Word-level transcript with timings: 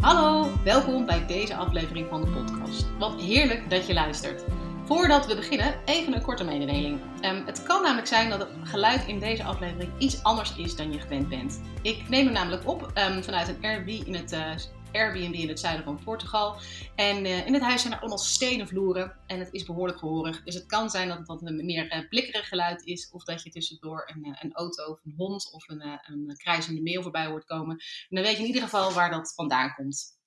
Hallo, 0.00 0.52
welkom 0.64 1.06
bij 1.06 1.26
deze 1.26 1.54
aflevering 1.56 2.08
van 2.08 2.20
de 2.20 2.30
podcast. 2.30 2.86
Wat 2.98 3.20
heerlijk 3.20 3.70
dat 3.70 3.86
je 3.86 3.92
luistert. 3.92 4.44
Voordat 4.84 5.26
we 5.26 5.34
beginnen, 5.34 5.74
even 5.84 6.14
een 6.14 6.22
korte 6.22 6.44
mededeling. 6.44 7.00
Um, 7.24 7.46
het 7.46 7.62
kan 7.62 7.82
namelijk 7.82 8.06
zijn 8.06 8.30
dat 8.30 8.38
het 8.38 8.48
geluid 8.64 9.06
in 9.06 9.18
deze 9.18 9.44
aflevering 9.44 9.90
iets 9.98 10.22
anders 10.22 10.56
is 10.56 10.76
dan 10.76 10.92
je 10.92 11.00
gewend 11.00 11.28
bent. 11.28 11.60
Ik 11.82 12.08
neem 12.08 12.24
hem 12.24 12.34
namelijk 12.34 12.68
op 12.68 12.82
um, 12.82 13.22
vanuit 13.22 13.48
een 13.48 13.58
Airbnb 13.62 14.06
in 14.06 14.14
het 14.14 14.32
uh, 14.32 14.40
Airbnb 14.92 15.34
in 15.34 15.48
het 15.48 15.60
zuiden 15.60 15.84
van 15.84 16.04
Portugal. 16.04 16.56
En 16.96 17.24
uh, 17.24 17.46
in 17.46 17.54
het 17.54 17.62
huis 17.62 17.80
zijn 17.80 17.92
er 17.92 17.98
allemaal 17.98 18.18
stenen 18.18 18.68
vloeren 18.68 19.16
en 19.26 19.38
het 19.38 19.52
is 19.52 19.64
behoorlijk 19.64 19.98
gehoorig. 19.98 20.42
Dus 20.42 20.54
het 20.54 20.66
kan 20.66 20.90
zijn 20.90 21.08
dat 21.08 21.18
het 21.18 21.26
wat 21.26 21.42
een 21.42 21.64
meer 21.64 22.08
uh, 22.10 22.44
geluid 22.44 22.82
is. 22.82 23.10
Of 23.10 23.24
dat 23.24 23.42
je 23.42 23.50
tussendoor 23.50 24.10
een, 24.14 24.26
uh, 24.26 24.36
een 24.40 24.52
auto 24.52 24.84
of 24.84 25.00
een 25.04 25.14
hond 25.16 25.52
of 25.52 25.68
een, 25.68 26.00
een 26.06 26.82
mail 26.82 27.02
voorbij 27.02 27.26
hoort 27.26 27.44
komen. 27.44 27.76
En 28.08 28.16
dan 28.16 28.24
weet 28.24 28.36
je 28.36 28.40
in 28.40 28.46
ieder 28.46 28.62
geval 28.62 28.92
waar 28.92 29.10
dat 29.10 29.34
vandaan 29.34 29.74
komt. 29.74 30.18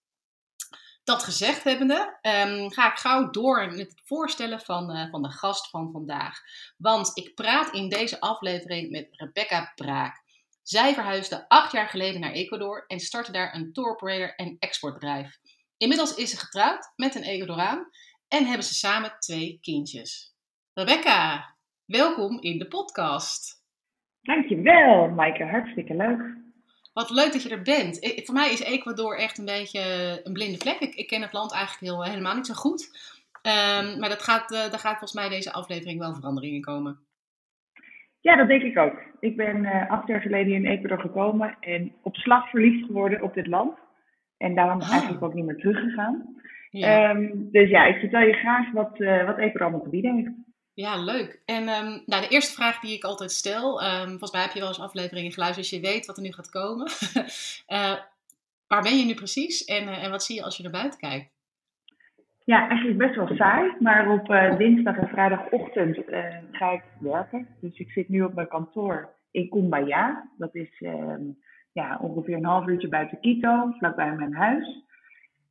Dat 1.03 1.23
gezegd 1.23 1.63
hebbende, 1.63 2.19
um, 2.21 2.71
ga 2.71 2.91
ik 2.91 2.97
gauw 2.97 3.29
door 3.29 3.65
met 3.65 3.77
het 3.77 4.01
voorstellen 4.05 4.59
van, 4.59 5.07
van 5.11 5.21
de 5.21 5.29
gast 5.29 5.69
van 5.69 5.91
vandaag. 5.91 6.39
Want 6.77 7.11
ik 7.17 7.35
praat 7.35 7.73
in 7.73 7.89
deze 7.89 8.19
aflevering 8.19 8.91
met 8.91 9.07
Rebecca 9.11 9.71
Braak. 9.75 10.22
Zij 10.63 10.93
verhuisde 10.93 11.45
acht 11.47 11.71
jaar 11.71 11.87
geleden 11.87 12.21
naar 12.21 12.31
Ecuador 12.31 12.83
en 12.87 12.99
startte 12.99 13.31
daar 13.31 13.55
een 13.55 13.73
tour 13.73 13.91
operator 13.91 14.35
en 14.35 14.55
exportbedrijf. 14.59 15.37
Inmiddels 15.77 16.15
is 16.15 16.29
ze 16.29 16.37
getrouwd 16.37 16.91
met 16.95 17.15
een 17.15 17.23
Ecuadoraan 17.23 17.89
en 18.27 18.45
hebben 18.45 18.65
ze 18.65 18.73
samen 18.73 19.15
twee 19.19 19.57
kindjes. 19.61 20.35
Rebecca, 20.73 21.55
welkom 21.85 22.41
in 22.41 22.57
de 22.57 22.67
podcast. 22.67 23.63
Dankjewel, 24.21 25.09
Maaike. 25.09 25.43
Hartstikke 25.43 25.95
leuk. 25.95 26.21
Wat 26.93 27.09
leuk 27.09 27.31
dat 27.31 27.43
je 27.43 27.49
er 27.49 27.61
bent. 27.61 28.21
Voor 28.25 28.35
mij 28.35 28.51
is 28.51 28.61
Ecuador 28.61 29.17
echt 29.17 29.37
een 29.37 29.45
beetje 29.45 29.81
een 30.23 30.33
blinde 30.33 30.57
vlek. 30.57 30.79
Ik, 30.79 30.95
ik 30.95 31.07
ken 31.07 31.21
het 31.21 31.33
land 31.33 31.51
eigenlijk 31.51 31.93
heel, 31.93 32.03
helemaal 32.03 32.35
niet 32.35 32.47
zo 32.47 32.53
goed. 32.53 32.89
Um, 33.41 33.99
maar 33.99 34.09
dat 34.09 34.23
gaat, 34.23 34.51
uh, 34.51 34.59
daar 34.59 34.79
gaat 34.79 34.97
volgens 34.97 35.13
mij 35.13 35.29
deze 35.29 35.53
aflevering 35.53 35.99
wel 35.99 36.13
veranderingen 36.13 36.61
komen. 36.61 37.05
Ja, 38.23 38.35
dat 38.35 38.47
denk 38.47 38.61
ik 38.61 38.77
ook. 38.77 39.01
Ik 39.19 39.35
ben 39.35 39.63
uh, 39.63 39.89
acht 39.89 40.07
jaar 40.07 40.21
geleden 40.21 40.53
in 40.53 40.65
Ecuador 40.65 40.99
gekomen 40.99 41.57
en 41.59 41.91
op 42.01 42.15
slag 42.15 42.49
verliefd 42.49 42.85
geworden 42.85 43.21
op 43.21 43.33
dit 43.33 43.47
land. 43.47 43.77
En 44.37 44.55
daarom 44.55 44.81
oh. 44.81 44.91
eigenlijk 44.91 45.23
ook 45.23 45.33
niet 45.33 45.45
meer 45.45 45.57
teruggegaan. 45.57 46.35
Ja. 46.69 47.09
Um, 47.09 47.51
dus 47.51 47.69
ja, 47.69 47.85
ik 47.85 47.99
vertel 47.99 48.21
je 48.21 48.33
graag 48.33 48.71
wat, 48.71 48.99
uh, 48.99 49.25
wat 49.25 49.37
Ecuador 49.37 49.61
allemaal 49.61 49.81
te 49.81 49.89
bieden 49.89 50.15
heeft. 50.15 50.31
Ja, 50.73 51.03
leuk. 51.03 51.41
En 51.45 51.61
um, 51.61 52.03
nou, 52.05 52.21
de 52.21 52.27
eerste 52.27 52.53
vraag 52.53 52.79
die 52.79 52.95
ik 52.95 53.03
altijd 53.03 53.31
stel, 53.31 53.83
um, 53.83 54.07
volgens 54.07 54.31
mij 54.31 54.41
heb 54.41 54.51
je 54.51 54.59
wel 54.59 54.67
eens 54.67 54.79
afleveringen 54.79 55.31
geluisterd, 55.31 55.69
dus 55.69 55.79
je 55.79 55.87
weet 55.87 56.05
wat 56.05 56.17
er 56.17 56.23
nu 56.23 56.31
gaat 56.31 56.49
komen. 56.49 56.91
uh, 57.67 57.95
waar 58.67 58.81
ben 58.81 58.97
je 58.97 59.05
nu 59.05 59.13
precies 59.13 59.65
en, 59.65 59.87
en 59.87 60.11
wat 60.11 60.23
zie 60.23 60.35
je 60.35 60.43
als 60.43 60.57
je 60.57 60.63
naar 60.63 60.71
buiten 60.71 60.99
kijkt? 60.99 61.32
Ja, 62.45 62.69
eigenlijk 62.69 62.97
best 62.97 63.15
wel 63.15 63.27
saai. 63.27 63.73
Maar 63.79 64.11
op 64.11 64.29
uh, 64.29 64.57
dinsdag 64.57 64.97
en 64.97 65.07
vrijdagochtend 65.07 66.09
uh, 66.09 66.25
ga 66.51 66.71
ik 66.71 66.83
werken. 66.99 67.47
Dus 67.61 67.79
ik 67.79 67.91
zit 67.91 68.09
nu 68.09 68.21
op 68.21 68.33
mijn 68.33 68.47
kantoor 68.47 69.09
in 69.31 69.49
Kumbaya. 69.49 70.29
Dat 70.37 70.55
is 70.55 70.79
uh, 70.79 71.15
ja, 71.71 71.97
ongeveer 72.01 72.35
een 72.35 72.45
half 72.45 72.67
uurtje 72.67 72.87
buiten 72.87 73.19
Quito, 73.19 73.71
vlakbij 73.77 74.15
mijn 74.15 74.33
huis. 74.33 74.81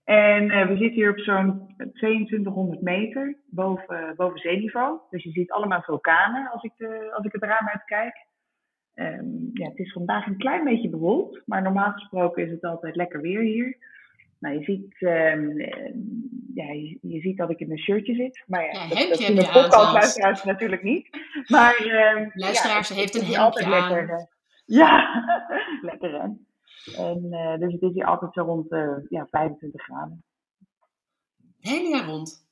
En 0.04 0.44
uh, 0.44 0.66
we 0.66 0.76
zitten 0.76 0.94
hier 0.94 1.10
op 1.10 1.18
zo'n 1.18 1.74
2200 1.92 2.80
meter 2.80 3.36
boven, 3.46 4.14
boven 4.16 4.38
zeeniveau. 4.38 4.98
Dus 5.10 5.22
je 5.22 5.30
ziet 5.30 5.50
allemaal 5.52 5.82
vulkanen 5.82 6.50
als 6.50 6.62
ik, 6.62 6.72
als 7.14 7.24
ik 7.24 7.32
het 7.32 7.42
raam 7.42 7.68
uitkijk. 7.68 8.30
Um, 8.94 9.50
ja, 9.52 9.68
het 9.68 9.78
is 9.78 9.92
vandaag 9.92 10.26
een 10.26 10.36
klein 10.36 10.64
beetje 10.64 10.88
bewolkt, 10.88 11.42
maar 11.46 11.62
normaal 11.62 11.92
gesproken 11.92 12.44
is 12.44 12.50
het 12.50 12.64
altijd 12.64 12.96
lekker 12.96 13.20
weer 13.20 13.40
hier. 13.40 13.76
Nou, 14.42 14.58
je 14.58 14.64
ziet, 14.64 15.00
um, 15.00 15.58
ja, 16.54 16.72
je, 16.72 16.98
je, 17.02 17.20
ziet 17.20 17.36
dat 17.36 17.50
ik 17.50 17.60
in 17.60 17.70
een 17.70 17.78
shirtje 17.78 18.14
zit. 18.14 18.44
Maar 18.46 18.64
ja, 18.64 18.84
ja 18.88 19.34
dat, 19.34 19.52
dat 19.52 19.74
aan 19.74 19.92
luisteraars 19.92 20.44
natuurlijk 20.44 20.82
niet. 20.82 21.08
Maar, 21.46 21.76
um, 22.16 22.30
Luisteraars 22.34 22.88
ja, 22.88 22.94
heeft 22.94 23.14
een 23.14 23.20
hemdje 23.20 23.38
altijd 23.38 23.66
aan. 23.66 23.70
lekker. 23.70 24.08
uh, 24.08 24.24
Ja, 24.80 25.24
lekker 25.82 26.12
hè. 26.12 26.28
En 26.96 27.24
uh, 27.30 27.58
dus 27.58 27.72
het 27.72 27.82
is 27.82 27.92
hier 27.92 28.06
altijd 28.06 28.32
zo 28.32 28.42
rond 28.42 28.72
uh, 28.72 28.96
ja, 29.08 29.26
25 29.30 29.82
graden. 29.82 30.24
Het 31.60 31.70
hele 31.70 31.88
jaar 31.88 32.06
rond? 32.06 32.46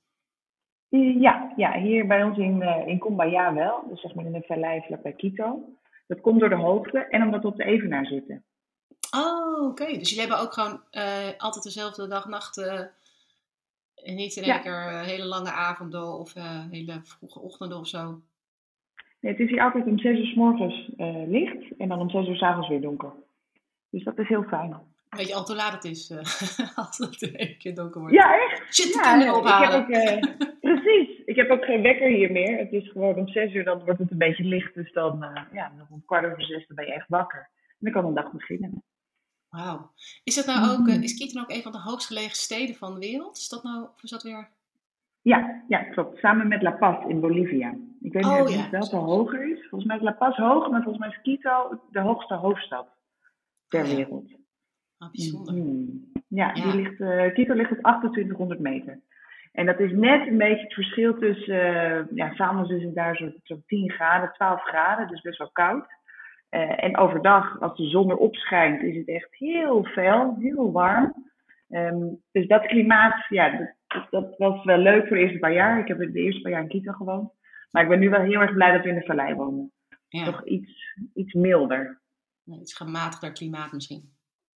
Ja, 1.20 1.52
ja 1.56 1.78
hier 1.78 2.06
bij 2.06 2.22
ons 2.22 2.38
in, 2.38 2.62
uh, 2.62 2.86
in 2.86 2.98
Kumbaya 2.98 3.54
wel. 3.54 3.88
Dus 3.88 4.00
zeg 4.00 4.14
maar 4.14 4.24
in 4.24 4.32
de 4.32 4.42
vallei 4.46 4.80
vlakbij 4.80 5.12
Quito. 5.12 5.76
Dat 6.06 6.20
komt 6.20 6.40
door 6.40 6.48
de 6.48 6.54
hoogte 6.54 6.98
en 6.98 7.22
omdat 7.22 7.42
we 7.42 7.48
op 7.48 7.56
de 7.56 7.64
Evenaar 7.64 8.06
zitten. 8.06 8.44
Oh, 9.10 9.62
oké. 9.62 9.82
Okay. 9.82 9.98
Dus 9.98 10.08
jullie 10.08 10.26
hebben 10.26 10.44
ook 10.46 10.52
gewoon 10.52 10.82
uh, 10.92 11.28
altijd 11.38 11.64
dezelfde 11.64 12.08
dag-nacht. 12.08 12.58
Uh, 12.58 12.80
en 13.94 14.14
niet 14.14 14.36
in 14.36 14.42
één 14.42 14.54
ja. 14.54 14.58
keer 14.58 14.92
uh, 14.92 15.00
hele 15.00 15.24
lange 15.24 15.52
avonden 15.52 16.18
of 16.18 16.34
hele 16.70 17.00
vroege 17.02 17.40
ochtenden 17.40 17.78
of 17.78 17.88
zo. 17.88 18.20
Nee, 19.20 19.32
het 19.32 19.40
is 19.40 19.50
hier 19.50 19.62
altijd 19.62 19.86
om 19.86 19.98
6 19.98 20.18
uur 20.18 20.26
s 20.26 20.34
morgens 20.34 20.90
licht 21.26 21.76
en 21.78 21.88
dan 21.88 21.98
om 21.98 22.10
6 22.10 22.28
uur 22.28 22.36
s 22.36 22.42
avonds 22.42 22.68
weer 22.68 22.80
donker. 22.80 23.12
Dus 23.90 24.04
dat 24.04 24.18
is 24.18 24.28
heel 24.28 24.42
fijn. 24.42 24.76
Weet 25.08 25.28
je 25.28 25.34
al 25.34 25.44
te 25.44 25.54
laat 25.54 25.72
het 25.72 25.84
is 25.84 26.12
als 26.82 26.98
het 26.98 27.22
in 27.22 27.36
één 27.36 27.58
keer 27.58 27.74
donker 27.74 28.00
wordt? 28.00 28.14
Ja, 28.14 28.34
echt? 28.34 28.74
Shit, 28.74 28.94
ja, 28.94 29.34
ophalen. 29.38 29.88
Ik 29.88 29.94
heb 29.94 30.24
ook, 30.24 30.60
precies. 30.60 31.24
Ik 31.24 31.36
heb 31.36 31.50
ook 31.50 31.64
geen 31.64 31.82
wekker 31.82 32.08
hier 32.08 32.32
meer. 32.32 32.58
Het 32.58 32.72
is 32.72 32.90
gewoon 32.90 33.14
om 33.14 33.28
6 33.28 33.52
uur, 33.52 33.64
dan 33.64 33.84
wordt 33.84 34.00
het 34.00 34.10
een 34.10 34.18
beetje 34.18 34.44
licht. 34.44 34.74
Dus 34.74 34.92
dan, 34.92 35.26
ja, 35.52 35.72
om 35.90 36.04
kwart 36.06 36.26
over 36.26 36.42
zes, 36.42 36.66
dan 36.66 36.76
ben 36.76 36.86
je 36.86 36.92
echt 36.92 37.08
wakker. 37.08 37.48
En 37.68 37.76
dan 37.78 37.92
kan 37.92 38.04
een 38.04 38.14
dag 38.14 38.32
beginnen. 38.32 38.82
Wauw. 39.50 39.90
Is 40.24 40.34
dat 40.34 40.46
nou 40.46 40.70
ook, 40.70 40.86
uh, 40.86 41.02
is 41.02 41.16
Quito 41.16 41.40
ook 41.40 41.50
een 41.50 41.62
van 41.62 41.72
de 41.72 41.80
hoogst 41.80 42.06
gelegen 42.06 42.36
steden 42.36 42.74
van 42.74 42.94
de 42.94 43.00
wereld? 43.00 43.36
Is 43.36 43.48
dat 43.48 43.62
nou, 43.62 43.82
of 43.94 44.02
is 44.02 44.10
dat 44.10 44.22
weer... 44.22 44.48
Ja, 45.22 45.64
ja, 45.68 45.78
klopt. 45.78 46.18
Samen 46.18 46.48
met 46.48 46.62
La 46.62 46.70
Paz 46.70 47.04
in 47.08 47.20
Bolivia. 47.20 47.74
Ik 48.00 48.12
weet 48.12 48.24
niet 48.24 48.32
oh, 48.32 48.40
of 48.40 48.54
ja. 48.54 48.70
welke 48.70 48.96
hoger 48.96 49.50
is. 49.50 49.68
Volgens 49.68 49.84
mij 49.84 49.96
is 49.96 50.02
La 50.02 50.12
Paz 50.12 50.36
hoog, 50.36 50.70
maar 50.70 50.82
volgens 50.82 50.98
mij 50.98 51.08
is 51.08 51.22
Quito 51.22 51.80
de 51.90 52.00
hoogste 52.00 52.34
hoofdstad 52.34 52.88
ter 53.68 53.82
Oh, 53.82 53.88
ja. 53.88 53.96
wereld. 53.96 54.38
Ah, 54.98 55.10
bijzonder. 55.10 55.54
Mhm. 55.54 55.84
Ja, 56.28 56.54
Ja. 56.54 56.62
Die 56.62 56.82
ligt, 56.82 57.00
uh, 57.00 57.32
Quito 57.32 57.54
ligt 57.54 57.70
op 57.70 57.78
2800 57.78 58.60
meter. 58.60 59.00
En 59.52 59.66
dat 59.66 59.80
is 59.80 59.92
net 59.92 60.26
een 60.26 60.38
beetje 60.38 60.64
het 60.64 60.74
verschil 60.74 61.18
tussen, 61.18 61.54
uh, 61.54 62.02
ja, 62.14 62.34
s'avonds 62.34 62.70
is 62.70 62.82
het 62.82 62.94
daar 62.94 63.16
zo'n 63.16 63.40
zo 63.42 63.60
10 63.66 63.90
graden, 63.90 64.32
12 64.32 64.62
graden, 64.62 65.08
dus 65.08 65.20
best 65.20 65.38
wel 65.38 65.50
koud. 65.52 65.84
Uh, 66.50 66.84
en 66.84 66.96
overdag, 66.96 67.60
als 67.60 67.76
de 67.76 67.88
zon 67.88 68.10
erop 68.10 68.34
schijnt, 68.34 68.82
is 68.82 68.96
het 68.96 69.08
echt 69.08 69.28
heel 69.30 69.84
fel, 69.84 70.36
heel 70.38 70.72
warm. 70.72 71.28
Um, 71.68 72.22
dus 72.32 72.46
dat 72.46 72.66
klimaat, 72.66 73.26
ja, 73.28 73.74
dat, 73.86 74.06
dat, 74.10 74.34
was 74.38 74.64
wel 74.64 74.78
leuk 74.78 75.06
voor 75.06 75.16
de 75.16 75.22
eerste 75.22 75.38
paar 75.38 75.52
jaar. 75.52 75.78
Ik 75.78 75.88
heb 75.88 75.98
de 75.98 76.12
eerste 76.12 76.40
paar 76.40 76.50
jaar 76.52 76.62
in 76.62 76.68
Quito 76.68 76.92
gewoond. 76.92 77.32
Maar 77.70 77.82
ik 77.82 77.88
ben 77.88 77.98
nu 77.98 78.10
wel 78.10 78.20
heel 78.20 78.40
erg 78.40 78.52
blij 78.52 78.72
dat 78.72 78.82
we 78.82 78.88
in 78.88 78.94
de 78.94 79.04
vallei 79.04 79.34
wonen. 79.34 79.72
Ja, 80.08 80.24
Toch 80.24 80.44
iets, 80.44 80.96
iets 81.14 81.32
milder. 81.32 82.00
iets 82.44 82.74
gematigder 82.74 83.32
klimaat 83.32 83.72
misschien. 83.72 84.12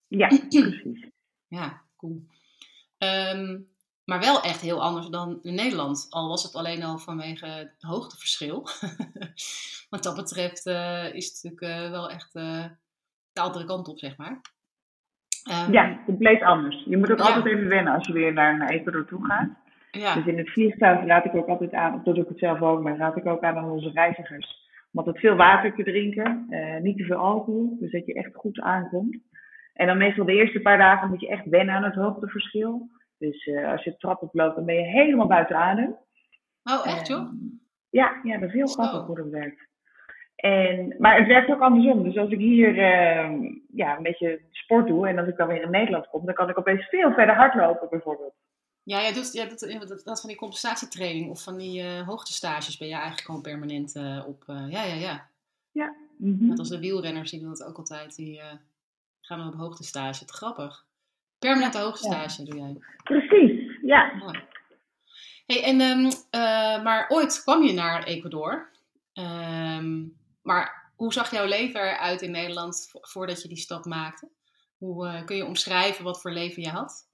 Ja, 0.06 0.26
precies. 0.48 1.10
Ja, 1.46 1.82
cool. 1.96 2.22
Um, 2.98 3.68
maar 4.04 4.20
wel 4.20 4.42
echt 4.42 4.60
heel 4.60 4.82
anders 4.82 5.06
dan 5.06 5.38
in 5.42 5.54
Nederland. 5.54 6.06
Al 6.10 6.28
was 6.28 6.42
het 6.42 6.54
alleen 6.54 6.82
al 6.82 6.98
vanwege 6.98 7.46
het 7.46 7.74
hoogteverschil. 7.78 8.68
Wat 9.90 10.02
dat 10.02 10.16
betreft 10.16 10.66
uh, 10.66 11.14
is 11.14 11.26
het 11.26 11.42
natuurlijk 11.42 11.84
uh, 11.84 11.90
wel 11.90 12.10
echt 12.10 12.34
uh, 12.34 12.64
de 13.32 13.40
andere 13.40 13.64
kant 13.64 13.88
op, 13.88 13.98
zeg 13.98 14.16
maar. 14.16 14.40
Um, 15.50 15.72
ja, 15.72 15.98
compleet 16.04 16.42
anders. 16.42 16.84
Je 16.86 16.96
moet 16.96 17.10
ook 17.10 17.18
ja. 17.18 17.24
altijd 17.24 17.46
even 17.46 17.68
wennen 17.68 17.94
als 17.94 18.06
je 18.06 18.12
weer 18.12 18.32
naar, 18.32 18.56
naar 18.56 18.70
Ecuador 18.70 19.06
toe 19.06 19.24
gaat. 19.24 19.48
Ja. 19.90 20.14
Dus 20.14 20.26
in 20.26 20.38
het 20.38 20.50
vliegtuig 20.50 21.06
raad 21.06 21.24
ik 21.24 21.34
ook 21.34 21.48
altijd 21.48 21.72
aan, 21.72 22.02
dat 22.04 22.14
doe 22.14 22.24
ik 22.24 22.28
het 22.28 22.38
zelf 22.38 22.62
ook, 22.62 22.82
maar 22.82 22.96
raad 22.96 23.16
ik 23.16 23.26
ook 23.26 23.42
aan 23.42 23.56
aan 23.56 23.70
onze 23.70 23.90
reizigers. 23.90 24.62
Om 24.92 24.98
altijd 24.98 25.18
veel 25.18 25.36
water 25.36 25.74
te 25.74 25.82
drinken, 25.82 26.46
eh, 26.50 26.80
niet 26.80 26.96
te 26.96 27.04
veel 27.04 27.16
alcohol, 27.16 27.76
dus 27.80 27.90
dat 27.90 28.06
je 28.06 28.14
echt 28.14 28.34
goed 28.34 28.60
aankomt. 28.60 29.18
En 29.74 29.86
dan 29.86 29.98
meestal 29.98 30.24
de 30.24 30.34
eerste 30.34 30.60
paar 30.60 30.78
dagen 30.78 31.08
moet 31.08 31.20
je 31.20 31.28
echt 31.28 31.48
wennen 31.48 31.74
aan 31.74 31.84
het 31.84 31.94
hoogteverschil. 31.94 32.88
Dus 33.24 33.46
eh, 33.46 33.70
als 33.70 33.84
je 33.84 33.90
de 33.90 33.96
trap 33.96 34.22
oploopt, 34.22 34.56
dan 34.56 34.64
ben 34.64 34.74
je 34.74 34.86
helemaal 34.86 35.26
buiten 35.26 35.56
adem. 35.56 35.96
Oh, 36.64 36.86
echt 36.86 37.06
joh? 37.06 37.18
Ehm, 37.18 37.34
ja, 37.90 38.20
ja, 38.22 38.38
dat 38.38 38.48
is 38.48 38.54
heel 38.54 38.66
grappig 38.66 39.06
hoe 39.06 39.16
dat 39.16 39.28
werkt. 39.28 39.68
En, 40.36 40.96
maar 40.98 41.18
het 41.18 41.26
werkt 41.26 41.50
ook 41.50 41.60
andersom. 41.60 42.02
Dus 42.02 42.16
als 42.16 42.30
ik 42.30 42.38
hier 42.38 42.78
ehm, 42.78 43.54
ja, 43.72 43.96
een 43.96 44.02
beetje 44.02 44.40
sport 44.50 44.86
doe 44.86 45.08
en 45.08 45.18
als 45.18 45.28
ik 45.28 45.36
dan 45.36 45.48
weer 45.48 45.62
in 45.62 45.70
Nederland 45.70 46.08
kom, 46.08 46.24
dan 46.26 46.34
kan 46.34 46.48
ik 46.48 46.58
opeens 46.58 46.88
veel 46.88 47.12
verder 47.12 47.34
hardlopen 47.34 47.88
bijvoorbeeld. 47.90 48.34
Ja, 48.82 49.00
jij 49.00 49.12
doet, 49.12 49.32
doet 49.50 49.70
ja, 49.72 49.78
dat, 49.78 50.02
dat 50.04 50.20
van 50.20 50.28
die 50.28 50.38
compensatietraining 50.38 51.30
of 51.30 51.42
van 51.42 51.56
die 51.56 51.82
eh 51.82 52.06
hoogtestages 52.06 52.76
ben 52.76 52.88
je 52.88 52.94
eigenlijk 52.94 53.24
gewoon 53.24 53.42
permanent 53.42 53.96
eh, 53.96 54.24
op. 54.26 54.42
eh, 54.46 54.70
ja, 54.70 54.82
ja, 54.82 55.28
ja. 55.72 55.94
Mhm. 56.18 56.46
Net 56.46 56.58
als 56.58 56.68
de 56.68 56.78
wielrenners, 56.78 57.30
die 57.30 57.40
doen 57.40 57.48
dat 57.48 57.64
ook 57.64 57.78
altijd. 57.78 58.16
Die 58.16 58.40
gaan 59.20 59.38
dan 59.38 59.48
op 59.48 59.54
hoogtestage. 59.54 60.24
Te 60.24 60.32
grappig. 60.32 60.86
Permanente 61.44 61.78
hoogtestage 61.78 62.44
doe 62.44 62.56
jij. 62.58 62.76
Precies, 63.04 63.78
ja. 63.82 64.12
Hey, 65.46 65.62
en, 65.64 65.80
ehm, 65.80 66.10
eh, 66.30 66.82
maar 66.82 67.04
ooit 67.08 67.42
kwam 67.42 67.62
je 67.62 67.72
naar 67.72 68.02
Ecuador. 68.04 68.70
Ehm, 69.12 70.02
maar 70.42 70.92
hoe 70.96 71.12
zag 71.12 71.30
jouw 71.30 71.46
leven 71.46 71.80
eruit 71.80 72.22
in 72.22 72.30
Nederland 72.30 72.88
vo- 72.90 72.98
voordat 73.02 73.42
je 73.42 73.48
die 73.48 73.56
stap 73.56 73.84
maakte? 73.84 74.28
Hoe 74.78 75.06
eh, 75.06 75.24
kun 75.24 75.36
je 75.36 75.44
omschrijven 75.44 76.04
wat 76.04 76.20
voor 76.20 76.30
leven 76.30 76.62
je 76.62 76.68
had? 76.68 77.08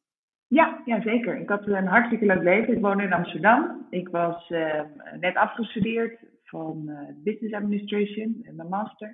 Ja, 0.46 0.82
ja, 0.84 1.00
zeker. 1.02 1.40
Ik 1.40 1.48
had 1.48 1.66
een 1.66 1.86
hartstikke 1.86 2.26
leuk 2.26 2.42
leven. 2.42 2.74
Ik 2.74 2.80
woonde 2.80 3.02
in 3.02 3.12
Amsterdam. 3.12 3.86
Ik 3.90 4.08
was 4.08 4.50
ehm, 4.50 4.86
net 5.20 5.36
afgestudeerd 5.36 6.18
van 6.44 6.88
eh, 6.88 7.14
Business 7.24 7.54
Administration 7.54 8.40
en 8.42 8.56
mijn 8.56 8.68
master. 8.68 9.08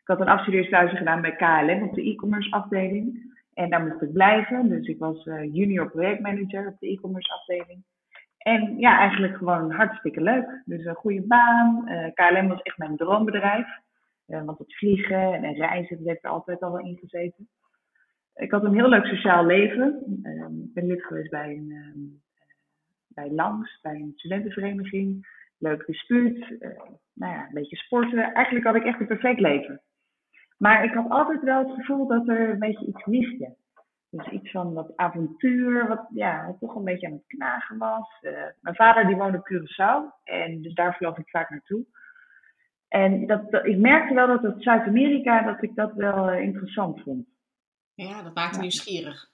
Ik 0.00 0.10
had 0.10 0.20
een 0.20 0.28
afstudeerstage 0.28 0.96
gedaan 0.96 1.20
bij 1.20 1.36
KLM 1.36 1.82
op 1.82 1.94
de 1.94 2.02
e-commerce 2.10 2.50
afdeling. 2.50 3.32
En 3.54 3.70
daar 3.70 3.86
moest 3.86 4.02
ik 4.02 4.12
blijven. 4.12 4.68
Dus 4.68 4.86
ik 4.86 4.98
was 4.98 5.26
eh, 5.26 5.54
junior 5.54 5.90
projectmanager 5.90 6.66
op 6.66 6.78
de 6.78 6.88
e-commerce 6.88 7.32
afdeling. 7.32 7.84
En 8.38 8.78
ja, 8.78 8.98
eigenlijk 8.98 9.36
gewoon 9.36 9.70
hartstikke 9.70 10.20
leuk. 10.20 10.62
Dus 10.64 10.84
een 10.84 10.94
goede 10.94 11.22
baan. 11.22 11.88
Eh, 11.88 12.12
KLM 12.14 12.48
was 12.48 12.62
echt 12.62 12.78
mijn 12.78 12.96
droombedrijf. 12.96 13.66
Eh, 14.26 14.44
want 14.44 14.58
het 14.58 14.76
vliegen 14.76 15.32
en 15.32 15.54
reizen, 15.54 15.98
heeft 16.04 16.24
er 16.24 16.30
altijd 16.30 16.60
al 16.60 16.72
wel 16.72 16.86
in 16.86 16.96
gezeten. 16.96 17.48
Ik 18.34 18.50
had 18.50 18.64
een 18.64 18.74
heel 18.74 18.88
leuk 18.88 19.04
sociaal 19.04 19.46
leven. 19.46 20.20
Ehm, 20.22 20.60
ik 20.60 20.74
ben 20.74 20.86
lid 20.86 21.04
geweest 21.04 21.30
bij, 21.30 21.50
een, 21.50 21.70
ehm, 21.70 22.00
bij 23.08 23.30
Langs, 23.30 23.80
bij 23.82 23.94
een 23.94 24.12
studentenvereniging. 24.16 25.26
Leuk 25.58 25.86
dispuut. 25.86 26.38
nou 27.12 27.32
ja, 27.32 27.46
een 27.46 27.54
beetje 27.54 27.76
sporten. 27.76 28.32
Eigenlijk 28.32 28.66
had 28.66 28.74
ik 28.74 28.84
echt 28.84 29.00
een 29.00 29.06
perfect 29.06 29.40
leven. 29.40 29.82
Maar 30.56 30.84
ik 30.84 30.94
had 30.94 31.10
altijd 31.10 31.42
wel 31.42 31.58
het 31.66 31.74
gevoel 31.74 32.06
dat 32.06 32.28
er 32.28 32.50
een 32.50 32.58
beetje 32.58 32.86
iets 32.86 33.04
miste. 33.04 33.54
Dus 34.10 34.28
iets 34.28 34.50
van 34.50 34.72
wat 34.72 34.92
avontuur, 34.96 35.88
wat, 35.88 36.06
ja, 36.14 36.46
wat 36.46 36.56
toch 36.60 36.74
een 36.74 36.84
beetje 36.84 37.06
aan 37.06 37.12
het 37.12 37.26
knagen 37.26 37.78
was. 37.78 38.18
Eh, 38.20 38.32
mijn 38.60 38.74
vader 38.76 39.06
die 39.06 39.16
woonde 39.16 39.38
op 39.38 39.48
Curaçao 39.52 40.22
en 40.24 40.62
dus 40.62 40.74
daar 40.74 40.96
vloog 40.96 41.18
ik 41.18 41.28
vaak 41.28 41.50
naartoe. 41.50 41.84
En 42.88 43.26
dat, 43.26 43.50
dat- 43.50 43.66
ik 43.66 43.78
merkte 43.78 44.14
wel 44.14 44.26
dat 44.26 44.42
het 44.42 44.62
Zuid-Amerika, 44.62 45.42
dat 45.42 45.62
ik 45.62 45.74
dat 45.74 45.92
wel 45.94 46.28
eh, 46.30 46.40
interessant 46.42 47.00
vond. 47.02 47.26
Ja, 47.94 48.22
dat 48.22 48.34
maakte 48.34 48.54
Ja. 48.56 48.60
nieuwsgierig. 48.60 49.28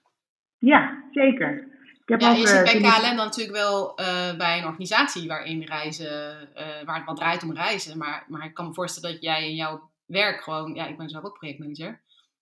Ja, 0.58 1.02
zeker. 1.10 1.68
Ik 2.00 2.08
heb 2.08 2.20
Ja, 2.20 2.30
ook, 2.30 2.36
je 2.36 2.46
zit 2.46 2.56
eh, 2.74 2.80
bij 2.80 2.90
KLM 2.90 3.16
dan 3.16 3.24
natuurlijk 3.26 3.56
wel 3.56 3.94
bij 4.36 4.58
een 4.58 4.66
organisatie 4.66 5.28
waarin 5.28 5.62
reizen, 5.62 6.36
waar 6.84 6.96
het 6.96 7.04
wat 7.04 7.16
draait 7.16 7.42
om 7.42 7.52
reizen. 7.54 7.98
Maar, 7.98 8.24
maar 8.28 8.44
ik 8.44 8.54
kan 8.54 8.66
me 8.66 8.74
voorstellen 8.74 9.12
dat 9.14 9.22
jij 9.22 9.48
in 9.48 9.54
jouw 9.54 9.89
werk 10.10 10.40
gewoon, 10.40 10.74
ja, 10.74 10.86
ik 10.86 10.96
ben 10.96 11.08
zelf 11.08 11.24
ook 11.24 11.38
projectmanager, 11.38 12.00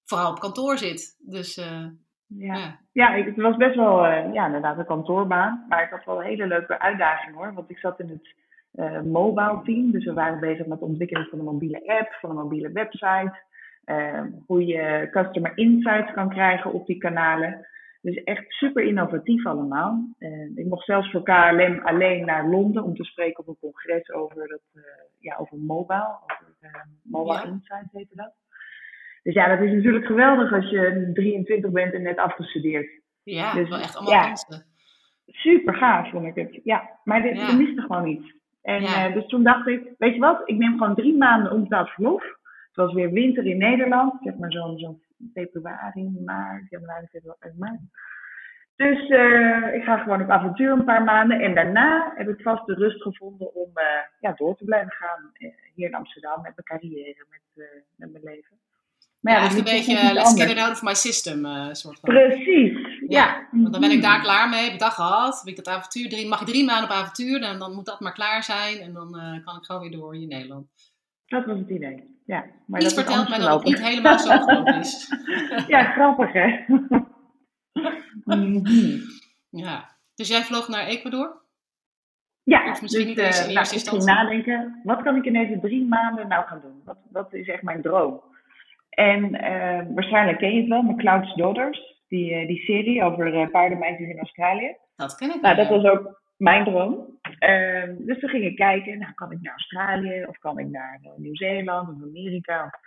vooral 0.09 0.31
op 0.31 0.39
kantoor 0.39 0.79
zit. 0.79 1.17
Dus 1.19 1.57
eh, 1.57 1.87
Ja, 2.27 2.55
ja. 2.55 2.79
ja 2.93 3.15
ik, 3.15 3.25
het 3.25 3.37
was 3.37 3.57
best 3.57 3.77
wel 3.77 4.07
eh, 4.07 4.33
ja, 4.33 4.47
inderdaad 4.47 4.79
een 4.79 4.87
kantoorbaan. 4.87 5.65
Maar 5.69 5.83
ik 5.83 5.91
had 5.91 6.05
wel 6.05 6.21
een 6.21 6.27
hele 6.27 6.47
leuke 6.47 6.81
uitdaging 6.81 7.37
hoor. 7.37 7.55
Want 7.55 7.71
ik 7.71 7.79
zat 7.79 8.01
in 8.01 8.09
het 8.09 8.35
eh, 8.73 9.01
mobile 9.01 9.61
team. 9.65 9.91
Dus 9.91 10.05
we 10.05 10.13
waren 10.13 10.41
bezig 10.41 10.67
met 10.67 10.81
het 10.81 10.89
ontwikkelen 10.89 11.27
van 11.27 11.39
een 11.39 11.45
mobiele 11.45 11.87
app, 11.87 12.13
van 12.21 12.31
een 12.31 12.37
mobiele 12.37 12.73
website. 12.73 13.47
hoe 14.47 14.67
je 14.67 15.09
customer 15.11 15.53
insights 15.55 16.13
kan 16.13 16.29
krijgen 16.29 16.73
op 16.73 16.87
die 16.87 16.99
kanalen. 16.99 17.67
Dus 18.01 18.23
echt 18.25 18.45
super 18.49 18.83
innovatief 18.83 19.47
allemaal. 19.47 20.09
Ik 20.55 20.67
mocht 20.67 20.85
zelfs 20.85 21.11
voor 21.11 21.23
KLM 21.23 21.81
alleen 21.85 22.25
naar 22.25 22.49
Londen 22.49 22.83
om 22.83 22.95
te 22.95 23.05
spreken 23.05 23.39
op 23.39 23.49
een 23.49 23.59
congres 23.61 24.11
over, 24.11 24.49
dat, 24.49 24.61
ja, 25.21 25.37
over 25.37 25.59
mobile. 25.59 26.19
Over 26.23 26.55
eh, 26.61 26.71
mobile 27.03 27.35
Ja. 27.39 27.45
insights 27.45 27.93
heette 27.93 28.17
dat. 28.17 28.33
Dus 29.23 29.35
ja, 29.35 29.49
dat 29.57 29.61
is 29.67 29.73
natuurlijk 29.73 30.07
geweldig 30.07 30.53
als 30.53 30.71
je 30.71 31.11
23 31.15 31.71
bent 31.71 31.93
en 31.95 32.03
net 32.03 32.17
afgestudeerd. 32.19 32.91
ja, 33.23 33.55
Dus, 33.55 33.69
wel 33.69 33.79
echt 33.79 33.97
allemaal 33.97 34.15
ja. 34.15 34.27
kansen. 34.27 34.65
Super 35.27 35.75
gaaf 35.75 36.11
vond 36.11 36.27
ik 36.27 36.35
het. 36.35 36.61
Ja, 36.65 36.91
maar 37.05 37.23
dit, 37.23 37.37
Ja. 37.37 37.53
miste 37.53 37.81
gewoon 37.81 38.07
iets. 38.07 38.35
En 38.63 38.83
Ja. 38.83 39.07
eh, 39.09 39.15
dus 39.15 39.27
toen 39.27 39.43
dacht 39.43 39.67
ik, 39.67 39.95
weet 39.99 40.15
je 40.15 40.21
wat, 40.21 40.41
ik 40.49 40.57
neem 40.57 40.79
gewoon 40.79 40.95
drie 40.95 41.17
maanden 41.17 41.53
onbetaald 41.53 41.89
verlof. 41.89 42.23
Het 42.23 42.87
was 42.87 42.93
weer 42.93 43.11
winter 43.13 43.47
in 43.47 43.59
Nederland, 43.59 44.15
zeg 44.23 44.37
maar 44.37 44.53
zo'n 44.53 44.79
zo'n 44.79 45.03
februari, 45.35 46.11
maart, 46.25 46.69
januari, 46.69 47.07
februari, 47.07 47.53
maart. 47.59 47.81
Dus 48.85 49.09
eh, 49.09 49.75
ik 49.75 49.83
ga 49.85 49.97
gewoon 49.99 50.23
op 50.23 50.31
avontuur 50.31 50.71
een 50.73 50.85
paar 50.85 51.05
maanden. 51.05 51.41
En 51.41 51.55
daarna 51.55 52.13
heb 52.17 52.29
ik 52.29 52.43
vast 52.43 52.67
de 52.67 52.75
rust 52.75 53.03
gevonden 53.03 53.55
om 53.55 53.71
eh, 53.75 53.85
ja, 54.21 54.33
door 54.37 54.57
te 54.57 54.65
blijven 54.65 54.93
gaan 54.93 55.31
eh, 55.33 55.49
hier 55.75 55.89
in 55.89 55.95
Amsterdam 55.95 56.43
met 56.43 56.53
mijn 56.55 56.81
carrière, 56.81 57.25
met, 57.31 57.67
met 57.97 58.13
mijn 58.13 58.25
leven. 58.25 58.57
Maar 59.21 59.33
Ja, 59.35 59.45
echt 59.45 59.59
een 59.59 59.65
beetje 59.65 59.93
let's 59.95 60.29
anders. 60.29 60.43
get 60.43 60.51
it 60.51 60.59
out 60.63 60.71
of 60.73 60.83
my 60.83 60.95
system 60.95 61.45
soort 61.73 61.99
van. 62.01 62.09
Precies, 62.15 62.79
ja. 63.09 63.47
Want 63.51 63.73
dan 63.73 63.81
ben 63.81 63.91
ik 63.91 63.99
Mhm. 63.99 64.07
daar 64.07 64.21
klaar 64.21 64.49
mee, 64.49 64.65
heb 64.65 64.73
ik 64.73 64.79
dat 64.79 64.93
gehad, 64.93 65.39
heb 65.39 65.49
ik 65.57 65.65
dat 65.65 65.75
avontuur, 65.75 66.09
drie, 66.09 66.29
mag 66.29 66.41
ik 66.41 66.47
drie 66.47 66.65
maanden 66.65 66.85
op 66.91 66.97
avontuur, 66.97 67.41
dan, 67.41 67.59
dan 67.59 67.75
moet 67.75 67.87
dat 67.87 68.01
maar 68.01 68.13
klaar 68.13 68.43
zijn 68.43 68.79
en 68.79 68.93
dan 68.93 69.11
kan 69.45 69.57
ik 69.57 69.65
gewoon 69.65 69.81
weer 69.81 69.91
door 69.91 70.15
in 70.15 70.29
Nederland. 70.29 70.67
Dat 71.27 71.45
was 71.47 71.59
het 71.59 71.69
idee. 71.71 72.17
Ja, 72.27 72.45
maar 72.67 72.81
Iets 72.81 72.95
dat 72.95 73.05
vertelt 73.05 73.29
mij 73.29 73.39
dat 73.39 73.49
het 73.55 73.65
niet 73.65 73.83
helemaal 73.83 74.19
zo 74.19 74.39
gelopen 74.39 74.75
is. 74.79 75.13
Ja, 75.69 75.83
grappig 75.85 76.33
hè. 76.33 76.65
Ja. 79.51 79.89
Dus 80.15 80.29
jij 80.29 80.43
vloog 80.43 80.69
naar 80.69 80.87
Ecuador? 80.87 81.43
Ja, 82.43 82.71
Of 82.71 82.83
misschien 82.83 83.07
dus, 83.07 83.15
niet 83.17 83.25
eens 83.27 83.39
in 83.45 83.49
eh, 83.51 83.57
eerste 83.57 83.75
nou, 83.75 83.97
instantie. 83.97 84.09
nadenken, 84.15 84.81
wat 84.85 85.03
kan 85.03 85.17
ik 85.17 85.25
in 85.25 85.33
deze 85.33 85.59
drie 85.61 85.85
maanden 85.85 86.29
nou 86.29 86.47
gaan 86.47 86.61
doen? 86.61 86.83
Wat, 86.85 86.99
wat 87.11 87.35
is 87.35 87.49
echt 87.49 87.63
mijn 87.63 87.83
droom? 87.83 88.23
En 88.91 89.35
eh, 89.35 89.87
waarschijnlijk 89.95 90.39
ken 90.39 90.53
je 90.55 90.61
het 90.61 90.69
wel, 90.69 90.83
McCloud's 90.83 91.35
Daughters, 91.35 92.03
die, 92.09 92.35
eh, 92.35 92.47
die 92.47 92.59
serie 92.61 93.03
over 93.05 93.35
eh, 93.35 93.49
paardenmeisjes 93.51 94.09
in 94.09 94.19
Australië. 94.19 94.77
Dat 94.97 95.15
ken 95.17 95.35
ik 95.35 95.41
Nou, 95.41 95.57
dat 95.57 95.69
was 95.69 95.85
ook 95.85 96.21
mijn 96.37 96.65
droom. 96.65 97.19
Ehm, 97.39 97.95
dus 97.99 98.19
toen 98.21 98.29
ging 98.31 98.45
ik 98.45 98.57
kijken, 98.57 98.99
nou, 98.99 99.13
kan 99.15 99.33
ik 99.33 99.39
naar 99.43 99.53
Australië 99.53 100.25
of 100.29 100.39
kan 100.39 100.59
ik 100.59 100.69
naar 100.69 101.01
Nieuw-Zeeland 101.17 101.89
of 101.89 102.03
Amerika? 102.03 102.65
Of- 102.65 102.81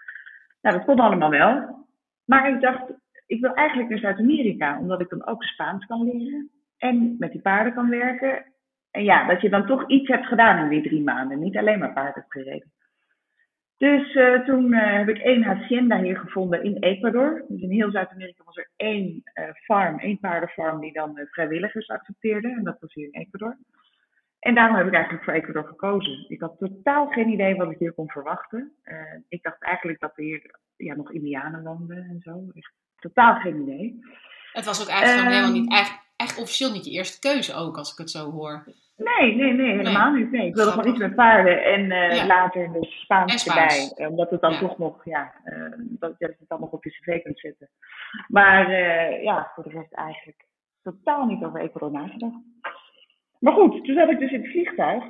Nou, 0.62 0.78
dat 0.78 0.86
kon 0.86 1.00
allemaal 1.00 1.30
wel. 1.30 1.86
Maar 2.26 2.50
ik 2.50 2.62
dacht, 2.62 2.82
ik 3.32 3.42
wil 3.42 3.54
eigenlijk 3.54 3.90
naar 3.90 4.00
Zuid-Amerika, 4.00 4.80
omdat 4.80 5.02
ik 5.02 5.10
dan 5.10 5.28
ook 5.28 5.44
Spaans 5.44 5.86
kan 5.86 6.04
leren 6.04 6.50
en 6.78 7.16
met 7.20 7.32
die 7.32 7.42
paarden 7.42 7.74
kan 7.74 7.90
werken. 7.90 8.46
En 8.92 9.04
ja, 9.04 9.28
dat 9.28 9.42
je 9.42 9.50
dan 9.50 9.66
toch 9.66 9.88
iets 9.88 10.08
hebt 10.08 10.26
gedaan 10.26 10.64
in 10.64 10.70
die 10.70 10.90
drie 10.90 11.04
maanden, 11.04 11.40
niet 11.40 11.58
alleen 11.58 11.80
maar 11.80 11.94
paard 11.94 12.16
hebt 12.16 12.32
gereden. 12.32 12.72
Dus 13.78 14.14
eh, 14.16 14.46
toen 14.46 14.74
eh, 14.74 14.98
heb 14.98 15.10
ik 15.10 15.18
één 15.18 15.44
hacienda 15.44 16.02
hier 16.02 16.18
gevonden 16.18 16.64
in 16.64 16.78
Ecuador. 16.78 17.46
Dus 17.48 17.62
in 17.62 17.72
heel 17.72 17.92
Zuid-Amerika 17.92 18.44
was 18.44 18.58
er 18.58 18.70
één 18.76 19.22
eh, 19.24 19.50
farm, 19.54 20.00
één 20.00 20.20
paardenfarm 20.20 20.82
die 20.82 20.94
dan 20.94 21.28
vrijwilligers 21.32 21.90
accepteerde. 21.90 22.48
En 22.48 22.64
dat 22.64 22.80
was 22.80 22.94
hier 22.94 23.08
in 23.12 23.22
Ecuador. 23.22 23.58
En 24.40 24.56
daarom 24.56 24.76
heb 24.76 24.88
ik 24.88 24.94
eigenlijk 24.94 25.24
voor 25.24 25.34
Ecuador 25.34 25.64
gekozen. 25.64 26.26
Ik 26.30 26.42
had 26.42 26.58
totaal 26.58 27.08
geen 27.08 27.30
idee 27.30 27.56
wat 27.56 27.72
ik 27.72 27.80
hier 27.80 27.94
kon 27.94 28.10
verwachten. 28.10 28.72
Ik 29.28 29.44
dacht 29.44 29.64
eigenlijk 29.64 30.00
dat 30.00 30.12
er 30.16 30.24
hier 30.24 30.60
ja, 30.76 30.96
nog 30.96 31.12
Indianen 31.12 31.64
woonden 31.64 31.98
en 31.98 32.20
zo. 32.20 32.52
Totaal 33.02 33.36
geen 33.36 33.62
idee. 33.62 34.00
Het 34.54 34.66
was 34.66 34.82
ook 34.82 34.88
eigenlijk 34.88 35.22
Ehm, 35.28 35.34
helemaal 35.36 35.62
niet, 35.62 35.72
echt, 35.72 36.00
echt 36.16 36.40
officieel 36.42 36.72
niet 36.72 36.86
je 36.86 36.92
eerste 36.92 37.20
keuze 37.20 37.56
ook, 37.56 37.78
als 37.78 37.92
ik 37.92 37.98
het 37.98 38.10
zo 38.10 38.32
hoor. 38.32 38.64
Nee, 38.98 39.36
nee, 39.36 39.54
nee, 39.54 39.76
helemaal 39.78 40.12
niet. 40.14 40.32
Nee. 40.32 40.48
Ik 40.48 40.56
wilde 40.56 40.72
gewoon 40.72 40.88
iets 40.90 41.00
met 41.00 41.16
paarden 41.16 41.64
en 41.64 41.92
eh, 41.92 42.16
Ja. 42.16 42.26
later 42.26 42.72
dus 42.74 43.02
Spaans, 43.02 43.34
En 43.34 43.40
Spaans. 43.40 43.90
erbij. 43.90 44.06
Eh, 44.06 44.12
omdat 44.12 44.30
het 44.30 44.42
dan 44.42 44.52
Ja. 44.52 44.60
toch 44.60 44.78
nog, 44.78 45.06
ja, 45.06 45.34
eh, 45.44 45.72
dat 45.78 46.14
je 46.18 46.26
het 46.26 46.38
dan 46.48 46.60
nog 46.60 46.72
op 46.72 46.84
je 46.84 46.90
cv 46.90 47.22
kunt 47.24 47.40
zetten. 47.40 47.70
Maar 48.28 48.72
ja, 49.22 49.52
voor 49.56 49.64
de 49.64 49.70
rest 49.70 49.94
eigenlijk 49.94 50.46
totaal 50.82 51.26
niet 51.26 51.44
over 51.44 51.60
Ecuador 51.62 51.92
nagedacht. 51.92 52.40
Maar 53.40 53.54
goed, 53.54 53.86
toen 53.86 53.96
zat 53.96 54.10
ik 54.10 54.20
dus 54.20 54.32
in 54.32 54.42
het 54.42 54.52
vliegtuig. 54.52 55.04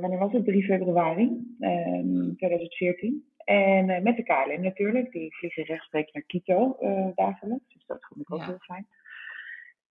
wanneer 0.00 0.18
was 0.18 0.32
het? 0.32 0.44
3 0.44 0.64
februari 0.64 1.54
ehm, 1.60 2.34
2014. 2.36 3.29
En 3.50 3.90
eh, 3.90 4.02
met 4.02 4.16
de 4.16 4.22
KLM 4.22 4.62
natuurlijk. 4.62 5.12
Die 5.12 5.34
vliegen 5.36 5.64
rechtstreeks 5.64 6.12
naar 6.12 6.22
Quito 6.26 6.76
eh, 6.80 7.06
dagelijks. 7.14 7.72
Dus 7.74 7.86
dat 7.86 7.98
vond 8.00 8.20
ik 8.20 8.32
ook 8.32 8.40
Ja. 8.40 8.46
heel 8.46 8.58
fijn. 8.58 8.86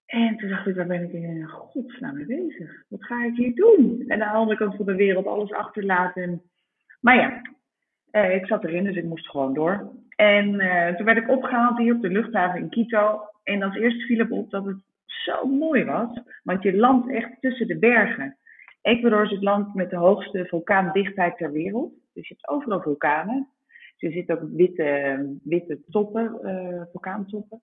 En 0.05 0.37
toen 0.37 0.49
dacht 0.49 0.67
ik, 0.67 0.75
waar 0.75 0.87
ben 0.87 1.03
ik 1.03 1.11
in 1.13 1.47
godsnaam 1.47 2.15
mee 2.15 2.25
bezig? 2.25 2.83
Wat 2.87 3.05
ga 3.05 3.23
ik 3.25 3.35
hier 3.35 3.55
doen? 3.55 4.03
En 4.07 4.21
aan 4.23 4.31
de 4.31 4.37
andere 4.37 4.57
kant 4.57 4.75
van 4.75 4.85
de 4.85 4.95
wereld 4.95 5.25
alles 5.27 5.51
achterlaten. 5.51 6.41
Maar 7.01 7.15
ja, 7.15 7.41
eh, 8.11 8.35
ik 8.35 8.45
zat 8.45 8.63
erin, 8.63 8.83
dus 8.83 8.95
ik 8.95 9.03
moest 9.03 9.29
gewoon 9.29 9.53
door. 9.53 9.91
En 10.15 10.59
eh, 10.59 10.95
toen 10.95 11.05
werd 11.05 11.17
ik 11.17 11.29
opgehaald 11.29 11.77
hier 11.77 11.95
op 11.95 12.01
de 12.01 12.09
luchthaven 12.09 12.59
in 12.59 12.69
Quito. 12.69 13.21
En 13.43 13.63
als 13.63 13.75
eerste 13.75 14.05
viel 14.05 14.19
het 14.19 14.31
op 14.31 14.49
dat 14.49 14.65
het 14.65 14.77
zo 15.05 15.45
mooi 15.45 15.83
was. 15.83 16.19
Want 16.43 16.63
je 16.63 16.75
landt 16.77 17.09
echt 17.11 17.31
tussen 17.39 17.67
de 17.67 17.77
bergen. 17.79 18.37
Ecuador 18.81 19.23
is 19.23 19.31
het 19.31 19.43
land 19.43 19.73
met 19.73 19.89
de 19.89 19.95
hoogste 19.95 20.45
vulkaandichtheid 20.45 21.37
ter 21.37 21.51
wereld. 21.51 21.93
Dus 22.19 22.27
je 22.27 22.35
hebt 22.37 22.49
overal 22.49 22.81
vulkanen. 22.81 23.49
Dus 23.97 24.09
er 24.09 24.11
zitten 24.11 24.41
ook 24.41 24.49
witte, 24.51 25.37
witte 25.43 25.79
toppen, 25.89 26.39
uh, 26.41 26.81
vulkaantoppen. 26.91 27.61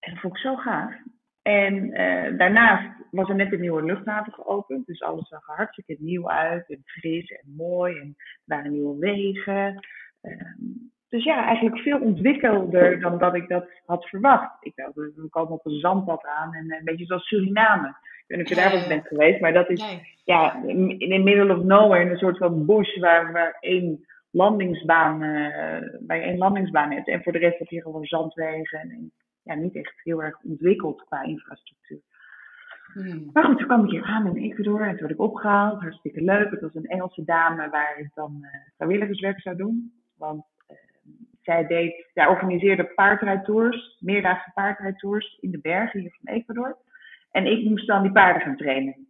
En 0.00 0.12
dat 0.12 0.20
vond 0.20 0.34
ik 0.34 0.40
zo 0.40 0.56
gaaf. 0.56 0.94
En 1.42 1.74
uh, 1.74 2.38
daarnaast 2.38 2.88
was 3.10 3.28
er 3.28 3.34
net 3.34 3.52
een 3.52 3.60
nieuwe 3.60 3.82
luchthaven 3.82 4.32
geopend. 4.32 4.86
Dus 4.86 5.02
alles 5.02 5.28
zag 5.28 5.48
er 5.48 5.54
hartstikke 5.54 5.96
nieuw 5.98 6.30
uit. 6.30 6.70
En 6.70 6.82
fris 6.84 7.30
en 7.30 7.54
mooi. 7.56 7.98
En 7.98 8.14
er 8.16 8.42
waren 8.44 8.72
nieuwe 8.72 8.98
wegen. 8.98 9.86
Uh, 10.22 10.54
dus 11.08 11.24
ja, 11.24 11.44
eigenlijk 11.44 11.78
veel 11.78 12.00
ontwikkelder 12.00 13.00
dan 13.00 13.18
dat 13.18 13.34
ik 13.34 13.48
dat 13.48 13.70
had 13.84 14.08
verwacht. 14.08 14.64
Ik 14.64 14.76
dacht, 14.76 14.94
we 14.94 15.26
komen 15.30 15.52
op 15.52 15.66
een 15.66 15.78
zandpad 15.78 16.24
aan. 16.24 16.54
En 16.54 16.72
een 16.72 16.84
beetje 16.84 17.06
zoals 17.06 17.26
Suriname. 17.26 17.96
Ik 18.26 18.36
weet 18.36 18.38
niet 18.38 18.58
of 18.58 18.64
je 18.64 18.70
daar 18.70 18.88
bent 18.88 19.06
geweest. 19.06 19.40
Maar 19.40 19.52
dat 19.52 19.70
is 19.70 19.80
nee. 19.80 20.02
ja, 20.24 20.62
in 20.66 20.98
the 20.98 21.18
middle 21.18 21.56
of 21.56 21.62
nowhere. 21.62 22.04
In 22.04 22.10
een 22.10 22.16
soort 22.16 22.38
van 22.38 22.66
bush 22.66 22.98
waar, 22.98 23.32
waar 23.32 23.56
één 23.60 24.06
landingsbaan, 24.30 25.22
uh, 25.22 25.98
waar 26.06 26.16
je 26.16 26.22
één 26.22 26.38
landingsbaan 26.38 26.90
hebt. 26.90 27.08
En 27.08 27.22
voor 27.22 27.32
de 27.32 27.38
rest 27.38 27.58
heb 27.58 27.68
je 27.68 27.82
gewoon 27.82 28.04
zandwegen. 28.04 28.80
En, 28.80 29.12
ja, 29.42 29.54
niet 29.54 29.76
echt 29.76 30.00
heel 30.02 30.22
erg 30.22 30.38
ontwikkeld 30.42 31.04
qua 31.04 31.22
infrastructuur. 31.22 32.00
Hmm. 32.92 33.30
Maar 33.32 33.44
goed, 33.44 33.58
toen 33.58 33.66
kwam 33.66 33.84
ik 33.84 33.90
hier 33.90 34.02
aan 34.02 34.36
in 34.36 34.50
Ecuador 34.50 34.80
en 34.80 34.90
toen 34.90 35.00
werd 35.00 35.10
ik 35.10 35.20
opgehaald. 35.20 35.80
Hartstikke 35.80 36.22
leuk. 36.22 36.50
Het 36.50 36.60
was 36.60 36.74
een 36.74 36.86
Engelse 36.86 37.24
dame 37.24 37.68
waar 37.68 37.98
ik 37.98 38.10
dan 38.14 38.38
uh, 38.40 38.48
vrijwilligerswerk 38.76 39.40
zou 39.40 39.56
doen. 39.56 39.92
Want 40.16 40.44
uh, 40.70 40.76
zij, 41.42 41.66
deed, 41.66 42.10
zij 42.14 42.26
organiseerde 42.26 42.84
paardrijdtours, 42.84 43.96
meerdaagse 44.00 44.50
paardrijdtours 44.54 45.38
in 45.40 45.50
de 45.50 45.58
bergen 45.58 46.00
hier 46.00 46.16
van 46.20 46.34
Ecuador. 46.34 46.76
En 47.34 47.46
ik 47.46 47.64
moest 47.64 47.86
dan 47.86 48.02
die 48.02 48.12
paarden 48.12 48.42
gaan 48.42 48.56
trainen. 48.56 49.06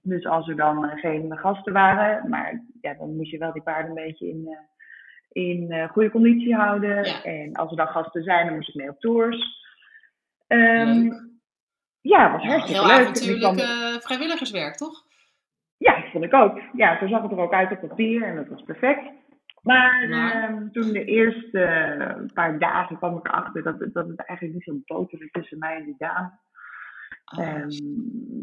Dus 0.00 0.26
als 0.26 0.48
er 0.48 0.56
dan 0.56 0.84
uh, 0.84 0.92
geen 0.94 1.38
gasten 1.38 1.72
waren, 1.72 2.28
maar 2.28 2.64
ja, 2.80 2.94
dan 2.94 3.16
moest 3.16 3.30
je 3.30 3.38
wel 3.38 3.52
die 3.52 3.62
paarden 3.62 3.88
een 3.88 4.04
beetje 4.04 4.28
in, 4.28 4.58
in 5.28 5.72
uh, 5.72 5.88
goede 5.88 6.10
conditie 6.10 6.54
houden. 6.54 7.04
Ja. 7.04 7.22
En 7.22 7.54
als 7.54 7.70
er 7.70 7.76
dan 7.76 7.86
gasten 7.86 8.22
zijn, 8.22 8.46
dan 8.46 8.54
moest 8.54 8.68
ik 8.68 8.74
mee 8.74 8.88
op 8.88 9.00
tours. 9.00 9.58
Um, 10.46 11.40
ja, 12.00 12.32
was 12.32 12.42
hartstikke 12.42 12.80
Heel 12.80 12.90
leuk. 12.90 13.00
avontuurlijk 13.00 13.54
kwam... 13.54 13.58
uh, 13.58 14.00
vrijwilligerswerk, 14.00 14.74
toch? 14.76 15.04
Ja, 15.76 16.00
dat 16.00 16.10
vond 16.10 16.24
ik 16.24 16.34
ook. 16.34 16.60
Ja, 16.72 16.98
zo 16.98 17.06
zag 17.06 17.22
het 17.22 17.30
er 17.30 17.38
ook 17.38 17.52
uit 17.52 17.70
op 17.70 17.88
papier 17.88 18.22
en 18.22 18.36
dat 18.36 18.48
was 18.48 18.62
perfect. 18.62 19.02
Maar 19.62 20.02
um, 20.02 20.72
toen 20.72 20.92
de 20.92 21.04
eerste 21.04 22.28
paar 22.34 22.58
dagen 22.58 22.96
kwam 22.96 23.16
ik 23.16 23.26
erachter 23.26 23.62
dat, 23.62 23.78
dat 23.78 24.08
het 24.08 24.26
eigenlijk 24.26 24.58
niet 24.58 24.84
zo 24.86 24.94
boterde 24.94 25.28
tussen 25.30 25.58
mij 25.58 25.76
en 25.76 25.84
die 25.84 25.94
dame. 25.98 26.38
Oh, 27.38 27.54
um, 27.54 27.68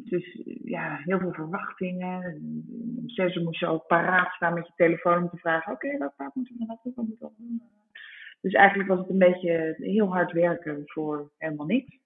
dus 0.06 0.42
ja, 0.64 1.00
heel 1.04 1.20
veel 1.20 1.34
verwachtingen. 1.34 2.42
Om 2.98 3.10
zes 3.10 3.36
uur 3.36 3.44
moest 3.44 3.60
je 3.60 3.68
ook 3.68 3.88
paraat 3.88 4.34
staan 4.34 4.54
met 4.54 4.68
je 4.68 4.74
telefoon 4.76 5.22
om 5.24 5.30
te 5.30 5.38
vragen: 5.38 5.74
oké, 5.74 5.86
okay, 5.86 6.00
welk 6.00 6.16
paard 6.16 6.36
moeten 6.36 6.56
we 6.58 6.66
naartoe? 6.66 6.92
Wat 6.96 7.08
moeten 7.08 7.28
we 7.28 7.34
doen? 7.38 7.62
Dus 8.42 8.54
eigenlijk 8.54 8.90
was 8.90 9.00
het 9.00 9.10
een 9.10 9.18
beetje 9.18 9.76
heel 9.78 10.14
hard 10.14 10.32
werken 10.32 10.82
voor 10.86 11.32
helemaal 11.38 11.66
niks. 11.66 11.98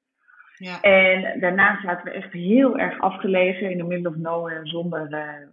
Ja. 0.55 0.81
En 0.81 1.39
daarna 1.39 1.81
zaten 1.81 2.03
we 2.03 2.11
echt 2.11 2.33
heel 2.33 2.77
erg 2.77 2.99
afgelegen 2.99 3.71
in 3.71 3.77
the 3.77 3.83
middle 3.83 4.09
of 4.09 4.15
nowhere, 4.15 4.67
zonder, 4.67 5.03
uh, 5.03 5.47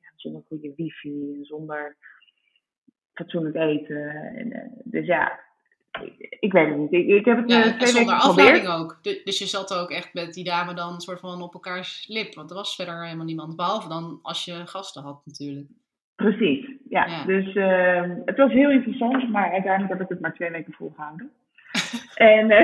ja, 0.00 0.10
zonder 0.16 0.42
goede 0.48 0.72
wifi, 0.76 1.38
zonder 1.42 1.96
fatsoenlijk 3.14 3.56
eten. 3.56 4.10
En, 4.10 4.46
uh, 4.46 4.62
dus 4.84 5.06
ja, 5.06 5.40
ik, 6.40 6.52
weet 6.52 6.68
het 6.68 6.76
niet. 6.76 6.92
Ik, 6.92 7.06
ik 7.06 7.24
heb 7.24 7.36
het 7.36 7.50
ja, 7.50 7.66
uh, 7.66 7.72
twee 7.72 7.88
zonder 7.88 8.14
weken 8.14 8.28
afleiding 8.28 8.68
ook. 8.68 8.98
Dus, 9.02 9.24
dus 9.24 9.38
je 9.38 9.46
zat 9.46 9.74
ook 9.74 9.90
echt 9.90 10.14
met 10.14 10.34
die 10.34 10.44
dame 10.44 10.74
dan 10.74 10.94
een 10.94 11.00
soort 11.00 11.20
van 11.20 11.42
op 11.42 11.54
elkaars 11.54 12.06
lip. 12.08 12.34
Want 12.34 12.50
er 12.50 12.56
was 12.56 12.74
verder 12.74 13.04
helemaal 13.04 13.24
niemand. 13.24 13.56
Behalve 13.56 13.88
dan 13.88 14.18
als 14.22 14.44
je 14.44 14.66
gasten 14.66 15.02
had 15.02 15.20
natuurlijk. 15.24 15.66
Precies, 16.14 16.70
ja. 16.88 17.06
Ja. 17.06 17.24
Dus 17.24 17.54
uh, 17.54 18.02
het 18.24 18.36
was 18.36 18.52
heel 18.52 18.70
interessant, 18.70 19.30
maar 19.30 19.50
uiteindelijk 19.50 19.92
heb 19.92 20.02
ik 20.02 20.08
het 20.08 20.20
maar 20.20 20.34
twee 20.34 20.50
weken 20.50 20.72
volgehouden. 20.72 21.30
En 22.14 22.50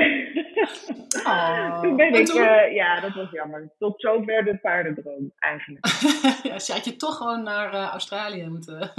Oh. 1.25 1.79
toen 1.81 1.95
ben 1.95 2.07
En 2.07 2.19
ik, 2.19 2.25
toen? 2.25 2.41
uh, 2.41 2.73
ja, 2.75 2.99
dat 2.99 3.13
was 3.13 3.29
jammer. 3.31 3.69
Tot 3.77 4.01
zover 4.01 4.43
de 4.43 4.57
paardendroom 4.57 5.31
eigenlijk. 5.39 5.85
ja, 6.43 6.53
dus 6.53 6.69
had 6.69 6.85
je 6.85 6.95
toch 6.95 7.17
gewoon 7.17 7.43
naar 7.43 7.73
uh, 7.73 7.87
Australië 7.91 8.47
moeten. 8.47 8.91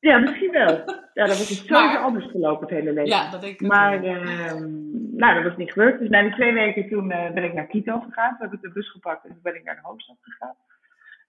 Ja, 0.00 0.18
misschien 0.18 0.50
wel. 0.50 0.76
Ja, 1.14 1.26
dat 1.26 1.38
was 1.38 1.48
het 1.48 1.66
zo 1.66 1.72
Maar- 1.74 1.98
anders 1.98 2.30
gelopen 2.30 2.66
het 2.66 2.76
hele 2.78 2.92
leven. 2.92 3.08
ja, 3.10 3.30
dat 3.30 3.40
denk 3.40 3.54
ik. 3.54 3.62
ook 3.62 3.68
Maar 3.68 4.02
ehm, 4.04 4.68
nou, 5.16 5.34
dat 5.34 5.44
was 5.44 5.56
niet 5.56 5.72
gebeurd. 5.72 5.98
Dus 5.98 6.08
na 6.08 6.22
die 6.22 6.32
twee 6.34 6.52
weken 6.52 6.88
toen 6.88 7.10
eh, 7.10 7.30
ben 7.32 7.44
ik 7.44 7.52
naar 7.54 7.66
Quito 7.66 8.00
gegaan. 8.00 8.30
Toen 8.36 8.46
heb 8.48 8.52
ik 8.52 8.60
de 8.62 8.72
bus 8.72 8.90
gepakt 8.90 9.24
en 9.24 9.30
toen 9.30 9.42
ben 9.42 9.54
ik 9.54 9.64
naar 9.64 9.74
de 9.74 9.80
hoofdstad 9.82 10.16
gegaan. 10.20 10.54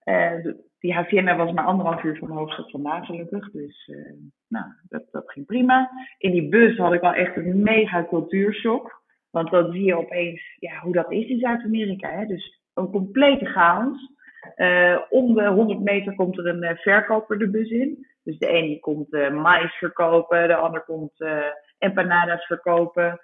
Eh, 0.04 0.54
die 0.80 0.94
Hacienda 0.94 1.36
was 1.36 1.52
maar 1.52 1.66
anderhalf 1.66 2.04
uur 2.04 2.18
van 2.18 2.28
de 2.28 2.34
hoofdstad 2.34 2.72
vandaan 2.72 3.06
gelukkig. 3.06 3.52
Dus 3.52 3.88
eh, 3.88 4.14
nou, 4.48 4.66
dat, 4.90 5.04
dat 5.12 5.32
ging 5.32 5.46
prima. 5.46 5.90
In 6.18 6.32
die 6.32 6.50
bus 6.50 6.78
had 6.78 6.94
ik 6.94 7.02
al 7.02 7.14
echt 7.14 7.36
een 7.36 7.62
mega 7.62 8.06
cultuurshock. 8.06 9.02
Want 9.30 9.52
dan 9.52 9.72
zie 9.72 9.84
je 9.84 9.98
opeens 9.98 10.56
ja, 10.60 10.80
hoe 10.80 10.94
dat 10.94 11.12
is 11.12 11.28
in 11.28 11.40
Zuid-Amerika. 11.40 12.26
Dus 12.26 12.62
een 12.74 12.92
complete 12.92 13.46
chaos. 13.46 14.10
Eh, 14.56 14.98
om 15.10 15.34
de 15.34 15.48
100 15.48 15.80
meter 15.80 16.16
komt 16.16 16.38
er 16.38 16.48
een 16.48 16.78
verkoper 16.78 17.40
de 17.40 17.50
bus 17.50 17.70
in. 17.70 18.08
Dus 18.24 18.38
de 18.38 18.54
een 18.54 18.66
die 18.66 18.80
komt 18.80 19.14
eh 19.14 19.32
mais 19.32 19.74
verkopen, 19.74 20.48
de 20.48 20.56
ander 20.56 20.82
komt 20.82 21.26
empanadas 21.78 22.46
verkopen. 22.46 23.20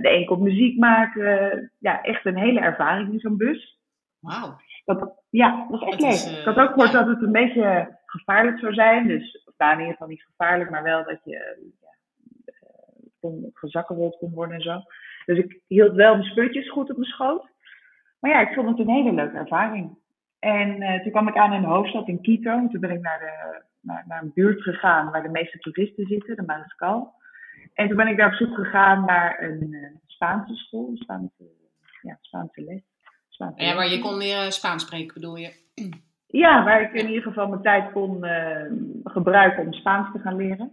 De 0.00 0.10
een 0.10 0.24
komt 0.24 0.40
muziek 0.40 0.78
maken. 0.78 1.70
Ja, 1.78 2.02
echt 2.02 2.26
een 2.26 2.38
hele 2.38 2.60
ervaring 2.60 3.12
in 3.12 3.18
zo'n 3.18 3.36
bus. 3.36 3.78
Wauw. 4.18 4.56
Dat, 4.84 5.24
ja, 5.30 5.66
dat 5.70 5.80
was 5.80 5.88
echt 5.88 6.00
leuk. 6.00 6.10
eh, 6.32 6.38
ik 6.38 6.44
had 6.44 6.56
ook 6.56 6.68
gehoord 6.72 6.92
dat 6.92 7.06
het 7.06 7.22
een 7.22 7.32
beetje 7.32 7.98
gevaarlijk 8.06 8.58
zou 8.58 8.72
zijn. 8.74 9.06
Dus, 9.08 9.44
of 9.44 9.54
nou, 9.56 9.72
in 9.72 9.78
ieder 9.78 9.92
geval 9.92 10.08
niet 10.08 10.24
gevaarlijk, 10.24 10.70
maar 10.70 10.82
wel 10.82 11.04
dat 11.04 11.20
je 11.24 11.36
eh, 11.36 11.62
ja, 11.80 11.88
eh, 12.44 13.06
kon, 13.20 13.50
gezakkenrold 13.54 14.16
kon 14.18 14.32
worden 14.34 14.56
en 14.56 14.62
zo. 14.62 14.80
Dus 15.26 15.38
ik 15.38 15.60
hield 15.66 15.94
wel 15.94 16.12
mijn 16.16 16.28
spulletjes 16.30 16.70
goed 16.70 16.90
op 16.90 16.96
mijn 16.96 17.10
schoot. 17.10 17.50
Maar 18.20 18.30
ja, 18.30 18.40
ik 18.40 18.54
vond 18.54 18.68
het 18.68 18.78
een 18.78 18.94
hele 18.94 19.12
leuke 19.12 19.36
ervaring. 19.36 19.98
En 20.38 20.82
eh, 20.82 21.02
toen 21.02 21.10
kwam 21.10 21.28
ik 21.28 21.36
aan 21.36 21.52
in 21.52 21.60
de 21.60 21.66
hoofdstad 21.66 22.08
in 22.08 22.22
Quito. 22.22 22.50
En 22.50 22.68
Toen 22.70 22.80
ben 22.80 22.90
ik 22.90 23.00
naar, 23.00 23.18
de, 23.18 23.62
naar, 23.80 24.04
naar 24.06 24.22
een 24.22 24.32
buurt 24.34 24.62
gegaan 24.62 25.10
waar 25.10 25.22
de 25.22 25.28
meeste 25.28 25.58
toeristen 25.58 26.06
zitten, 26.06 26.36
de 26.36 26.42
Mariscal. 26.42 27.14
En 27.74 27.88
toen 27.88 27.96
ben 27.96 28.06
ik 28.06 28.16
daar 28.16 28.28
op 28.28 28.34
zoek 28.34 28.54
gegaan 28.54 29.04
naar 29.04 29.42
een 29.42 29.72
eh, 29.74 29.90
Spaanse 30.06 30.54
school, 30.54 30.88
een 30.88 30.96
Spaanse, 30.96 31.44
ja, 32.02 32.18
Spaanse 32.20 32.60
les. 32.62 32.82
Ja, 33.56 33.74
waar 33.74 33.88
je 33.88 33.98
kon 33.98 34.16
leren 34.16 34.52
Spaans 34.52 34.82
spreken, 34.82 35.14
bedoel 35.14 35.36
je? 35.36 35.52
Ja, 36.26 36.64
waar 36.64 36.82
ik 36.82 36.92
in 36.92 37.08
ieder 37.08 37.22
geval 37.22 37.48
mijn 37.48 37.62
tijd 37.62 37.92
kon 37.92 38.24
eh, 38.24 38.70
gebruiken 39.04 39.64
om 39.64 39.72
Spaans 39.72 40.12
te 40.12 40.18
gaan 40.18 40.36
leren. 40.36 40.72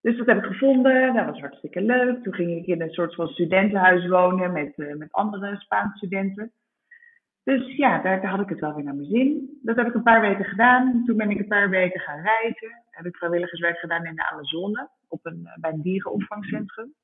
Dus 0.00 0.16
dat 0.16 0.26
heb 0.26 0.38
ik 0.38 0.44
gevonden, 0.44 1.14
dat 1.14 1.26
was 1.26 1.40
hartstikke 1.40 1.80
leuk. 1.80 2.22
Toen 2.22 2.34
ging 2.34 2.50
ik 2.50 2.66
in 2.66 2.80
een 2.80 2.90
soort 2.90 3.14
van 3.14 3.28
studentenhuis 3.28 4.08
wonen 4.08 4.52
met, 4.52 4.72
eh, 4.76 4.94
met 4.94 5.12
andere 5.12 5.56
Spaanse 5.56 5.96
studenten. 5.96 6.52
Dus 7.44 7.76
ja, 7.76 8.02
daar, 8.02 8.20
daar 8.20 8.30
had 8.30 8.40
ik 8.40 8.48
het 8.48 8.60
wel 8.60 8.74
weer 8.74 8.84
naar 8.84 8.94
mijn 8.94 9.08
zin. 9.08 9.58
Dat 9.62 9.76
heb 9.76 9.86
ik 9.86 9.94
een 9.94 10.02
paar 10.02 10.20
weken 10.20 10.44
gedaan. 10.44 11.02
Toen 11.04 11.16
ben 11.16 11.30
ik 11.30 11.38
een 11.38 11.46
paar 11.46 11.70
weken 11.70 12.00
gaan 12.00 12.22
reizen. 12.22 12.82
Heb 12.90 13.06
ik 13.06 13.16
vrijwilligerswerk 13.16 13.78
gedaan 13.78 14.04
in 14.04 14.14
de 14.14 14.30
Amazone, 14.30 14.88
op 15.08 15.26
een, 15.26 15.40
eh, 15.44 15.60
bij 15.60 15.72
een 15.72 15.82
dierenopvangcentrum. 15.82 16.94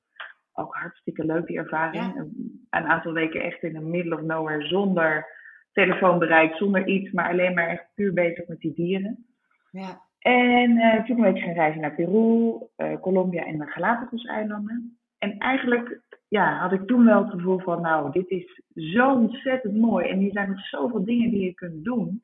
Ook 0.53 0.75
hartstikke 0.75 1.25
leuk 1.25 1.47
die 1.47 1.57
ervaring. 1.57 2.03
Ja. 2.03 2.13
Een, 2.15 2.67
een 2.69 2.85
aantal 2.85 3.13
weken 3.13 3.41
echt 3.41 3.63
in 3.63 3.73
the 3.73 3.79
middle 3.81 4.15
of 4.15 4.21
nowhere 4.21 4.67
zonder 4.67 5.25
telefoonbereik, 5.71 6.53
zonder 6.55 6.87
iets, 6.87 7.11
maar 7.11 7.29
alleen 7.29 7.53
maar 7.53 7.67
echt 7.67 7.85
puur 7.95 8.13
bezig 8.13 8.47
met 8.47 8.59
die 8.59 8.73
dieren. 8.73 9.25
Ja. 9.71 10.01
En 10.19 10.77
eh, 10.77 11.03
toen 11.05 11.21
ben 11.21 11.35
ik 11.35 11.43
gaan 11.43 11.53
reizen 11.53 11.81
naar 11.81 11.95
Peru, 11.95 12.53
eh, 12.75 12.99
Colombia 13.01 13.45
en 13.45 13.57
de 13.57 13.65
Galapagos-eilanden. 13.65 14.97
En 15.17 15.37
eigenlijk 15.37 15.99
ja, 16.27 16.57
had 16.57 16.71
ik 16.71 16.87
toen 16.87 17.05
wel 17.05 17.23
het 17.23 17.31
gevoel 17.31 17.59
van, 17.59 17.81
nou, 17.81 18.11
dit 18.11 18.29
is 18.29 18.61
zo 18.75 19.13
ontzettend 19.13 19.75
mooi. 19.75 20.07
En 20.07 20.17
hier 20.17 20.31
zijn 20.31 20.49
nog 20.49 20.59
zoveel 20.67 21.05
dingen 21.05 21.29
die 21.29 21.43
je 21.43 21.53
kunt 21.53 21.83
doen. 21.83 22.21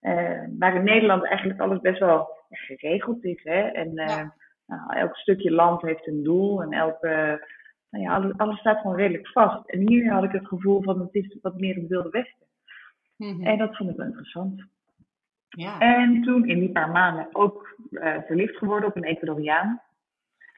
Eh, 0.00 0.40
waar 0.58 0.74
in 0.74 0.84
Nederland 0.84 1.24
eigenlijk 1.24 1.60
alles 1.60 1.80
best 1.80 1.98
wel 1.98 2.28
geregeld 2.50 3.24
is. 3.24 3.40
Hè? 3.42 3.60
En 3.60 3.92
Ja. 3.94 4.34
nou, 4.66 4.96
elk 4.96 5.16
stukje 5.16 5.50
land 5.50 5.82
heeft 5.82 6.06
een 6.06 6.22
doel. 6.22 6.62
En 6.62 6.72
elke, 6.72 7.46
nou 7.90 8.04
ja, 8.04 8.14
alles, 8.14 8.32
alles 8.36 8.58
staat 8.58 8.80
gewoon 8.80 8.96
redelijk 8.96 9.28
vast. 9.28 9.68
En 9.70 9.88
hier 9.88 10.12
had 10.12 10.24
ik 10.24 10.32
het 10.32 10.46
gevoel 10.46 10.82
van, 10.82 11.00
het 11.00 11.14
is 11.14 11.36
wat 11.42 11.58
meer 11.60 11.74
het 11.74 11.86
Wilde 11.88 12.10
Westen. 12.10 12.46
Mhm. 13.16 13.46
En 13.46 13.58
dat 13.58 13.76
vond 13.76 13.90
ik 13.90 13.96
wel 13.96 14.06
interessant. 14.06 14.62
ja. 15.48 15.78
En 15.78 16.22
toen 16.22 16.48
in 16.48 16.58
die 16.58 16.72
paar 16.72 16.90
maanden 16.90 17.28
ook 17.32 17.76
eh, 17.90 18.14
verliefd 18.26 18.56
geworden 18.56 18.88
op 18.88 18.96
een 18.96 19.04
Ecuadoriaan. 19.04 19.82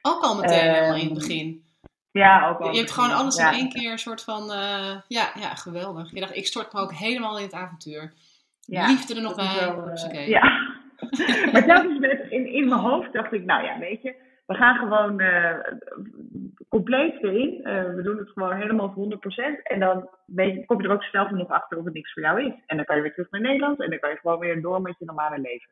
Ook 0.01 0.21
al 0.23 0.35
meteen 0.35 0.59
Ehm, 0.59 0.73
helemaal 0.73 0.95
in 0.95 1.05
het 1.05 1.13
begin. 1.13 1.63
Ja, 2.11 2.49
ook 2.49 2.59
wel. 2.59 2.71
Je 2.71 2.77
hebt 2.77 2.91
gewoon 2.91 3.11
alles 3.11 3.35
Ja. 3.37 3.51
in 3.51 3.57
één 3.57 3.69
keer 3.69 3.91
een 3.91 3.97
soort 3.99 4.23
van, 4.23 4.51
eh, 4.51 4.95
ja, 5.07 5.31
ja, 5.39 5.55
geweldig. 5.55 6.11
Je 6.13 6.19
dacht, 6.19 6.35
ik 6.35 6.45
stort 6.45 6.73
me 6.73 6.79
ook 6.79 6.93
helemaal 6.93 7.37
in 7.37 7.43
het 7.43 7.53
avontuur. 7.53 8.13
Ja, 8.59 8.87
Liefde 8.87 9.15
er 9.15 9.21
nog 9.21 9.35
bij. 9.35 9.55
wel, 9.59 9.89
eh, 9.89 10.27
ja. 10.27 10.41
maar 11.51 11.65
telkens 11.65 11.99
met, 11.99 12.25
in, 12.29 12.53
in 12.53 12.67
mijn 12.69 12.81
hoofd 12.81 13.13
dacht 13.13 13.33
ik, 13.33 13.45
nou 13.45 13.63
ja, 13.63 13.79
weet 13.79 14.01
je, 14.01 14.15
we 14.45 14.53
gaan 14.55 14.75
gewoon 14.75 15.21
compleet 16.75 17.23
erin. 17.23 17.63
Eh, 17.63 17.83
we 17.95 18.01
doen 18.01 18.17
het 18.17 18.29
gewoon 18.29 18.55
helemaal 18.55 18.91
voor 18.93 19.03
100%. 19.03 19.61
En 19.63 19.79
dan 19.79 20.09
weet 20.25 20.65
kom 20.65 20.81
je 20.81 20.87
er 20.87 20.93
ook 20.93 21.03
snel 21.03 21.25
genoeg 21.25 21.49
achter 21.49 21.77
of 21.77 21.85
het 21.85 21.93
niks 21.93 22.13
voor 22.13 22.23
jou 22.23 22.45
is. 22.45 22.53
En 22.65 22.75
dan 22.77 22.85
kan 22.85 22.95
je 22.95 23.01
weer 23.01 23.13
terug 23.13 23.29
naar 23.31 23.41
Nederland 23.41 23.81
en 23.81 23.89
dan 23.89 23.99
kan 23.99 24.09
je 24.09 24.17
gewoon 24.17 24.39
weer 24.39 24.61
door 24.61 24.81
met 24.81 24.95
je 24.99 25.05
normale 25.05 25.39
leven. 25.39 25.69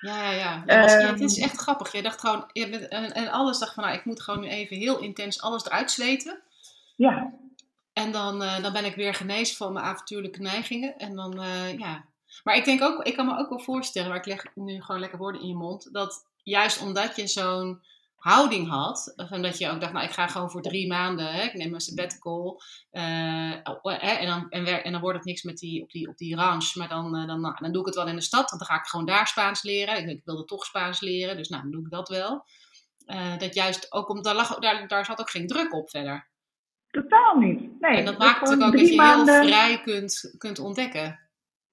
Ja, 0.00 0.22
ja, 0.22 0.30
ja. 0.30 0.62
Ja, 0.66 0.80
was- 0.80 0.92
ja, 0.92 0.98
Ehm. 1.00 1.08
het 1.12 1.20
is 1.20 1.40
echt 1.40 1.56
grappig. 1.56 1.92
Je 1.92 2.02
dacht 2.02 2.20
gewoon, 2.20 2.44
je 2.52 2.68
bent, 2.70 2.88
en, 2.88 3.12
en 3.14 3.28
alles 3.28 3.58
dacht 3.58 3.74
van, 3.74 3.84
nou, 3.84 3.96
ik 3.96 4.04
moet 4.04 4.22
gewoon 4.22 4.40
nu 4.40 4.48
even 4.48 4.76
heel 4.76 4.98
intens 5.00 5.42
alles 5.42 5.64
eruit 5.66 5.90
zweten. 5.90 6.40
Ja, 6.96 7.32
En 7.92 8.12
dan, 8.12 8.42
eh, 8.42 8.62
dan 8.62 8.72
ben 8.72 8.84
ik 8.84 8.94
weer 8.94 9.14
genezen 9.14 9.56
van 9.56 9.72
mijn 9.72 9.84
avontuurlijke 9.84 10.40
neigingen. 10.40 10.96
En 10.96 11.14
dan, 11.16 11.40
eh, 11.40 11.78
ja. 11.78 12.04
Maar 12.44 12.56
ik 12.56 12.64
denk 12.64 12.82
ook, 12.82 13.02
ik 13.02 13.16
kan 13.16 13.26
me 13.26 13.38
ook 13.38 13.48
wel 13.48 13.60
voorstellen, 13.60 14.08
maar 14.08 14.18
ik 14.18 14.26
leg 14.26 14.44
nu 14.54 14.82
gewoon 14.82 15.00
lekker 15.00 15.18
woorden 15.18 15.40
in 15.40 15.48
je 15.48 15.54
mond, 15.54 15.92
dat 15.92 16.26
juist 16.42 16.82
omdat 16.82 17.16
je 17.16 17.26
zo'n 17.26 17.82
houding 18.16 18.68
had, 18.68 19.14
van 19.16 19.42
dat 19.42 19.58
je 19.58 19.70
ook 19.70 19.80
dacht, 19.80 19.92
nou, 19.92 20.04
ik 20.04 20.12
ga 20.12 20.26
gewoon 20.26 20.50
voor 20.50 20.62
drie 20.62 20.88
maanden, 20.88 21.26
hè, 21.26 21.42
ik 21.42 21.54
neem 21.54 21.74
een 21.74 21.80
sabbatical, 21.80 22.60
eh, 22.90 23.52
hè, 23.82 24.10
en, 24.12 24.26
dan, 24.26 24.46
en, 24.48 24.64
wer- 24.64 24.82
en 24.84 24.92
dan 24.92 25.00
wordt 25.00 25.16
het 25.16 25.26
niks 25.26 25.42
met 25.42 25.56
die, 25.58 25.82
op, 25.82 25.90
die, 25.90 26.08
op 26.08 26.16
die 26.16 26.36
ranch, 26.36 26.74
maar 26.74 26.88
dan, 26.88 27.16
eh, 27.16 27.26
dan, 27.26 27.40
nou, 27.40 27.54
dan 27.58 27.72
doe 27.72 27.80
ik 27.80 27.86
het 27.86 27.94
wel 27.94 28.08
in 28.08 28.14
de 28.14 28.20
stad, 28.20 28.50
want 28.50 28.62
dan 28.66 28.76
ga 28.76 28.82
ik 28.82 28.88
gewoon 28.88 29.06
daar 29.06 29.26
Spaans 29.26 29.62
leren. 29.62 29.96
Ik, 29.98 30.08
ik 30.08 30.24
wilde 30.24 30.44
toch 30.44 30.64
Spaans 30.64 31.00
leren, 31.00 31.36
dus 31.36 31.48
nou, 31.48 31.62
dan 31.62 31.70
doe 31.70 31.84
ik 31.84 31.90
dat 31.90 32.08
wel. 32.08 32.44
Dat 33.38 33.54
juist 33.54 33.92
ook, 33.92 34.08
om, 34.08 34.22
daar, 34.22 34.34
lag, 34.34 34.58
daar, 34.58 34.88
daar 34.88 35.04
zat 35.04 35.20
ook 35.20 35.30
geen 35.30 35.46
druk 35.46 35.74
op 35.74 35.90
verder. 35.90 36.28
totaal 36.90 37.38
niet. 37.38 37.80
Nee, 37.80 37.96
En 37.96 38.04
dat 38.04 38.16
was 38.16 38.26
maakt 38.26 38.40
natuurlijk 38.40 38.66
ook 38.66 38.78
dat 38.78 38.88
je 38.88 39.02
heel 39.02 39.44
vrij 39.44 39.80
kunt, 39.80 40.34
kunt 40.38 40.58
ontdekken. 40.58 41.20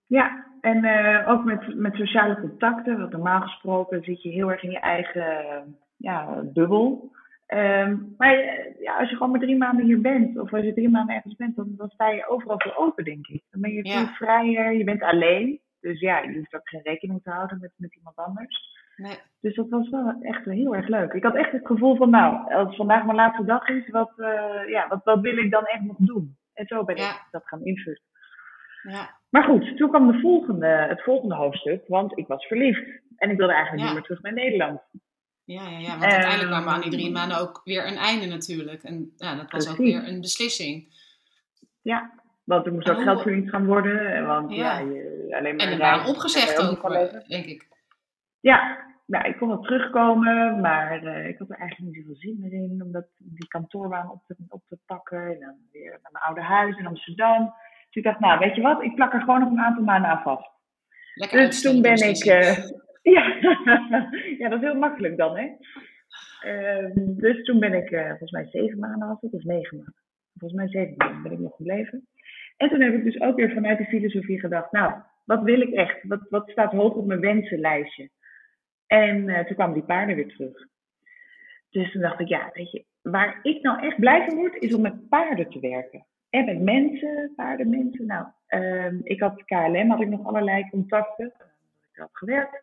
Ja, 0.05 0.45
en 0.61 0.85
ook 1.25 1.43
met, 1.43 1.75
met 1.75 1.95
sociale 1.95 2.39
contacten. 2.39 2.97
Want 2.99 3.11
normaal 3.11 3.41
gesproken 3.41 4.03
zit 4.03 4.21
je 4.21 4.29
heel 4.29 4.51
erg 4.51 4.63
in 4.63 4.71
je 4.71 4.79
eigen 4.79 5.77
ja, 6.03 6.41
bubbel. 6.53 7.11
Ehm, 7.45 7.97
maar 8.17 8.33
eh, 8.37 8.81
ja, 8.81 8.97
als 8.99 9.09
je 9.09 9.15
gewoon 9.15 9.31
maar 9.31 9.39
drie 9.39 9.57
maanden 9.57 9.85
hier 9.85 10.01
bent, 10.01 10.39
of 10.39 10.53
als 10.53 10.63
je 10.63 10.73
drie 10.73 10.89
maanden 10.89 11.15
ergens 11.15 11.35
bent, 11.35 11.55
dan, 11.55 11.73
dan 11.77 11.89
sta 11.89 12.09
je 12.09 12.27
overal 12.27 12.59
voor 12.61 12.75
open, 12.75 13.03
denk 13.03 13.27
ik. 13.27 13.43
Dan 13.49 13.61
ben 13.61 13.71
je 13.73 13.87
Ja. 13.87 13.97
veel 13.97 14.07
vrijer, 14.13 14.73
je 14.73 14.83
bent 14.83 15.01
alleen. 15.01 15.59
Dus 15.79 15.99
ja, 15.99 16.19
je 16.19 16.37
hoeft 16.37 16.55
ook 16.55 16.69
geen 16.69 16.81
rekening 16.83 17.23
te 17.23 17.29
houden 17.29 17.57
met, 17.61 17.71
met 17.77 17.95
iemand 17.95 18.15
anders. 18.15 18.71
Nee. 18.95 19.17
Dus 19.41 19.55
dat 19.55 19.69
was 19.69 19.89
wel 19.89 20.15
echt 20.21 20.45
heel 20.45 20.75
erg 20.75 20.87
leuk. 20.87 21.13
Ik 21.13 21.23
had 21.23 21.35
echt 21.35 21.51
het 21.51 21.65
gevoel 21.67 21.95
van, 21.95 22.09
nou, 22.09 22.53
als 22.53 22.75
vandaag 22.75 23.03
mijn 23.05 23.17
laatste 23.17 23.45
dag 23.45 23.67
is, 23.67 23.89
wat, 23.89 24.11
eh, 24.19 24.67
ja, 24.67 24.87
wat, 24.87 25.03
wat 25.03 25.19
wil 25.19 25.37
ik 25.37 25.51
dan 25.51 25.65
echt 25.65 25.83
nog 25.83 25.97
doen? 25.99 26.37
En 26.53 26.65
zo 26.67 26.83
ben 26.83 26.95
Ja. 26.95 27.09
ik 27.11 27.27
dat 27.31 27.47
gaan 27.47 27.65
invullen. 27.65 28.01
Ja. 28.83 29.09
Maar 29.29 29.43
goed, 29.43 29.77
toen 29.77 29.89
kwam 29.89 30.11
de 30.11 30.19
volgende, 30.19 30.67
het 30.67 31.01
volgende 31.03 31.35
hoofdstuk, 31.35 31.87
want 31.87 32.17
ik 32.17 32.27
was 32.27 32.45
verliefd. 32.45 33.01
En 33.17 33.29
ik 33.29 33.37
wilde 33.37 33.53
eigenlijk 33.53 33.81
Ja. 33.83 33.85
niet 33.89 33.93
meer 33.99 34.07
terug 34.07 34.21
naar 34.21 34.33
Nederland. 34.33 34.81
Ja, 35.45 35.69
ja, 35.69 35.77
ja, 35.77 35.89
want 35.89 36.03
Ehm, 36.03 36.11
uiteindelijk 36.11 36.51
kwam 36.51 36.67
aan 36.73 36.81
die 36.81 36.91
drie 36.91 37.11
maanden 37.11 37.37
ook 37.39 37.61
weer 37.63 37.87
een 37.87 37.97
einde 37.97 38.25
natuurlijk. 38.25 38.83
En 38.83 39.13
ja, 39.17 39.35
dat 39.35 39.51
was 39.51 39.69
ook 39.69 39.77
weer 39.77 40.07
een 40.07 40.21
beslissing. 40.21 41.01
Ja, 41.81 42.11
want 42.43 42.65
er 42.65 42.73
moest 42.73 42.85
En 42.87 42.91
ook 42.91 42.97
hoe- 42.97 43.05
geld 43.07 43.21
verdiend 43.21 43.49
gaan 43.49 43.65
worden. 43.65 44.25
Want 44.25 44.51
Ja. 44.55 44.79
ja, 44.79 44.85
je, 44.89 45.27
alleen 45.37 45.55
maar 45.55 45.99
En 45.99 46.05
opgezegd 46.05 46.67
ook, 46.69 47.27
denk 47.27 47.45
ik. 47.45 47.67
Ja, 48.39 48.77
nou, 49.05 49.27
ik 49.27 49.37
kon 49.37 49.47
wel 49.47 49.61
terugkomen, 49.61 50.59
maar 50.61 51.03
eh, 51.03 51.27
ik 51.27 51.37
had 51.37 51.49
er 51.49 51.57
eigenlijk 51.57 51.95
niet 51.95 52.01
zoveel 52.05 52.19
zin 52.19 52.37
meer 52.39 52.53
in. 52.53 52.81
Om 52.83 52.91
dat, 52.91 53.05
die 53.17 53.47
kantoorbaan 53.47 54.11
op 54.11 54.23
te, 54.27 54.35
op 54.47 54.63
te 54.67 54.77
pakken. 54.85 55.25
En 55.27 55.39
dan 55.39 55.55
weer 55.71 55.89
naar 56.01 56.11
mijn 56.11 56.23
oude 56.23 56.41
huis 56.41 56.77
in 56.77 56.87
Amsterdam. 56.87 57.53
Dus 57.85 57.95
ik 57.95 58.03
dacht, 58.03 58.19
nou, 58.19 58.39
weet 58.39 58.55
je 58.55 58.61
wat, 58.61 58.83
ik 58.83 58.95
plak 58.95 59.13
er 59.13 59.19
gewoon 59.19 59.39
nog 59.39 59.49
een 59.49 59.59
aantal 59.59 59.83
maanden 59.83 60.09
aan 60.09 60.21
vast. 60.21 60.49
Lekker 61.13 61.39
Dus 61.45 61.61
toen 61.61 61.81
ben 61.81 61.95
die 61.95 62.05
ik. 62.07 62.23
Ja. 63.03 63.35
ja, 64.39 64.49
dat 64.49 64.61
is 64.61 64.67
heel 64.67 64.79
makkelijk 64.79 65.17
dan, 65.17 65.37
hè? 65.37 65.49
Ehm, 66.41 66.91
dus 66.95 67.43
toen 67.43 67.59
ben 67.59 67.73
ik, 67.73 67.91
eh, 67.91 68.07
volgens 68.07 68.31
mij 68.31 68.45
zeven 68.45 68.79
maanden 68.79 69.07
was 69.07 69.21
het, 69.21 69.33
of 69.33 69.43
negen 69.43 69.77
maanden. 69.77 70.03
Volgens 70.37 70.61
mij 70.61 70.69
zeven 70.69 70.93
maanden 70.97 71.23
ben 71.23 71.31
ik 71.31 71.39
nog 71.39 71.55
gebleven. 71.55 72.07
En 72.57 72.69
toen 72.69 72.81
heb 72.81 72.93
ik 72.93 73.03
dus 73.03 73.21
ook 73.21 73.35
weer 73.35 73.51
vanuit 73.51 73.77
de 73.77 73.85
filosofie 73.85 74.39
gedacht, 74.39 74.71
nou, 74.71 74.93
wat 75.25 75.43
wil 75.43 75.61
ik 75.61 75.73
echt? 75.73 76.03
Wat, 76.03 76.25
wat 76.29 76.49
staat 76.49 76.71
hoog 76.71 76.93
op 76.93 77.05
mijn 77.05 77.19
wensenlijstje? 77.19 78.09
En 78.87 79.29
eh, 79.29 79.45
toen 79.45 79.55
kwamen 79.55 79.73
die 79.73 79.83
paarden 79.83 80.15
weer 80.15 80.27
terug. 80.27 80.67
Dus 81.69 81.91
toen 81.91 82.01
dacht 82.01 82.19
ik, 82.19 82.27
ja, 82.27 82.49
weet 82.53 82.71
je, 82.71 82.85
waar 83.01 83.39
ik 83.41 83.61
nou 83.61 83.81
echt 83.81 83.99
blij 83.99 84.25
van 84.25 84.35
word, 84.35 84.55
is 84.55 84.73
om 84.73 84.81
met 84.81 85.09
paarden 85.09 85.49
te 85.49 85.59
werken. 85.59 86.05
En 86.29 86.45
met 86.45 86.61
mensen, 86.61 87.33
paardenmensen. 87.35 88.05
Nou, 88.05 88.27
ehm, 88.47 88.99
ik 89.03 89.19
had 89.19 89.43
KLM, 89.45 89.89
had 89.89 90.01
ik 90.01 90.09
nog 90.09 90.25
allerlei 90.25 90.69
contacten. 90.69 91.25
Ik 91.93 91.99
had 91.99 92.09
gewerkt. 92.11 92.61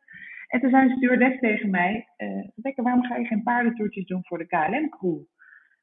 En 0.51 0.61
toen 0.61 0.71
zei 0.71 0.83
een 0.91 0.97
stewardess 0.97 1.39
tegen 1.41 1.71
mij, 1.71 2.09
eh 2.17 2.49
Rebecca, 2.57 2.83
waarom 2.83 3.05
ga 3.05 3.17
je 3.17 3.27
geen 3.27 3.43
paardentoertjes 3.43 4.07
doen 4.07 4.25
voor 4.25 4.39
de 4.39 4.47
KLM-crew? 4.47 5.19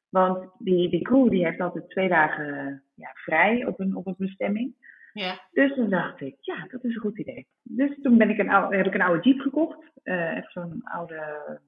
Want 0.08 0.50
die, 0.58 0.90
die 0.90 1.02
crew 1.02 1.30
die 1.30 1.44
heeft 1.44 1.60
altijd 1.60 1.90
twee 1.90 2.08
dagen 2.08 2.82
ja, 2.94 3.10
vrij 3.14 3.66
op 3.66 3.80
een, 3.80 3.96
op 3.96 4.06
een 4.06 4.14
bestemming. 4.18 4.74
Ja, 5.12 5.38
Dus 5.50 5.74
toen 5.74 5.90
dacht 5.90 6.20
ik, 6.20 6.36
ja, 6.40 6.66
dat 6.70 6.84
is 6.84 6.94
een 6.94 7.00
goed 7.00 7.18
idee. 7.18 7.46
Dus 7.62 7.98
toen 8.02 8.18
ben 8.18 8.30
ik 8.30 8.38
een 8.38 8.50
oude, 8.50 8.76
heb 8.76 8.86
ik 8.86 8.94
een 8.94 9.02
oude 9.02 9.22
jeep 9.22 9.40
gekocht. 9.40 9.78
Eh, 10.02 10.36
echt 10.36 10.52
zo'n 10.52 10.80
oude, 10.84 11.60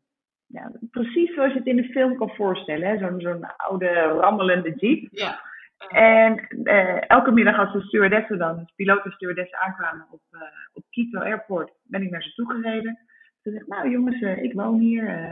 ja, 0.47 0.73
precies 0.91 1.35
zoals 1.35 1.53
je 1.53 1.59
het 1.59 1.67
in 1.67 1.77
de 1.77 1.85
film 1.85 2.17
kan 2.17 2.31
voorstellen. 2.31 2.89
hè, 2.89 2.99
Zo'n 2.99 3.21
zo'n 3.21 3.57
oude 3.57 3.89
rammelende 4.03 4.75
jeep. 4.75 5.09
ja. 5.11 5.41
En 5.89 6.49
eh, 6.65 7.11
elke 7.11 7.31
middag 7.31 7.59
als 7.59 7.73
de 7.73 7.81
stewardessen 7.81 8.39
dan, 8.39 8.57
de 8.57 8.73
piloot 8.77 9.53
aankwamen 9.53 10.07
op, 10.11 10.21
eh, 10.31 10.41
op 10.73 10.85
Quito 10.91 11.19
Airport, 11.19 11.73
ben 11.83 12.03
ik 12.03 12.11
naar 12.11 12.23
ze 12.23 12.35
toe 12.35 12.51
gereden. 12.51 12.99
Toen 13.43 13.53
zeg 13.53 13.63
ik, 13.63 13.69
nou 13.69 13.91
jongens, 13.91 14.21
eh, 14.21 14.43
ik 14.43 14.53
woon 14.53 14.79
hier. 14.79 15.07
eh, 15.09 15.29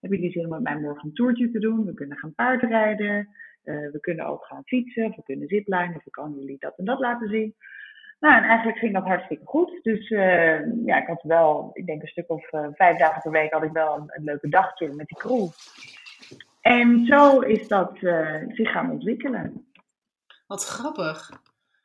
hebben 0.00 0.18
jullie 0.18 0.30
zin 0.30 0.44
om 0.44 0.50
met 0.50 0.62
mij 0.62 0.78
morgen 0.78 1.08
een 1.08 1.14
toertje 1.14 1.50
te 1.50 1.58
doen? 1.58 1.84
We 1.84 1.94
kunnen 1.94 2.18
gaan 2.18 2.34
paardrijden. 2.34 3.28
we 3.62 3.98
kunnen 4.00 4.26
ook 4.26 4.44
gaan 4.44 4.62
fietsen. 4.64 5.10
We 5.16 5.22
kunnen 5.24 5.48
ziplinen. 5.48 5.96
Of 5.96 6.06
ik 6.06 6.12
kan 6.12 6.34
jullie 6.38 6.56
dat 6.58 6.78
en 6.78 6.84
dat 6.84 6.98
laten 6.98 7.28
zien. 7.28 7.54
Nou, 8.20 8.36
en 8.36 8.48
eigenlijk 8.48 8.78
ging 8.78 8.92
dat 8.92 9.04
hartstikke 9.04 9.44
goed. 9.44 9.80
Dus 9.82 10.08
ja, 10.84 11.00
ik 11.00 11.06
had 11.06 11.22
wel, 11.22 11.70
ik 11.72 11.86
denk 11.86 12.02
een 12.02 12.08
stuk 12.08 12.30
of 12.30 12.48
vijf 12.72 12.98
dagen 12.98 13.22
per 13.22 13.30
week 13.30 13.52
had 13.52 13.62
ik 13.62 13.72
wel 13.72 13.96
een, 13.96 14.24
leuke 14.24 14.48
dagtour 14.48 14.94
met 14.94 15.06
die 15.06 15.16
crew. 15.16 15.48
En 16.60 17.06
zo 17.06 17.40
is 17.40 17.68
dat 17.68 17.98
zich 18.48 18.70
gaan 18.70 18.90
ontwikkelen. 18.90 19.71
Wat 20.52 20.64
grappig. 20.64 21.30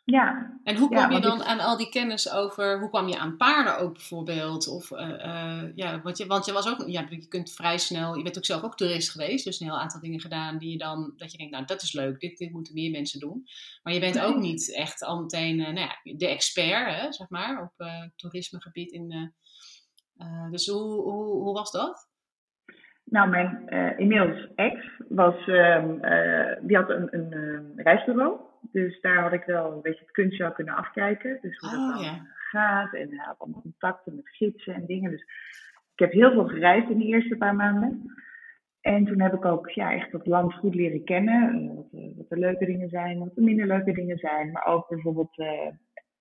Ja, 0.04 0.60
En 0.64 0.76
hoe 0.78 0.90
Ja, 0.90 0.96
kwam 1.06 1.12
je 1.16 1.22
dan 1.22 1.40
ik- 1.40 1.46
aan 1.48 1.60
al 1.60 1.78
die 1.78 1.90
kennis 1.90 2.32
over, 2.32 2.80
hoe 2.80 2.90
kwam 2.90 3.08
je 3.08 3.18
aan 3.20 3.38
paarden 3.38 3.78
ook 3.80 3.94
bijvoorbeeld? 3.94 4.68
Of, 4.68 4.92
eh, 4.92 5.24
eh, 5.24 5.72
ja, 5.76 6.02
want, 6.02 6.18
je, 6.18 6.26
want 6.26 6.46
je 6.46 6.52
was 6.54 6.70
ook, 6.70 6.88
ja, 6.88 7.06
je 7.10 7.28
kunt 7.28 7.52
vrij 7.54 7.78
snel, 7.78 8.16
je 8.18 8.24
bent 8.24 8.38
ook 8.38 8.46
zelf 8.46 8.64
ook 8.64 8.76
toerist 8.78 9.12
geweest, 9.12 9.46
dus 9.46 9.60
een 9.60 9.68
heel 9.68 9.80
aantal 9.80 10.00
dingen 10.02 10.20
gedaan 10.20 10.58
die 10.58 10.72
je 10.72 10.78
dan, 10.78 11.14
dat 11.18 11.32
je 11.32 11.38
denkt, 11.38 11.54
nou 11.54 11.66
dat 11.66 11.82
is 11.82 11.94
leuk, 11.94 12.20
dit, 12.20 12.38
dit 12.38 12.52
moeten 12.52 12.74
meer 12.74 12.92
mensen 12.92 13.20
doen. 13.20 13.44
Maar 13.84 13.94
je 13.94 14.00
bent 14.00 14.20
ook 14.20 14.38
niet 14.38 14.74
echt 14.76 15.04
al 15.04 15.22
meteen, 15.22 15.60
eh, 15.60 15.74
nou 15.74 15.88
ja, 16.04 16.14
de 16.18 16.28
expert, 16.28 16.96
hè, 16.96 17.12
zeg 17.14 17.30
maar, 17.30 17.62
op 17.62 17.88
toerismegebied. 18.16 18.92
In, 18.92 19.34
dus 20.52 20.68
hoe, 20.68 21.02
hoe, 21.02 21.26
hoe 21.44 21.54
was 21.54 21.72
dat? 21.72 22.10
nou 23.10 23.30
mijn 23.30 23.68
inmiddels 23.98 24.48
ex 24.56 24.76
was, 25.10 25.48
ehm, 25.48 26.00
eh, 26.00 26.58
die 26.62 26.78
had 26.78 26.90
een, 26.90 27.08
een 27.12 27.72
reisbureau. 27.76 28.40
Dus 28.62 29.02
daar 29.02 29.22
had 29.22 29.34
ik 29.34 29.44
wel 29.44 29.72
een 29.72 29.82
beetje 29.82 30.00
het 30.04 30.12
kunstje 30.12 30.46
al 30.46 30.52
kunnen 30.52 30.76
afkijken. 30.76 31.38
Dus 31.42 31.58
hoe 31.58 31.70
dat 31.70 31.80
Oh, 31.80 31.96
dan 31.96 32.04
ja. 32.04 32.22
gaat. 32.34 32.94
En 32.94 33.16
had 33.18 33.40
allemaal 33.40 33.62
contacten 33.62 34.16
met 34.16 34.30
gidsen 34.30 34.74
en 34.74 34.86
dingen. 34.86 35.12
Dus 35.12 35.22
ik 35.94 36.00
heb 36.00 36.12
heel 36.12 36.32
veel 36.32 36.48
gereisd 36.48 36.90
in 36.90 36.98
de 36.98 37.06
eerste 37.06 37.38
paar 37.38 37.56
maanden. 37.56 38.12
En 38.82 39.06
toen 39.06 39.22
heb 39.22 39.34
ik 39.34 39.46
ook 39.46 39.70
ja, 39.70 39.94
echt 39.94 40.12
dat 40.12 40.26
land 40.28 40.54
goed 40.54 40.76
leren 40.76 41.04
kennen. 41.04 41.50
Eh, 41.70 41.76
Wat, 41.76 41.92
de- 41.92 42.14
wat 42.18 42.30
de 42.30 42.38
leuke 42.38 42.66
dingen 42.66 42.90
zijn, 42.90 43.20
wat 43.20 43.36
de 43.36 43.42
minder 43.42 43.68
leuke 43.68 43.92
dingen 43.92 44.18
zijn. 44.18 44.52
Maar 44.52 44.66
ook 44.66 44.88
bijvoorbeeld, 44.90 45.38
eh, 45.38 45.68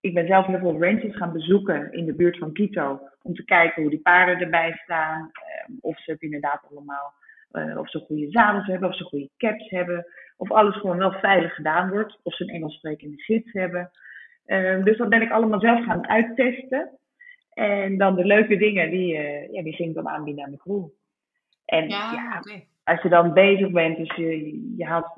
ik 0.00 0.14
ben 0.14 0.26
zelf 0.26 0.46
heel 0.46 0.58
veel 0.58 0.80
ranches 0.82 1.16
gaan 1.16 1.32
bezoeken 1.32 1.92
in 1.92 2.04
de 2.04 2.14
buurt 2.14 2.38
van 2.38 2.52
Quito. 2.52 3.00
Om 3.22 3.34
te 3.34 3.44
kijken 3.44 3.82
hoe 3.82 3.90
die 3.90 4.00
paarden 4.00 4.38
erbij 4.40 4.72
staan. 4.72 5.30
eh, 5.32 5.74
of 5.80 5.98
ze 6.02 6.10
het 6.10 6.22
inderdaad 6.22 6.66
allemaal, 6.70 7.14
eh, 7.50 7.78
of 7.78 7.90
ze 7.90 7.98
goede 7.98 8.30
zadels 8.30 8.66
hebben, 8.66 8.88
of 8.88 8.96
ze 8.96 9.04
goede 9.04 9.30
caps 9.36 9.70
hebben. 9.70 10.06
Of 10.36 10.50
alles 10.50 10.76
gewoon 10.76 10.98
wel 10.98 11.12
veilig 11.12 11.54
gedaan 11.54 11.90
wordt. 11.90 12.18
Of 12.22 12.34
ze 12.34 12.42
een 12.42 12.54
Engels 12.54 12.74
sprekende 12.74 13.22
gids 13.22 13.52
hebben. 13.52 13.90
Eh, 14.44 14.84
dus 14.84 14.96
dat 14.96 15.08
ben 15.08 15.22
ik 15.22 15.30
allemaal 15.30 15.60
zelf 15.60 15.84
gaan 15.84 16.08
uittesten. 16.08 16.90
En 17.52 17.98
dan 17.98 18.14
de 18.14 18.24
leuke 18.24 18.56
dingen, 18.56 18.90
die, 18.90 19.16
eh, 19.16 19.52
ja, 19.52 19.62
die 19.62 19.74
ging 19.74 19.88
ik 19.88 19.94
dan 19.94 20.08
aanbieden 20.08 20.44
aan 20.44 20.50
de 20.50 20.56
crew. 20.56 20.84
En 21.64 21.88
Ja, 21.88 22.42
als 22.84 23.02
je 23.02 23.08
dan 23.08 23.32
bezig 23.32 23.70
bent, 23.70 23.96
dus 23.96 24.16
je, 24.16 24.74
je 24.76 24.84
haalt, 24.84 25.12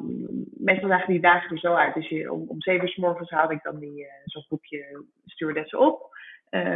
meestal 0.56 0.88
zagen 0.88 1.12
die 1.12 1.20
dagen 1.20 1.50
er 1.50 1.58
zo 1.58 1.74
uit. 1.74 1.94
Dus 1.94 2.08
je, 2.08 2.32
om, 2.32 2.44
om 2.48 2.60
zeven 2.62 2.84
uur 2.84 2.92
's 2.92 2.96
morgens 2.96 3.30
haalde 3.30 3.54
ik 3.54 3.62
dan 3.62 3.78
die, 3.78 4.06
zo'n 4.24 4.42
groepje 4.42 5.04
stewardessen 5.24 5.78
op. 5.78 6.16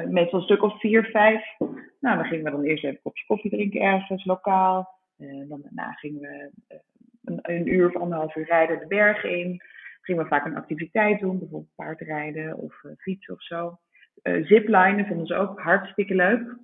Meestal 0.09 0.39
een 0.39 0.45
stuk 0.45 0.63
of 0.63 0.81
vier, 0.81 1.05
vijf. 1.05 1.59
Nou, 2.01 2.17
dan 2.17 2.25
gingen 2.25 2.45
we 2.45 2.51
dan 2.51 2.63
eerst 2.63 2.85
even 2.85 2.97
een 2.97 3.03
kopje 3.03 3.27
koffie 3.27 3.51
drinken 3.51 3.81
ergens, 3.81 4.25
lokaal. 4.25 5.02
Eh, 5.23 5.49
dan 5.49 5.61
daarna 5.63 5.93
gingen 5.93 6.21
we 6.21 6.51
eh, 6.67 6.79
een, 7.25 7.39
een, 7.43 7.73
uur 7.73 7.87
of 7.87 7.97
anderhalf 7.97 8.37
uur 8.37 8.45
rijden 8.45 8.79
de 8.79 8.87
bergen 8.87 9.39
in. 9.39 9.63
Gingen 10.01 10.23
we 10.23 10.29
vaak 10.29 10.45
een 10.45 10.57
activiteit 10.57 11.21
doen, 11.21 11.39
bijvoorbeeld 11.39 11.75
paardrijden 11.75 12.57
of 12.57 12.83
fietsen 12.99 13.35
of 13.35 13.43
zo. 13.43 13.79
ziplinen 14.23 15.07
vonden 15.07 15.27
ze 15.27 15.35
ook 15.35 15.61
hartstikke 15.61 16.15
leuk. 16.15 16.57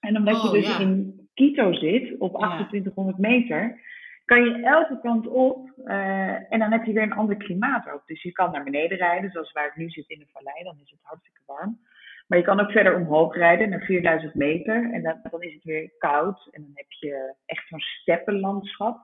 en 0.00 0.16
omdat 0.16 0.42
je 0.42 0.48
oh, 0.48 0.52
dus 0.52 0.78
in 0.78 1.20
Quito 1.34 1.72
zit, 1.72 2.18
op 2.18 2.30
2800 2.30 3.18
meter, 3.18 3.80
kan 4.26 4.44
je 4.44 4.62
elke 4.62 4.98
kant 5.00 5.26
op 5.26 5.72
uh, 5.84 6.52
en 6.52 6.58
dan 6.58 6.72
heb 6.72 6.84
je 6.84 6.92
weer 6.92 7.02
een 7.02 7.12
ander 7.12 7.36
klimaat 7.36 7.90
ook. 7.90 8.06
Dus 8.06 8.22
je 8.22 8.32
kan 8.32 8.52
naar 8.52 8.64
beneden 8.64 8.98
rijden, 8.98 9.30
zoals 9.30 9.52
waar 9.52 9.66
ik 9.66 9.76
nu 9.76 9.90
zit 9.90 10.08
in 10.08 10.18
de 10.18 10.26
vallei, 10.32 10.64
dan 10.64 10.78
is 10.82 10.90
het 10.90 11.00
hartstikke 11.02 11.40
warm. 11.46 11.78
Maar 12.26 12.38
je 12.38 12.44
kan 12.44 12.60
ook 12.60 12.70
verder 12.70 12.96
omhoog 12.96 13.34
rijden 13.34 13.68
naar 13.68 13.84
4000 13.84 14.34
meter 14.34 14.92
en 14.92 15.02
dan, 15.02 15.18
dan 15.30 15.42
is 15.42 15.54
het 15.54 15.64
weer 15.64 15.90
koud. 15.98 16.48
En 16.50 16.62
dan 16.62 16.70
heb 16.74 16.90
je 16.90 17.34
echt 17.46 17.68
zo'n 17.68 17.80
steppenlandschap, 17.80 18.98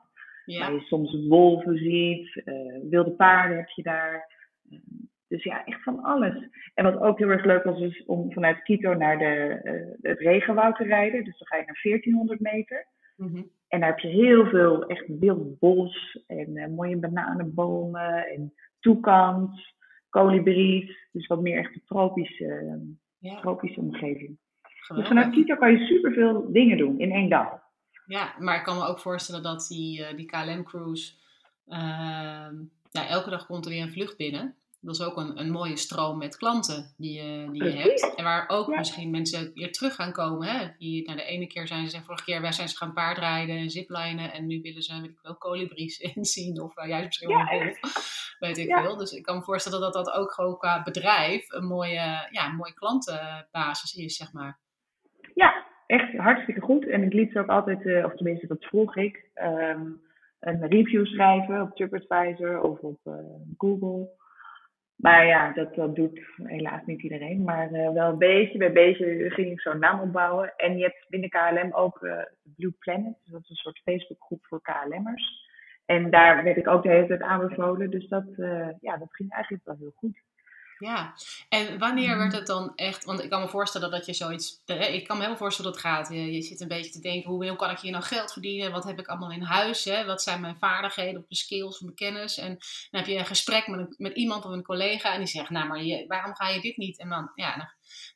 ja. 0.44 0.60
waar 0.60 0.72
je 0.72 0.80
soms 0.80 1.26
wolven 1.28 1.76
ziet, 1.76 2.42
uh, 2.44 2.90
wilde 2.90 3.10
paarden 3.10 3.56
heb 3.56 3.68
je 3.68 3.82
daar. 3.82 4.30
Dus 5.28 5.42
ja, 5.42 5.64
echt 5.64 5.82
van 5.82 6.02
alles. 6.02 6.48
En 6.74 6.84
wat 6.84 7.00
ook 7.00 7.18
heel 7.18 7.28
erg 7.28 7.44
leuk 7.44 7.64
was, 7.64 7.80
is 7.80 8.04
om 8.04 8.32
vanuit 8.32 8.62
Quito 8.62 8.94
naar 8.94 9.18
de, 9.18 9.60
uh, 9.64 10.10
het 10.10 10.18
regenwoud 10.18 10.76
te 10.76 10.84
rijden. 10.84 11.24
Dus 11.24 11.38
dan 11.38 11.46
ga 11.46 11.56
je 11.56 11.64
naar 11.66 11.80
1400 11.82 12.40
meter. 12.40 12.86
Mm 13.16 13.50
En 13.68 13.80
daar 13.80 13.88
heb 13.88 13.98
je 13.98 14.08
heel 14.08 14.46
veel 14.46 14.86
echt 14.86 15.18
wild 15.18 15.58
bos 15.58 16.22
en 16.26 16.56
uh, 16.56 16.66
mooie 16.66 16.96
bananenbomen 16.96 18.26
en 18.26 18.52
toekans, 18.80 19.76
kolibries. 20.08 21.08
Dus 21.12 21.26
wat 21.26 21.40
meer 21.40 21.58
echt 21.58 21.74
een 21.74 21.84
tropische, 21.84 22.80
ja. 23.22 23.40
tropische 23.40 23.80
omgeving. 23.80 24.38
Dus 24.94 25.06
vanuit 25.06 25.32
Quito 25.32 25.56
kan 25.56 25.72
je 25.72 25.86
superveel 25.86 26.52
dingen 26.52 26.76
doen 26.78 26.98
in 26.98 27.12
één 27.12 27.28
dag. 27.28 27.60
Ja, 28.06 28.34
maar 28.38 28.56
ik 28.56 28.64
kan 28.64 28.76
me 28.76 28.86
ook 28.86 29.00
voorstellen 29.00 29.42
dat 29.42 29.66
die, 29.68 30.00
uh, 30.00 30.16
die 30.16 30.26
KLM-cruise... 30.26 31.14
Ehm, 31.66 32.54
ja, 32.90 33.08
elke 33.08 33.30
dag 33.30 33.46
komt 33.46 33.64
er 33.64 33.70
weer 33.70 33.82
een 33.82 33.92
vlucht 33.92 34.16
binnen 34.16 34.56
dat 34.82 34.94
is 34.94 35.02
ook 35.02 35.16
een, 35.16 35.40
een 35.40 35.50
mooie 35.50 35.76
stroom 35.76 36.18
met 36.18 36.36
klanten 36.36 36.94
die, 36.96 37.22
je, 37.22 37.50
die 37.50 37.64
je 37.64 37.70
hebt. 37.70 38.14
En 38.14 38.24
waar 38.24 38.44
ook 38.48 38.76
misschien 38.76 39.10
mensen 39.10 39.50
weer 39.54 39.72
terug 39.72 39.94
gaan 39.94 40.12
komen. 40.12 40.48
Hè? 40.48 40.68
Die, 40.78 41.04
nou, 41.04 41.16
de 41.16 41.24
ene 41.24 41.46
keer 41.46 41.66
zijn 41.66 41.90
ze, 41.90 42.02
vorige 42.02 42.24
keer 42.24 42.40
wij 42.40 42.52
zijn 42.52 42.68
ze 42.68 42.76
gaan 42.76 42.92
paardrijden 42.92 43.56
en 43.56 43.70
ziplinen. 43.70 44.32
En 44.32 44.46
nu 44.46 44.60
willen 44.60 44.82
ze, 44.82 45.00
weet 45.00 45.10
ik 45.10 45.18
wel, 45.22 45.36
kolibries 45.36 45.98
inzien. 46.14 46.60
Of 46.60 46.78
uh, 46.78 46.88
juist 46.88 47.06
misschien 47.06 47.28
wel 47.28 47.60
een. 47.60 47.76
Weet 48.38 48.58
ik 48.58 48.76
veel. 48.76 48.96
Dus 48.96 49.12
ik 49.12 49.22
kan 49.22 49.36
me 49.36 49.42
voorstellen 49.42 49.80
dat 49.80 49.92
dat 49.92 50.12
ook 50.12 50.32
gewoon 50.32 50.58
qua 50.58 50.82
bedrijf 50.82 51.52
een 51.52 51.66
mooie, 51.66 52.28
ja, 52.30 52.48
een 52.48 52.56
mooie 52.56 52.74
klantenbasis 52.74 53.94
is, 53.94 54.16
zeg 54.16 54.32
maar. 54.32 54.58
Ja, 55.34 55.66
echt 55.86 56.16
hartstikke 56.16 56.60
goed. 56.60 56.88
En 56.88 57.02
ik 57.02 57.12
liet 57.12 57.32
ze 57.32 57.38
ook 57.38 57.48
altijd, 57.48 57.84
uh, 57.84 58.04
of 58.04 58.14
tenminste 58.14 58.46
dat 58.46 58.64
vroeg 58.64 58.96
ik, 58.96 59.30
um, 59.34 60.00
een 60.40 60.68
review 60.68 61.06
schrijven 61.06 61.60
op 61.60 61.74
TripAdvisor 61.74 62.60
of 62.60 62.78
op 62.78 62.98
uh, 63.04 63.14
Google. 63.56 64.20
Maar 65.02 65.26
ja, 65.26 65.52
dat, 65.52 65.74
dat 65.74 65.94
doet 65.94 66.20
helaas 66.36 66.82
niet 66.86 67.02
iedereen. 67.02 67.42
Maar 67.42 67.72
uh, 67.72 67.92
wel 67.92 68.16
beetje 68.16 68.58
bij 68.58 68.72
beetje 68.72 69.30
ging 69.30 69.50
ik 69.50 69.60
zo'n 69.60 69.78
naam 69.78 70.00
opbouwen. 70.00 70.52
En 70.56 70.76
je 70.76 70.82
hebt 70.82 71.06
binnen 71.08 71.28
KLM 71.28 71.72
ook 71.72 72.02
uh, 72.02 72.22
Blue 72.56 72.74
Planet. 72.78 73.14
Dus 73.22 73.32
dat 73.32 73.42
is 73.42 73.50
een 73.50 73.56
soort 73.56 73.80
Facebookgroep 73.84 74.46
voor 74.46 74.60
KLM'ers. 74.62 75.50
En 75.86 76.10
daar 76.10 76.44
werd 76.44 76.56
ik 76.56 76.68
ook 76.68 76.82
de 76.82 76.88
hele 76.88 77.06
tijd 77.06 77.22
aanbevolen. 77.22 77.90
Dus 77.90 78.08
dat, 78.08 78.26
uh, 78.36 78.68
ja, 78.80 78.96
dat 78.96 79.14
ging 79.14 79.32
eigenlijk 79.32 79.64
wel 79.64 79.76
heel 79.78 79.92
goed. 79.94 80.20
Ja, 80.82 81.14
en 81.48 81.78
wanneer 81.78 82.18
werd 82.18 82.32
het 82.32 82.46
dan 82.46 82.72
echt, 82.74 83.04
want 83.04 83.22
ik 83.22 83.30
kan 83.30 83.40
me 83.40 83.48
voorstellen 83.48 83.90
dat 83.90 84.06
je 84.06 84.12
zoiets, 84.12 84.62
ik 84.66 85.06
kan 85.06 85.18
me 85.18 85.24
heel 85.24 85.36
voorstellen 85.36 85.72
dat 85.72 85.82
het 85.82 85.90
gaat. 85.90 86.08
Je, 86.08 86.32
je 86.32 86.42
zit 86.42 86.60
een 86.60 86.68
beetje 86.68 86.90
te 86.90 87.00
denken, 87.00 87.30
hoe, 87.30 87.48
hoe 87.48 87.56
kan 87.56 87.70
ik 87.70 87.78
hier 87.78 87.90
nou 87.90 88.04
geld 88.04 88.32
verdienen? 88.32 88.72
Wat 88.72 88.84
heb 88.84 88.98
ik 88.98 89.06
allemaal 89.06 89.30
in 89.30 89.42
huis? 89.42 89.84
Hè? 89.84 90.04
Wat 90.04 90.22
zijn 90.22 90.40
mijn 90.40 90.56
vaardigheden 90.58 91.16
of 91.16 91.24
mijn 91.28 91.40
skills 91.40 91.74
of 91.74 91.80
mijn 91.80 91.94
kennis? 91.94 92.38
En 92.38 92.48
dan 92.90 93.00
heb 93.00 93.06
je 93.06 93.18
een 93.18 93.26
gesprek 93.26 93.66
met, 93.66 93.80
een, 93.80 93.94
met 93.98 94.16
iemand 94.16 94.44
of 94.44 94.50
een 94.50 94.62
collega 94.62 95.12
en 95.12 95.18
die 95.18 95.28
zegt, 95.28 95.50
nou 95.50 95.68
maar 95.68 95.82
je, 95.82 96.04
waarom 96.08 96.34
ga 96.34 96.48
je 96.48 96.60
dit 96.60 96.76
niet? 96.76 96.98
En 96.98 97.08
dan, 97.08 97.30
ja, 97.34 97.56
dan 97.56 97.68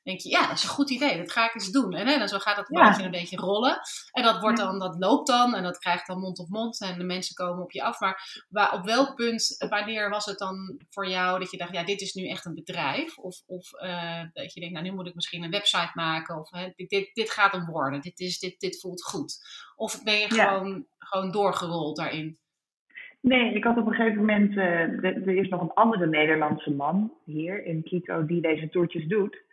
denk 0.02 0.20
je, 0.20 0.28
ja, 0.28 0.46
dat 0.46 0.56
is 0.56 0.62
een 0.62 0.68
goed 0.68 0.90
idee, 0.90 1.16
dat 1.16 1.32
ga 1.32 1.44
ik 1.44 1.54
eens 1.54 1.70
doen. 1.70 1.92
En, 1.92 2.06
hè, 2.06 2.18
dan 2.18 2.28
zo 2.28 2.38
gaat 2.38 2.56
het 2.56 2.66
ja. 2.68 2.98
een 2.98 3.10
beetje 3.10 3.36
rollen. 3.36 3.80
En 4.12 4.22
dat, 4.22 4.40
wordt 4.40 4.58
dan, 4.58 4.78
dat 4.78 4.96
loopt 4.98 5.26
dan 5.26 5.54
en 5.54 5.62
dat 5.62 5.78
krijgt 5.78 6.06
dan 6.06 6.20
mond 6.20 6.38
op 6.38 6.48
mond 6.48 6.80
en 6.80 6.98
de 6.98 7.04
mensen 7.04 7.34
komen 7.34 7.62
op 7.62 7.72
je 7.72 7.82
af. 7.82 8.00
Maar 8.00 8.44
waar, 8.48 8.72
op 8.72 8.84
welk 8.84 9.14
punt, 9.14 9.66
wanneer 9.68 10.10
was 10.10 10.24
het 10.24 10.38
dan 10.38 10.80
voor 10.90 11.08
jou 11.08 11.38
dat 11.38 11.50
je 11.50 11.56
dacht, 11.56 11.72
ja, 11.72 11.84
dit 11.84 12.00
is 12.00 12.14
nu 12.14 12.28
echt 12.28 12.44
een 12.44 12.54
bedrijf? 12.54 13.18
Of, 13.18 13.42
of 13.46 13.72
uh, 13.82 14.22
dat 14.32 14.54
je 14.54 14.60
denkt, 14.60 14.74
nou, 14.74 14.86
nu 14.86 14.94
moet 14.94 15.06
ik 15.06 15.14
misschien 15.14 15.42
een 15.42 15.50
website 15.50 15.90
maken 15.94 16.38
of 16.38 16.50
hè, 16.50 16.68
dit, 16.74 16.88
dit, 16.88 17.14
dit 17.14 17.30
gaat 17.30 17.52
hem 17.52 17.66
worden, 17.66 18.00
dit, 18.00 18.20
is, 18.20 18.38
dit, 18.38 18.60
dit 18.60 18.80
voelt 18.80 19.02
goed. 19.02 19.38
Of 19.76 20.02
ben 20.02 20.18
je 20.18 20.30
gewoon, 20.30 20.86
gewoon 20.98 21.30
doorgerold 21.30 21.96
daarin? 21.96 22.38
Nee, 23.20 23.54
ik 23.54 23.64
had 23.64 23.76
op 23.76 23.86
een 23.86 23.94
gegeven 23.94 24.18
moment, 24.18 24.52
uh, 24.52 25.04
er 25.04 25.36
is 25.36 25.48
nog 25.48 25.60
een 25.60 25.74
andere 25.74 26.06
Nederlandse 26.06 26.70
man 26.70 27.12
hier 27.24 27.64
in 27.64 27.82
Quito 27.82 28.26
die 28.26 28.40
deze 28.40 28.68
toertjes 28.68 29.06
doet. 29.06 29.44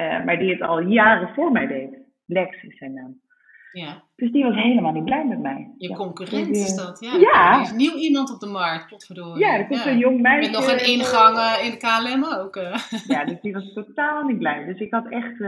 Uh, 0.00 0.24
maar 0.24 0.38
die 0.38 0.50
het 0.50 0.62
al 0.62 0.80
jaren 0.80 1.34
voor 1.34 1.52
mij 1.52 1.66
deed. 1.66 1.98
Lex 2.26 2.62
is 2.62 2.78
zijn 2.78 2.94
naam. 2.94 3.20
Ja. 3.72 4.02
Dus 4.16 4.32
die 4.32 4.44
was 4.44 4.54
helemaal 4.54 4.92
niet 4.92 5.04
blij 5.04 5.26
met 5.26 5.40
mij. 5.40 5.74
Je 5.78 5.94
concurrent 5.94 6.56
is 6.56 6.74
dat, 6.74 7.00
ja. 7.00 7.16
ja. 7.16 7.54
Er 7.54 7.60
is 7.60 7.72
nieuw 7.72 7.94
iemand 7.94 8.32
op 8.34 8.40
de 8.40 8.46
markt, 8.46 8.88
potverdorie. 8.88 9.44
Ja, 9.44 9.64
komt 9.64 9.84
ja. 9.84 9.90
een 9.90 9.98
jong 9.98 10.20
meisje. 10.20 10.50
Met 10.50 10.60
nog 10.60 10.72
een 10.72 10.86
ingang 10.86 11.36
uh, 11.36 11.64
in 11.64 11.70
de 11.70 11.76
KLM 11.76 12.24
ook. 12.24 12.54
Ja, 13.12 13.24
dus 13.24 13.40
die 13.40 13.52
was 13.52 13.72
totaal 13.72 14.22
niet 14.22 14.38
blij. 14.38 14.64
Dus 14.64 14.80
ik 14.80 14.90
had 14.90 15.08
echt, 15.08 15.38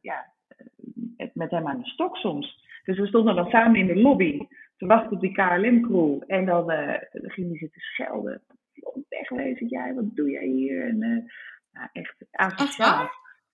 ja, 0.00 0.32
met 1.32 1.50
hem 1.50 1.68
aan 1.68 1.78
de 1.78 1.88
stok 1.88 2.16
soms. 2.16 2.64
Dus 2.84 2.98
we 2.98 3.06
stonden 3.06 3.34
dan 3.34 3.50
samen 3.50 3.80
in 3.80 3.86
de 3.86 4.00
lobby 4.00 4.38
te 4.76 4.86
wachten 4.86 5.12
op 5.12 5.20
die 5.20 5.32
KLM-crew. 5.32 6.22
En 6.26 6.44
dan, 6.44 6.66
dan 6.66 7.30
ging 7.30 7.48
hij 7.48 7.58
zitten 7.58 7.80
schelden. 7.80 8.42
Wegwezen, 9.08 9.66
jij, 9.66 9.94
wat 9.94 10.16
doe 10.16 10.30
jij 10.30 10.46
hier? 10.46 10.88
En 10.88 10.98
nou, 11.72 11.88
echt 11.92 12.14
asociaal. 12.30 13.10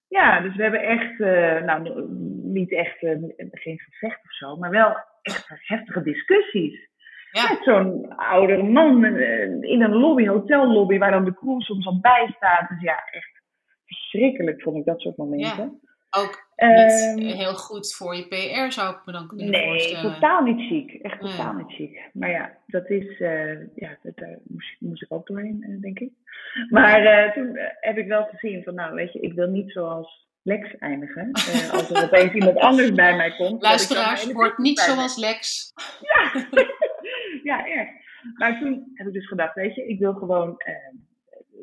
Ja, 0.09 0.40
dus 0.40 0.57
we 0.57 0.62
hebben 0.62 0.83
echt, 0.83 1.21
uh, 1.21 1.62
nou 1.62 2.09
niet 2.42 2.73
echt, 2.73 3.03
uh, 3.03 3.16
geen 3.51 3.79
gevecht 3.79 4.25
of 4.25 4.33
zo, 4.33 4.57
maar 4.57 4.71
wel 4.71 4.97
echt 5.23 5.49
heftige 5.49 6.03
discussies. 6.03 6.88
Ja. 7.31 7.49
Met 7.49 7.62
zo'n 7.62 8.16
oudere 8.16 8.62
man 8.62 9.05
uh, 9.05 9.62
in 9.62 9.83
een 9.83 9.95
lobby, 9.95 10.27
hotellobby, 10.27 10.99
waar 10.99 11.11
dan 11.11 11.25
de 11.25 11.35
crew 11.35 11.61
soms 11.61 11.87
al 11.87 12.01
bij 12.01 12.33
staat. 12.37 12.69
Dus 12.69 12.81
ja, 12.81 13.05
echt 13.11 13.42
verschrikkelijk 13.85 14.62
vond 14.62 14.77
ik 14.77 14.85
dat 14.85 15.01
soort 15.01 15.16
momenten. 15.16 15.81
Ook 16.11 16.47
niet 16.57 17.29
ehm, 17.29 17.37
heel 17.37 17.55
goed 17.55 17.95
voor 17.95 18.16
je 18.16 18.27
PR 18.27 18.73
zou 18.73 18.95
ik 18.95 19.01
me 19.05 19.12
dan 19.12 19.27
kunnen 19.29 19.51
nee, 19.51 19.64
voorstellen. 19.64 20.03
Nee, 20.03 20.12
totaal 20.12 20.42
niet 20.42 20.69
ziek. 20.69 21.03
Echt 21.03 21.21
totaal 21.21 21.53
niet 21.53 21.71
ziek. 21.77 22.01
Maar 22.12 22.31
ja, 22.31 22.57
dat 22.66 22.90
is, 22.90 23.21
uh, 23.21 23.77
ja, 23.77 23.99
dat, 24.03 24.16
daar 24.16 24.38
moest, 24.42 24.77
moest, 24.81 25.03
ik 25.03 25.12
ook 25.12 25.27
doorheen, 25.27 25.64
uh, 25.69 25.81
denk 25.81 25.99
ik. 25.99 26.11
Maar 26.71 27.03
uh, 27.03 27.33
toen 27.33 27.59
heb 27.81 27.99
ik 27.99 28.07
wel 28.07 28.25
gezien 28.25 28.62
van, 28.62 28.75
nou 28.75 28.95
weet 28.95 29.12
je, 29.12 29.21
ik 29.21 29.33
wil 29.33 29.49
niet 29.49 29.73
zoals 29.73 30.27
Lex 30.42 30.79
eindigen. 30.79 31.33
als 31.73 31.90
er 31.90 32.05
opeens 32.07 32.33
iemand 32.33 32.57
anders 32.57 32.92
bij 32.92 33.16
mij 33.16 33.31
komt. 33.31 33.62
Luisteraars, 33.62 34.33
wordt 34.33 34.59
niet 34.59 34.79
zoals 34.79 35.16
Lex. 35.16 35.73
Ja, 36.01 36.47
ja, 37.51 37.66
echt. 37.66 37.90
Maar 38.35 38.59
toen 38.59 38.90
heb 38.95 39.07
ik 39.07 39.12
dus 39.12 39.29
gedacht, 39.29 39.55
weet 39.55 39.75
je, 39.75 39.87
ik 39.87 39.99
wil 39.99 40.14
gewoon 40.14 40.57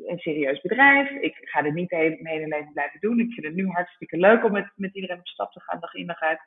een 0.06 0.18
serieus 0.18 0.60
bedrijf. 0.60 1.10
Ik 1.10 1.36
ga 1.40 1.62
dit 1.62 1.74
niet 1.74 1.90
mijn 1.90 2.26
hele 2.26 2.48
leven 2.48 2.72
blijven 2.72 3.00
doen. 3.00 3.20
Ik 3.20 3.32
vind 3.32 3.46
het 3.46 3.54
nu 3.54 3.66
hartstikke 3.66 4.16
leuk 4.16 4.44
om 4.44 4.52
met, 4.52 4.72
met 4.76 4.94
iedereen 4.94 5.18
op 5.18 5.26
stap 5.26 5.52
te 5.52 5.60
gaan, 5.60 5.80
dag 5.80 5.94
in 5.94 6.06
dag 6.06 6.20
uit. 6.20 6.40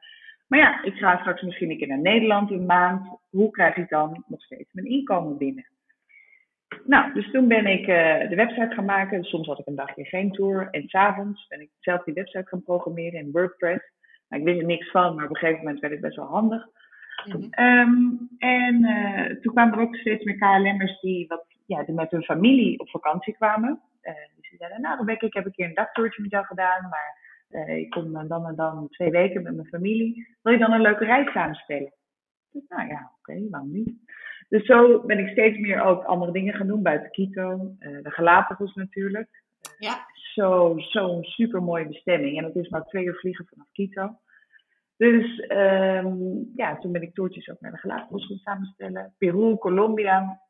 Maar 0.47 0.59
ja, 0.59 0.83
ik 0.83 0.93
ga 0.93 1.19
straks 1.19 1.41
misschien 1.41 1.69
een 1.69 1.77
keer 1.77 1.87
naar 1.87 2.01
Nederland 2.01 2.51
een 2.51 2.65
maand. 2.65 3.19
Hoe 3.29 3.51
krijg 3.51 3.75
ik 3.75 3.89
dan 3.89 4.23
nog 4.27 4.41
steeds 4.41 4.73
mijn 4.73 4.87
inkomen 4.87 5.37
binnen? 5.37 5.67
Nou, 6.85 7.13
dus 7.13 7.31
toen 7.31 7.47
ben 7.47 7.65
ik 7.65 7.81
uh, 7.81 8.29
de 8.29 8.35
website 8.35 8.73
gaan 8.75 8.85
maken. 8.85 9.23
Soms 9.23 9.47
had 9.47 9.59
ik 9.59 9.67
een 9.67 9.75
dagje 9.75 10.05
geen 10.05 10.31
tour. 10.31 10.67
En 10.71 10.87
s'avonds 10.87 11.47
ben 11.47 11.61
ik 11.61 11.69
zelf 11.79 12.03
die 12.03 12.13
website 12.13 12.47
gaan 12.47 12.63
programmeren 12.63 13.19
in 13.19 13.31
WordPress. 13.31 13.83
Nou, 14.29 14.41
ik 14.41 14.47
wist 14.47 14.61
er 14.61 14.67
niks 14.67 14.91
van, 14.91 15.15
maar 15.15 15.23
op 15.23 15.29
een 15.29 15.35
gegeven 15.35 15.63
moment 15.63 15.79
werd 15.79 15.93
het 15.93 16.01
best 16.01 16.15
wel 16.15 16.25
handig. 16.25 16.67
Mhm. 17.25 17.47
Ehm, 17.49 17.91
en 18.37 18.83
uh, 18.83 19.41
toen 19.41 19.53
kwamen 19.53 19.73
er 19.73 19.83
ook 19.83 19.95
steeds 19.95 20.23
meer 20.23 20.37
KLM'ers 20.37 20.99
die, 20.99 21.27
wat, 21.27 21.45
ja, 21.67 21.83
met 21.87 22.11
hun 22.11 22.23
familie 22.23 22.79
op 22.79 22.89
vakantie 22.89 23.33
kwamen. 23.33 23.81
Uh, 24.01 24.13
dus 24.35 24.49
die 24.49 24.57
zeiden, 24.57 24.81
nou 24.81 24.97
Rebecca, 24.97 25.25
ik 25.25 25.33
heb 25.33 25.45
een 25.45 25.51
keer 25.51 25.65
een 25.65 25.73
dagtoertje 25.73 26.21
met 26.21 26.31
jou 26.31 26.45
gedaan, 26.45 26.89
maar 26.89 27.17
uh, 27.49 27.77
ik 27.77 27.89
kom 27.89 28.27
dan 28.27 28.45
en 28.45 28.55
dan 28.55 28.87
twee 28.89 29.09
weken 29.09 29.43
met 29.43 29.55
mijn 29.55 29.67
familie. 29.67 30.27
Wil 30.41 30.53
je 30.53 30.59
dan 30.59 30.71
een 30.71 30.81
leuke 30.81 31.05
reis 31.05 31.31
samenstellen? 31.31 31.93
Dus, 32.51 32.63
nou 32.67 32.87
ja, 32.87 33.11
oké, 33.19 33.31
okay, 33.31 33.47
waarom 33.49 33.71
niet? 33.71 33.93
Dus 34.49 34.65
zo 34.65 35.05
ben 35.05 35.19
ik 35.19 35.27
steeds 35.27 35.57
meer 35.57 35.81
ook 35.81 36.03
andere 36.03 36.31
dingen 36.31 36.53
gaan 36.53 36.67
doen 36.67 36.81
buiten 36.81 37.11
Quito. 37.11 37.75
de 37.79 38.11
Galapagos 38.11 38.73
natuurlijk. 38.73 39.43
ja. 39.77 40.05
Zo'n 40.13 40.79
zo 40.79 41.21
super 41.21 41.63
mooie 41.63 41.87
bestemming. 41.87 42.37
En 42.37 42.43
dat 42.43 42.55
is 42.55 42.69
maar 42.69 42.85
twee 42.85 43.05
uur 43.05 43.15
vliegen 43.15 43.45
vanaf 43.45 43.67
Quito. 43.71 44.17
Dus 44.97 45.49
um, 45.49 46.51
ja, 46.55 46.77
toen 46.77 46.91
ben 46.91 47.01
ik 47.01 47.13
toertjes 47.13 47.49
ook 47.49 47.61
naar 47.61 47.71
de 47.71 47.77
Galapagos 47.77 48.25
gaan 48.25 48.37
samenstellen. 48.37 49.13
Peru, 49.17 49.57
Colombia. 49.57 50.41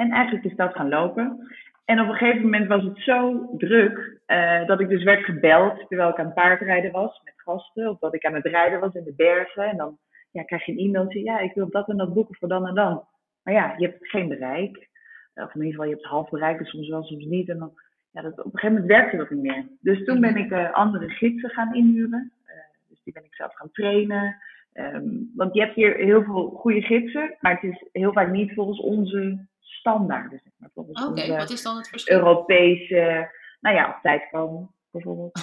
En 0.00 0.10
eigenlijk 0.10 0.44
is 0.44 0.56
dat 0.56 0.74
gaan 0.74 0.88
lopen. 0.88 1.48
En 1.84 2.00
op 2.00 2.08
een 2.08 2.14
gegeven 2.14 2.42
moment 2.42 2.66
was 2.66 2.82
het 2.82 2.98
zo 2.98 3.48
druk 3.58 4.20
uh, 4.26 4.66
dat 4.66 4.80
ik 4.80 4.88
dus 4.88 5.02
werd 5.02 5.24
gebeld 5.24 5.88
terwijl 5.88 6.08
ik 6.08 6.18
aan 6.18 6.24
het 6.24 6.34
paardrijden 6.34 6.92
was 6.92 7.20
met 7.24 7.34
gasten. 7.36 7.88
Of 7.88 7.98
dat 7.98 8.14
ik 8.14 8.24
aan 8.24 8.34
het 8.34 8.46
rijden 8.46 8.80
was 8.80 8.94
in 8.94 9.04
de 9.04 9.14
bergen. 9.16 9.64
En 9.64 9.76
dan 9.76 9.98
ja, 10.30 10.42
krijg 10.42 10.66
je 10.66 10.72
een 10.72 10.78
e-mailtje. 10.78 11.22
Ja, 11.22 11.38
ik 11.38 11.54
wil 11.54 11.70
dat 11.70 11.88
en 11.88 11.96
dat 11.96 12.14
boeken 12.14 12.34
voor 12.34 12.48
dan 12.48 12.66
en 12.66 12.74
dan. 12.74 13.04
Maar 13.42 13.54
ja, 13.54 13.74
je 13.76 13.86
hebt 13.86 14.08
geen 14.08 14.28
bereik. 14.28 14.88
Of 15.34 15.54
in 15.54 15.60
ieder 15.60 15.70
geval, 15.70 15.84
je 15.84 15.94
hebt 15.94 16.04
half 16.04 16.30
bereik, 16.30 16.66
soms 16.66 16.88
wel, 16.88 17.02
soms 17.02 17.24
niet. 17.24 17.48
En 17.48 17.58
dan, 17.58 17.72
ja, 18.10 18.22
dat, 18.22 18.38
op 18.38 18.44
een 18.44 18.50
gegeven 18.58 18.72
moment 18.72 18.86
werkte 18.86 19.16
dat 19.16 19.30
niet 19.30 19.42
meer. 19.42 19.64
Dus 19.80 20.04
toen 20.04 20.20
ben 20.20 20.36
ik 20.36 20.50
uh, 20.50 20.72
andere 20.72 21.08
gidsen 21.08 21.50
gaan 21.50 21.74
inhuren. 21.74 22.32
Uh, 22.46 22.52
dus 22.88 23.00
die 23.04 23.12
ben 23.12 23.24
ik 23.24 23.34
zelf 23.34 23.54
gaan 23.54 23.70
trainen. 23.72 24.36
Um, 24.74 25.30
want 25.34 25.54
je 25.54 25.60
hebt 25.60 25.74
hier 25.74 25.96
heel 25.96 26.22
veel 26.22 26.50
goede 26.50 26.82
gidsen, 26.82 27.36
maar 27.40 27.54
het 27.54 27.62
is 27.62 27.88
heel 27.92 28.12
vaak 28.12 28.30
niet 28.30 28.54
volgens 28.54 28.80
onze 28.80 29.48
standaarden. 29.80 30.40
Zeg 30.42 30.52
maar. 30.56 30.70
Oké, 30.74 31.02
okay, 31.04 31.36
wat 31.36 31.50
is 31.50 31.62
dan 31.62 31.76
het 31.76 31.88
verschil? 31.88 32.16
Europese, 32.16 33.30
nou 33.60 33.76
ja, 33.76 33.88
op 33.88 33.98
tijd 34.02 34.28
komen 34.30 34.70
bijvoorbeeld. 34.90 35.40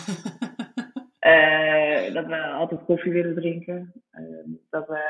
uh, 1.21 2.13
dat 2.17 2.25
we 2.25 2.41
altijd 2.41 2.85
koffie 2.85 3.11
willen 3.11 3.35
drinken. 3.35 3.93
Uh, 4.11 4.57
dat, 4.69 4.87
we, 4.87 5.01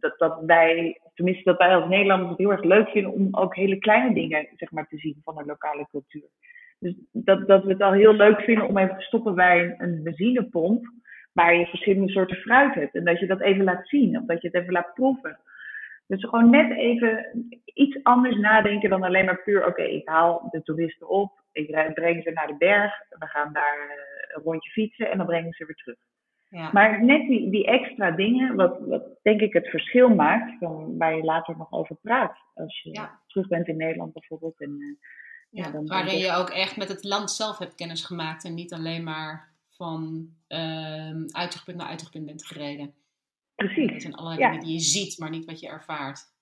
dat, 0.00 0.18
dat 0.18 0.38
wij, 0.46 1.00
tenminste 1.14 1.42
dat 1.44 1.58
wij 1.58 1.74
als 1.74 1.88
Nederlanders 1.88 2.30
het 2.30 2.38
heel 2.38 2.52
erg 2.52 2.64
leuk 2.64 2.88
vinden 2.88 3.12
om 3.12 3.28
ook 3.30 3.54
hele 3.54 3.78
kleine 3.78 4.14
dingen 4.14 4.48
zeg 4.56 4.70
maar, 4.70 4.86
te 4.88 4.98
zien 4.98 5.20
van 5.24 5.34
de 5.34 5.44
lokale 5.44 5.86
cultuur. 5.90 6.28
Dus 6.78 6.94
dat, 7.12 7.46
dat 7.46 7.64
we 7.64 7.72
het 7.72 7.82
al 7.82 7.92
heel 7.92 8.14
leuk 8.14 8.40
vinden 8.40 8.68
om 8.68 8.78
even 8.78 8.96
te 8.96 9.02
stoppen 9.02 9.34
bij 9.34 9.64
een, 9.64 9.74
een 9.78 10.02
benzinepomp 10.02 10.84
waar 11.32 11.54
je 11.54 11.66
verschillende 11.66 12.12
soorten 12.12 12.36
fruit 12.36 12.74
hebt. 12.74 12.94
En 12.94 13.04
dat 13.04 13.18
je 13.20 13.26
dat 13.26 13.40
even 13.40 13.64
laat 13.64 13.88
zien 13.88 14.18
of 14.18 14.24
dat 14.26 14.42
je 14.42 14.48
het 14.48 14.56
even 14.56 14.72
laat 14.72 14.94
proeven. 14.94 15.38
Dus 16.06 16.24
gewoon 16.24 16.50
net 16.50 16.76
even 16.76 17.26
iets 17.64 18.02
anders 18.02 18.36
nadenken 18.36 18.90
dan 18.90 19.02
alleen 19.02 19.24
maar 19.24 19.42
puur, 19.42 19.66
oké, 19.66 19.82
ik 19.82 20.08
haal 20.08 20.48
de 20.50 20.62
toeristen 20.62 21.08
op, 21.08 21.42
ik 21.52 21.92
breng 21.94 22.22
ze 22.22 22.30
naar 22.30 22.46
de 22.46 22.56
berg, 22.56 22.92
we 23.08 23.26
gaan 23.26 23.52
daar 23.52 23.78
eh, 23.78 24.36
een 24.36 24.42
rondje 24.42 24.70
fietsen 24.70 25.10
en 25.10 25.16
dan 25.16 25.26
brengen 25.26 25.52
ze 25.52 25.64
weer 25.64 25.76
terug. 25.76 25.98
Ja. 26.48 26.70
Maar 26.72 27.04
net 27.04 27.28
die, 27.28 27.50
die 27.50 27.66
extra 27.66 28.10
dingen, 28.10 28.54
wat, 28.56 28.78
wat 28.80 29.18
denk 29.22 29.40
ik 29.40 29.52
het 29.52 29.68
verschil 29.68 30.08
maakt, 30.08 30.58
van 30.58 30.98
waar 30.98 31.16
je 31.16 31.22
later 31.22 31.56
nog 31.56 31.72
over 31.72 31.96
praat. 31.96 32.36
Als 32.54 32.80
je 32.82 33.08
terug 33.26 33.48
bent 33.48 33.68
in 33.68 33.76
Nederland 33.76 34.12
bijvoorbeeld. 34.12 34.60
En, 34.60 34.70
uh, 34.78 34.96
ja, 35.50 35.70
dan 35.70 35.86
waarin 35.86 36.18
je 36.18 36.32
ook 36.32 36.50
echt 36.50 36.76
met 36.76 36.88
het 36.88 37.04
land 37.04 37.30
zelf 37.30 37.58
hebt 37.58 37.74
kennis 37.74 38.04
gemaakt 38.04 38.44
en 38.44 38.54
niet 38.54 38.72
alleen 38.72 39.04
maar 39.04 39.52
van 39.66 40.28
uh, 40.48 40.58
naar 41.74 41.86
uitzichtpunt 41.86 42.26
bent 42.26 42.46
gereden. 42.46 42.94
Precies. 43.54 43.92
Dat 43.92 44.02
zijn 44.02 44.14
allerlei 44.14 44.50
dingen 44.50 44.64
die 44.64 44.72
je 44.72 44.80
ziet, 44.80 45.18
maar 45.18 45.30
niet 45.30 45.44
wat 45.44 45.60
je 45.60 45.68
ervaart. 45.68 46.32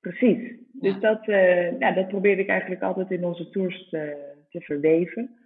Precies. 0.00 0.58
Dus 0.72 1.00
dat, 1.00 1.28
uh, 1.28 1.78
ja, 1.78 1.92
dat 1.92 2.08
probeerde 2.08 2.42
ik 2.42 2.48
eigenlijk 2.48 2.82
altijd 2.82 3.10
in 3.10 3.24
onze 3.24 3.50
tours 3.50 3.88
te, 3.88 4.32
te 4.50 4.60
verweven. 4.60 5.36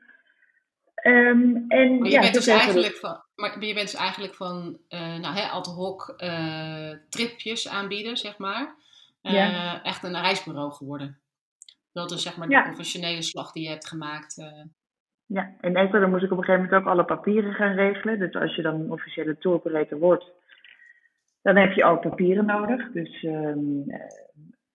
Um, 1.06 1.64
en, 1.68 1.98
maar, 1.98 2.10
je 2.10 2.20
bent 2.20 2.34
dus 2.34 2.46
eigenlijk 2.46 2.94
van, 2.94 3.22
maar 3.34 3.64
je 3.64 3.74
bent 3.74 3.90
dus 3.90 4.00
eigenlijk 4.00 4.34
van 4.34 4.78
uh, 4.88 5.18
nou, 5.18 5.36
hè, 5.36 5.42
ad 5.48 5.66
hoc 5.66 6.14
uh, 6.16 6.90
tripjes 7.08 7.68
aanbieden, 7.68 8.16
zeg 8.16 8.38
maar. 8.38 8.74
Ja. 9.20 9.82
Echt 9.82 10.04
een 10.04 10.20
reisbureau 10.20 10.72
geworden. 10.72 11.20
Dat 11.92 12.10
is 12.10 12.22
zeg 12.22 12.36
maar 12.36 12.48
de 12.48 12.54
ja. 12.54 12.62
professionele 12.62 13.22
slag 13.22 13.52
die 13.52 13.62
je 13.62 13.68
hebt 13.68 13.88
gemaakt. 13.88 14.34
Ja, 15.26 15.56
in 15.60 15.76
Ecuador 15.76 16.08
moest 16.08 16.24
ik 16.24 16.30
op 16.30 16.38
een 16.38 16.44
gegeven 16.44 16.64
moment 16.64 16.82
ook 16.82 16.92
alle 16.92 17.04
papieren 17.04 17.54
gaan 17.54 17.74
regelen. 17.74 18.18
Dus 18.18 18.34
als 18.34 18.54
je 18.54 18.62
dan 18.62 18.74
een 18.74 18.90
officiële 18.90 19.38
touroperator 19.38 19.98
wordt, 19.98 20.32
dan 21.46 21.56
heb 21.56 21.72
je 21.72 21.84
ook 21.84 22.00
papieren 22.00 22.46
nodig. 22.46 22.92
Dus 22.92 23.22
um, 23.22 23.84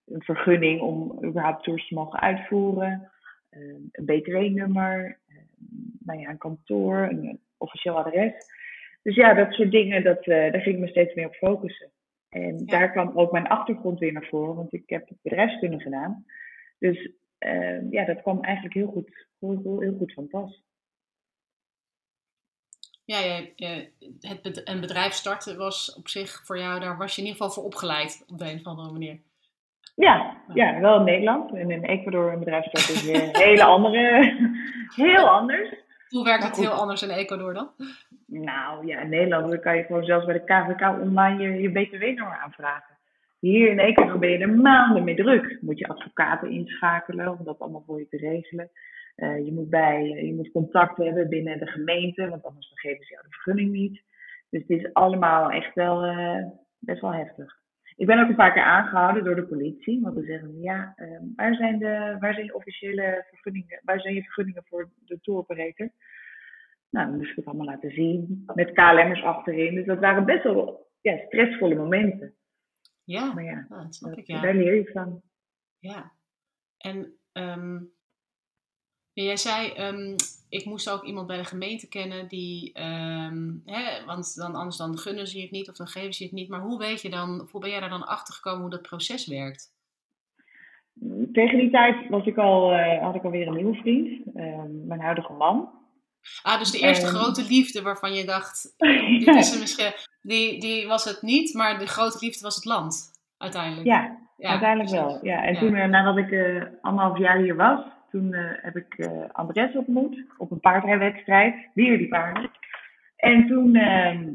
een 0.05 0.23
vergunning 0.23 0.81
om 0.81 1.25
überhaupt 1.25 1.63
tours 1.63 1.87
te 1.87 1.93
mogen 1.93 2.19
uitvoeren. 2.19 3.11
Um, 3.49 3.89
een 3.91 4.05
BTW-nummer. 4.05 5.19
Um, 5.29 5.97
nou 5.99 6.19
ja, 6.19 6.29
een 6.29 6.37
kantoor, 6.37 6.97
een 6.97 7.39
officieel 7.57 7.97
adres. 7.97 8.33
Dus 9.01 9.15
ja, 9.15 9.33
dat 9.33 9.53
soort 9.53 9.71
dingen, 9.71 10.03
dat, 10.03 10.27
uh, 10.27 10.51
daar 10.51 10.61
ging 10.61 10.75
ik 10.75 10.81
me 10.81 10.87
steeds 10.87 11.13
meer 11.13 11.27
op 11.27 11.33
focussen. 11.33 11.91
En 12.29 12.65
daar 12.65 12.91
kwam 12.91 13.11
ook 13.13 13.31
mijn 13.31 13.47
achtergrond 13.47 13.99
weer 13.99 14.13
naar 14.13 14.27
voren, 14.29 14.55
want 14.55 14.73
ik 14.73 14.89
heb 14.89 15.09
bedrijfskunde 15.21 15.79
gedaan. 15.79 16.25
Dus 16.79 17.11
ja, 17.89 18.05
dat 18.05 18.21
kwam 18.21 18.41
eigenlijk 18.41 18.75
heel 18.75 18.87
goed, 18.87 19.27
heel, 19.39 19.79
heel 19.79 19.95
goed 19.97 20.13
van 20.13 20.27
pas. 20.27 20.63
Ja, 23.11 23.19
je, 23.19 23.89
het, 24.19 24.61
een 24.69 24.79
bedrijf 24.79 25.13
starten 25.13 25.57
was 25.57 25.95
op 25.97 26.07
zich 26.07 26.41
voor 26.45 26.57
jou, 26.57 26.79
daar 26.79 26.97
was 26.97 27.15
je 27.15 27.21
in 27.21 27.27
ieder 27.27 27.41
geval 27.41 27.55
voor 27.55 27.71
opgeleid 27.71 28.23
op 28.27 28.37
de 28.37 28.51
een 28.51 28.59
of 28.59 28.65
andere 28.65 28.91
manier. 28.91 29.19
Ja, 29.95 30.37
ja 30.53 30.79
wel 30.79 30.97
in 30.97 31.03
Nederland. 31.03 31.53
En 31.53 31.71
in 31.71 31.83
Ecuador 31.83 32.33
een 32.33 32.39
bedrijf 32.39 32.65
starten 32.65 32.93
is 32.93 33.03
weer 33.03 33.23
een 33.23 33.35
hele 33.35 33.63
andere, 33.63 34.35
heel 34.95 35.29
anders. 35.29 35.69
Hoe 36.09 36.23
werkt 36.23 36.43
het 36.43 36.57
heel 36.57 36.71
anders 36.71 37.01
in 37.01 37.09
Ecuador 37.09 37.53
dan? 37.53 37.69
Nou 38.25 38.87
ja, 38.87 38.99
in 38.99 39.09
Nederland 39.09 39.59
kan 39.59 39.77
je 39.77 39.83
gewoon 39.83 40.05
zelfs 40.05 40.25
bij 40.25 40.33
de 40.33 40.43
KVK 40.43 41.01
online 41.01 41.43
je, 41.43 41.61
je 41.61 41.71
btw-nummer 41.71 42.39
aanvragen. 42.43 42.97
Hier 43.39 43.69
in 43.69 43.79
Ecuador 43.79 44.19
ben 44.19 44.29
je 44.29 44.37
er 44.37 44.55
maanden 44.55 45.03
mee 45.03 45.15
druk. 45.15 45.57
Moet 45.61 45.79
je 45.79 45.87
advocaten 45.87 46.51
inschakelen 46.51 47.37
om 47.37 47.43
dat 47.43 47.59
allemaal 47.59 47.83
voor 47.85 47.99
je 47.99 48.07
te 48.07 48.17
regelen. 48.17 48.71
Uh, 49.21 49.45
je, 49.45 49.53
moet 49.53 49.69
bij, 49.69 50.07
je 50.07 50.33
moet 50.33 50.51
contact 50.51 50.97
hebben 50.97 51.29
binnen 51.29 51.59
de 51.59 51.67
gemeente, 51.67 52.29
want 52.29 52.43
anders 52.43 52.71
geven 52.73 53.05
ze 53.05 53.11
jou 53.13 53.23
de 53.23 53.33
vergunning 53.33 53.71
niet. 53.71 54.01
Dus 54.49 54.61
het 54.61 54.69
is 54.69 54.93
allemaal 54.93 55.51
echt 55.51 55.75
wel 55.75 56.05
uh, 56.05 56.47
best 56.79 57.01
wel 57.01 57.13
heftig. 57.13 57.59
Ik 57.95 58.07
ben 58.07 58.19
ook 58.19 58.29
een 58.29 58.35
paar 58.35 58.53
keer 58.53 58.63
aangehouden 58.63 59.23
door 59.23 59.35
de 59.35 59.47
politie, 59.47 60.01
want 60.01 60.17
ze 60.17 60.23
zeggen 60.23 60.61
ja, 60.61 60.93
uh, 60.95 61.19
waar, 61.35 61.55
zijn 61.55 61.79
de, 61.79 62.15
waar 62.19 62.33
zijn 62.33 62.45
je 62.45 62.55
officiële 62.55 63.25
vergunningen, 63.29 63.81
waar 63.83 63.99
zijn 63.99 64.13
je 64.13 64.23
vergunningen 64.23 64.63
voor 64.65 64.91
de 65.05 65.19
touroperator? 65.19 65.89
Nou, 66.89 67.07
dan 67.07 67.17
moest 67.17 67.29
ik 67.29 67.35
het 67.35 67.45
allemaal 67.45 67.65
laten 67.65 67.91
zien, 67.91 68.43
met 68.53 68.71
KLM'ers 68.71 69.23
achterin. 69.23 69.75
Dus 69.75 69.85
dat 69.85 69.99
waren 69.99 70.25
best 70.25 70.43
wel 70.43 70.89
ja, 71.01 71.17
stressvolle 71.17 71.75
momenten. 71.75 72.35
Ja, 73.03 73.33
maar 73.33 73.43
ja, 73.43 73.65
dat 73.69 73.95
snap 73.95 74.17
ik, 74.17 74.27
ja. 74.27 74.41
daar 74.41 74.55
leer 74.55 74.75
je 74.75 74.91
van. 74.91 75.21
Ja, 75.79 76.11
en 76.77 77.13
um, 77.33 77.91
jij 79.13 79.37
zei, 79.37 79.73
um, 79.87 80.15
ik 80.49 80.65
moest 80.65 80.89
ook 80.89 81.03
iemand 81.03 81.27
bij 81.27 81.37
de 81.37 81.43
gemeente 81.43 81.87
kennen 81.87 82.27
die, 82.27 82.79
um, 82.81 83.61
hè, 83.65 84.05
want 84.05 84.35
dan, 84.35 84.55
anders 84.55 84.77
dan 84.77 84.97
gunnen 84.97 85.27
ze 85.27 85.41
het 85.41 85.51
niet 85.51 85.69
of 85.69 85.75
dan 85.75 85.87
geven 85.87 86.13
ze 86.13 86.23
het 86.23 86.31
niet. 86.31 86.49
Maar 86.49 86.61
hoe 86.61 86.77
weet 86.77 87.01
je 87.01 87.09
dan, 87.09 87.47
hoe 87.51 87.61
ben 87.61 87.69
jij 87.69 87.79
daar 87.79 87.89
dan 87.89 88.07
achter 88.07 88.33
gekomen 88.33 88.61
hoe 88.61 88.69
dat 88.69 88.81
proces 88.81 89.27
werkt? 89.27 89.73
Tegen 91.33 91.57
die 91.57 91.69
tijd 91.71 92.09
was 92.09 92.25
ik 92.25 92.37
al, 92.37 92.73
uh, 92.73 93.01
had 93.01 93.15
ik 93.15 93.23
alweer 93.23 93.47
een 93.47 93.55
nieuwe 93.55 93.75
vriend, 93.75 94.21
uh, 94.35 94.63
mijn 94.85 95.01
huidige 95.01 95.33
man. 95.33 95.69
Ah, 96.41 96.59
dus 96.59 96.71
de 96.71 96.79
eerste 96.79 97.05
grote 97.05 97.43
liefde 97.43 97.81
waarvan 97.81 98.13
je 98.13 98.25
dacht, 98.25 98.73
dit 99.25 99.35
is 99.35 99.59
misschien, 99.59 99.91
die, 100.21 100.59
die 100.59 100.87
was 100.87 101.05
het 101.05 101.21
niet, 101.21 101.53
maar 101.53 101.79
de 101.79 101.85
grote 101.85 102.17
liefde 102.21 102.43
was 102.43 102.55
het 102.55 102.65
land, 102.65 103.11
uiteindelijk. 103.37 103.87
Ja, 103.87 104.17
ja 104.37 104.49
uiteindelijk 104.49 104.89
wel. 104.89 105.19
Ja. 105.25 105.43
En 105.43 105.57
toen, 105.57 105.75
uh, 105.75 105.85
nadat 105.85 106.17
ik 106.17 106.29
uh, 106.29 106.63
anderhalf 106.81 107.17
jaar 107.17 107.37
hier 107.37 107.55
was, 107.55 107.79
toen 108.11 108.33
uh, 108.33 108.51
heb 108.55 108.75
ik 108.75 108.97
uh, 108.97 109.29
Andres 109.31 109.75
ontmoet 109.75 110.25
op 110.37 110.51
een 110.51 110.59
paardrijwedstrijd. 110.59 111.55
Weer 111.73 111.97
die 111.97 112.07
paarden. 112.07 112.51
En 113.15 113.47
toen, 113.47 113.75
uh, 113.75 114.27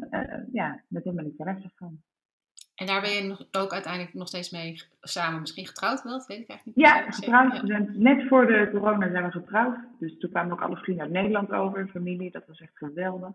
ja, 0.52 0.82
met 0.88 1.04
hem 1.04 1.14
ben 1.14 1.26
ik 1.26 1.32
verder 1.36 1.60
gegaan. 1.60 2.02
En 2.74 2.86
daar 2.86 3.00
ben 3.00 3.10
je 3.10 3.46
ook 3.50 3.72
uiteindelijk 3.72 4.14
nog 4.14 4.28
steeds 4.28 4.50
mee 4.50 4.82
samen 5.00 5.40
misschien 5.40 5.66
getrouwd 5.66 6.02
wel? 6.02 6.18
Dat 6.18 6.26
weet 6.26 6.40
ik 6.40 6.48
eigenlijk 6.48 6.78
niet. 6.78 6.86
Ja, 6.86 7.10
getrouwd. 7.10 7.66
Ja. 7.66 7.84
Net 7.92 8.28
voor 8.28 8.46
de 8.46 8.68
corona 8.72 9.10
zijn 9.10 9.24
we 9.24 9.30
getrouwd. 9.30 9.78
Dus 9.98 10.18
toen 10.18 10.30
kwamen 10.30 10.52
ook 10.52 10.62
alle 10.62 10.76
vrienden 10.76 11.04
uit 11.04 11.12
Nederland 11.12 11.50
over, 11.50 11.88
familie. 11.88 12.30
Dat 12.30 12.46
was 12.46 12.60
echt 12.60 12.76
geweldig. 12.76 13.32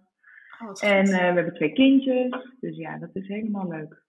Oh, 0.60 0.72
en 0.80 1.06
we 1.06 1.16
hebben 1.16 1.54
twee 1.54 1.74
kindjes. 1.74 2.48
Dus 2.60 2.78
ja, 2.78 2.98
dat 2.98 3.10
is 3.14 3.28
helemaal 3.28 3.68
leuk. 3.68 4.02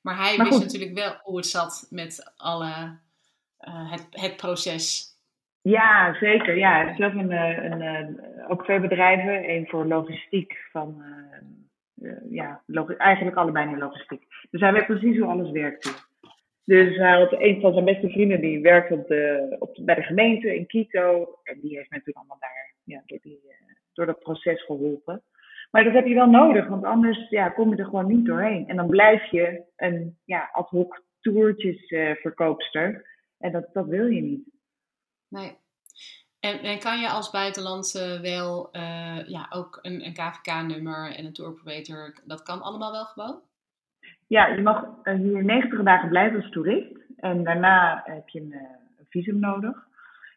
Maar 0.00 0.16
hij 0.16 0.36
maar 0.36 0.46
wist 0.46 0.60
natuurlijk 0.60 0.94
wel 0.94 1.20
hoe 1.22 1.36
het 1.36 1.46
zat 1.46 1.86
met 1.90 2.32
alle, 2.36 2.98
het, 3.58 4.06
het 4.10 4.36
proces 4.36 5.15
ja, 5.70 6.14
zeker. 6.14 6.56
Ja, 6.56 6.88
ik 6.88 6.96
zelf 6.96 7.14
een, 7.14 7.30
eh, 7.30 7.64
een, 7.64 7.80
eh, 7.80 8.50
ook 8.50 8.64
twee 8.64 8.80
bedrijven. 8.80 9.44
één 9.44 9.66
voor 9.66 9.86
logistiek 9.86 10.66
van, 10.70 11.02
uh, 12.02 12.12
ja, 12.30 12.62
eigenlijk 12.98 13.36
allebei 13.36 13.70
in 13.70 13.78
logistiek. 13.78 14.22
Dus 14.50 14.60
hij 14.60 14.72
weet 14.72 14.86
precies 14.86 15.18
hoe 15.18 15.28
alles 15.28 15.50
werkt 15.50 16.08
Dus 16.64 16.96
hij 16.96 17.18
had 17.18 17.32
een 17.32 17.60
van 17.60 17.72
zijn 17.72 17.84
beste 17.84 18.08
vrienden 18.08 18.40
die 18.40 18.60
werkt 18.60 18.92
op 18.92 19.06
de, 19.08 19.56
op 19.58 19.76
bij 19.80 19.94
de 19.94 20.02
gemeente 20.02 20.54
in 20.56 20.66
Quito. 20.66 21.38
En 21.42 21.60
die 21.60 21.76
heeft 21.76 21.90
natuurlijk 21.90 22.16
allemaal 22.16 22.38
daar 22.40 22.74
ja, 22.84 23.02
door, 23.06 23.18
die, 23.22 23.40
door 23.92 24.06
dat 24.06 24.20
proces 24.20 24.64
geholpen. 24.64 25.22
Maar 25.70 25.84
dat 25.84 25.92
heb 25.92 26.06
je 26.06 26.14
wel 26.14 26.30
nodig, 26.30 26.66
want 26.66 26.84
anders 26.84 27.28
ja, 27.28 27.48
kom 27.48 27.70
je 27.70 27.76
er 27.76 27.84
gewoon 27.84 28.06
niet 28.06 28.26
doorheen. 28.26 28.68
En 28.68 28.76
dan 28.76 28.88
blijf 28.88 29.30
je 29.30 29.62
een 29.76 30.16
ja, 30.24 30.48
ad 30.52 30.68
hoc 30.68 31.02
toertjesverkoopster. 31.20 33.06
en 33.38 33.52
dat, 33.52 33.68
dat 33.72 33.86
wil 33.86 34.06
je 34.06 34.22
niet. 34.22 34.54
Nee. 35.28 35.56
En, 36.40 36.78
kan 36.78 37.00
je 37.00 37.08
als 37.08 37.30
buitenlandse 37.30 38.18
wel 38.22 38.68
uh, 38.72 39.28
ja, 39.28 39.46
ook 39.50 39.78
een, 39.82 40.06
een 40.06 40.12
KVK-nummer 40.12 41.14
en 41.14 41.24
een 41.24 41.32
tour 41.32 42.20
dat 42.24 42.42
kan 42.42 42.62
allemaal 42.62 42.92
wel 42.92 43.04
gewoon? 43.04 43.40
Ja, 44.26 44.46
je 44.46 44.62
mag 44.62 44.84
uh, 45.04 45.14
hier 45.14 45.44
90 45.44 45.82
dagen 45.82 46.08
blijven 46.08 46.42
als 46.42 46.50
toerist. 46.50 46.96
En 47.16 47.44
daarna 47.44 48.02
heb 48.04 48.28
je 48.28 48.40
een, 48.40 48.52
een 48.98 49.06
visum 49.08 49.38
nodig. 49.38 49.86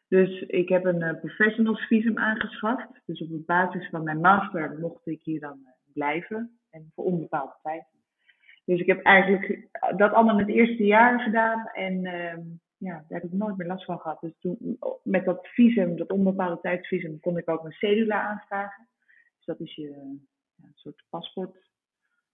Dus 0.08 0.42
ik 0.42 0.70
heb 0.70 0.86
een 0.86 1.18
professionals 1.20 1.82
visum 1.82 2.18
aangeschaft. 2.18 2.88
Dus 3.06 3.22
op 3.22 3.46
basis 3.46 3.90
van 3.90 4.04
mijn 4.04 4.20
master 4.20 4.78
mocht 4.80 5.08
ik 5.08 5.22
hier 5.24 5.40
dan 5.40 5.60
blijven. 5.94 6.60
En 6.70 6.92
voor 6.96 7.06
onbepaalde 7.06 7.56
tijd. 7.62 7.84
Dus 8.66 8.80
ik 8.80 8.88
heb 8.88 9.02
eigenlijk 9.04 9.68
dat 9.98 10.14
allemaal 10.14 10.40
in 10.40 10.46
het 10.46 10.56
eerste 10.56 10.86
jaar 10.86 11.20
gedaan. 11.20 11.68
En 11.74 12.06
ehm, 12.06 12.42
ja, 12.80 12.94
daar 12.94 13.22
heb 13.22 13.24
ik 13.24 13.38
nooit 13.38 13.58
meer 13.58 13.68
last 13.68 13.86
van 13.86 14.00
gehad. 14.00 14.22
Dus 14.22 14.34
toen, 14.40 14.80
met 15.04 15.26
dat 15.26 15.48
visum, 15.48 15.98
dat 15.98 16.12
onbepaalde 16.12 16.62
tijdsvisum, 16.62 17.20
kon 17.20 17.38
ik 17.38 17.50
ook 17.50 17.64
een 17.64 17.72
cedula 17.72 18.22
aanvragen. 18.22 18.88
Dus 19.36 19.46
dat 19.46 19.60
is 19.60 19.76
je 19.76 20.18
ja, 20.56 20.68
soort 20.74 21.04
paspoort 21.10 21.58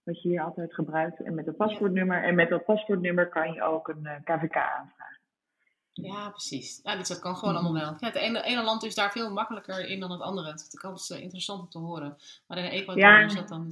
wat 0.02 0.22
je 0.22 0.28
hier 0.28 0.42
altijd 0.42 0.74
gebruikt. 0.74 1.20
En 1.20 1.34
met 1.34 1.46
een 1.46 1.56
paspoortnummer. 1.56 2.22
En 2.22 2.34
met 2.34 2.48
dat 2.48 2.64
paspoortnummer 2.64 3.28
kan 3.28 3.52
je 3.52 3.62
ook 3.62 3.88
een 3.88 4.08
KVK 4.24 4.56
aanvragen. 4.56 5.20
Ja, 5.92 6.30
precies. 6.30 6.80
Ja, 6.82 6.96
dus 6.96 7.08
dat 7.08 7.18
kan 7.18 7.36
gewoon 7.36 7.54
allemaal 7.54 7.72
wel. 7.72 7.94
Ja, 7.98 8.06
het 8.06 8.14
ene, 8.14 8.42
ene, 8.42 8.62
land 8.62 8.84
is 8.84 8.94
daar 8.94 9.12
veel 9.12 9.32
makkelijker 9.32 9.88
in 9.88 10.00
dan 10.00 10.10
het 10.10 10.20
andere. 10.20 10.50
Dat 10.50 10.60
is 10.60 10.82
altijd 10.82 11.20
interessant 11.20 11.60
om 11.60 11.68
te 11.68 11.78
horen. 11.78 12.16
Maar 12.46 12.58
in 12.58 12.64
Ecuador 12.64 13.02
ja, 13.02 13.18
is 13.18 13.34
dat 13.34 13.48
dan... 13.48 13.70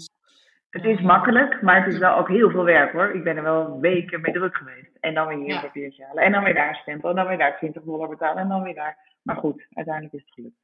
Het 0.74 0.84
is 0.84 1.00
makkelijk, 1.00 1.62
maar 1.62 1.84
het 1.84 1.92
is 1.92 1.98
wel 1.98 2.16
ook 2.16 2.28
heel 2.28 2.50
veel 2.50 2.64
werk 2.64 2.92
hoor. 2.92 3.14
Ik 3.14 3.24
ben 3.24 3.36
er 3.36 3.42
wel 3.42 3.80
weken 3.80 4.20
mee 4.20 4.32
druk 4.32 4.56
geweest. 4.56 4.96
En 5.00 5.14
dan 5.14 5.26
weer 5.26 5.38
hier 5.38 5.54
een 5.54 5.60
papiertje 5.60 6.04
halen. 6.04 6.22
En 6.22 6.32
dan 6.32 6.44
weer 6.44 6.54
daar 6.54 6.74
stempel. 6.74 7.08
En 7.10 7.16
dan 7.16 7.26
weer 7.26 7.38
daar 7.38 7.56
20 7.56 7.82
dollar 7.82 8.08
betalen. 8.08 8.42
En 8.42 8.48
dan 8.48 8.62
weer 8.62 8.74
daar. 8.74 8.98
Maar 9.22 9.36
goed, 9.36 9.66
uiteindelijk 9.72 10.14
is 10.14 10.20
het 10.20 10.32
gelukt. 10.32 10.56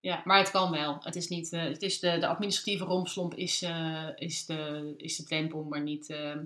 Ja, 0.00 0.20
maar 0.24 0.38
het 0.38 0.50
kan 0.50 0.70
wel. 0.70 0.96
Het 1.00 1.16
is 1.16 1.28
niet, 1.28 1.52
uh, 1.52 1.62
het 1.62 1.82
is 1.82 2.00
de, 2.00 2.18
de 2.18 2.26
administratieve 2.26 2.84
rompslomp 2.84 3.34
is, 3.34 3.62
uh, 3.62 4.08
is, 4.14 4.46
de, 4.46 4.94
is 4.96 5.16
de 5.16 5.24
tempel, 5.24 5.64
maar 5.64 5.82
niet... 5.82 6.10
Uh, 6.10 6.36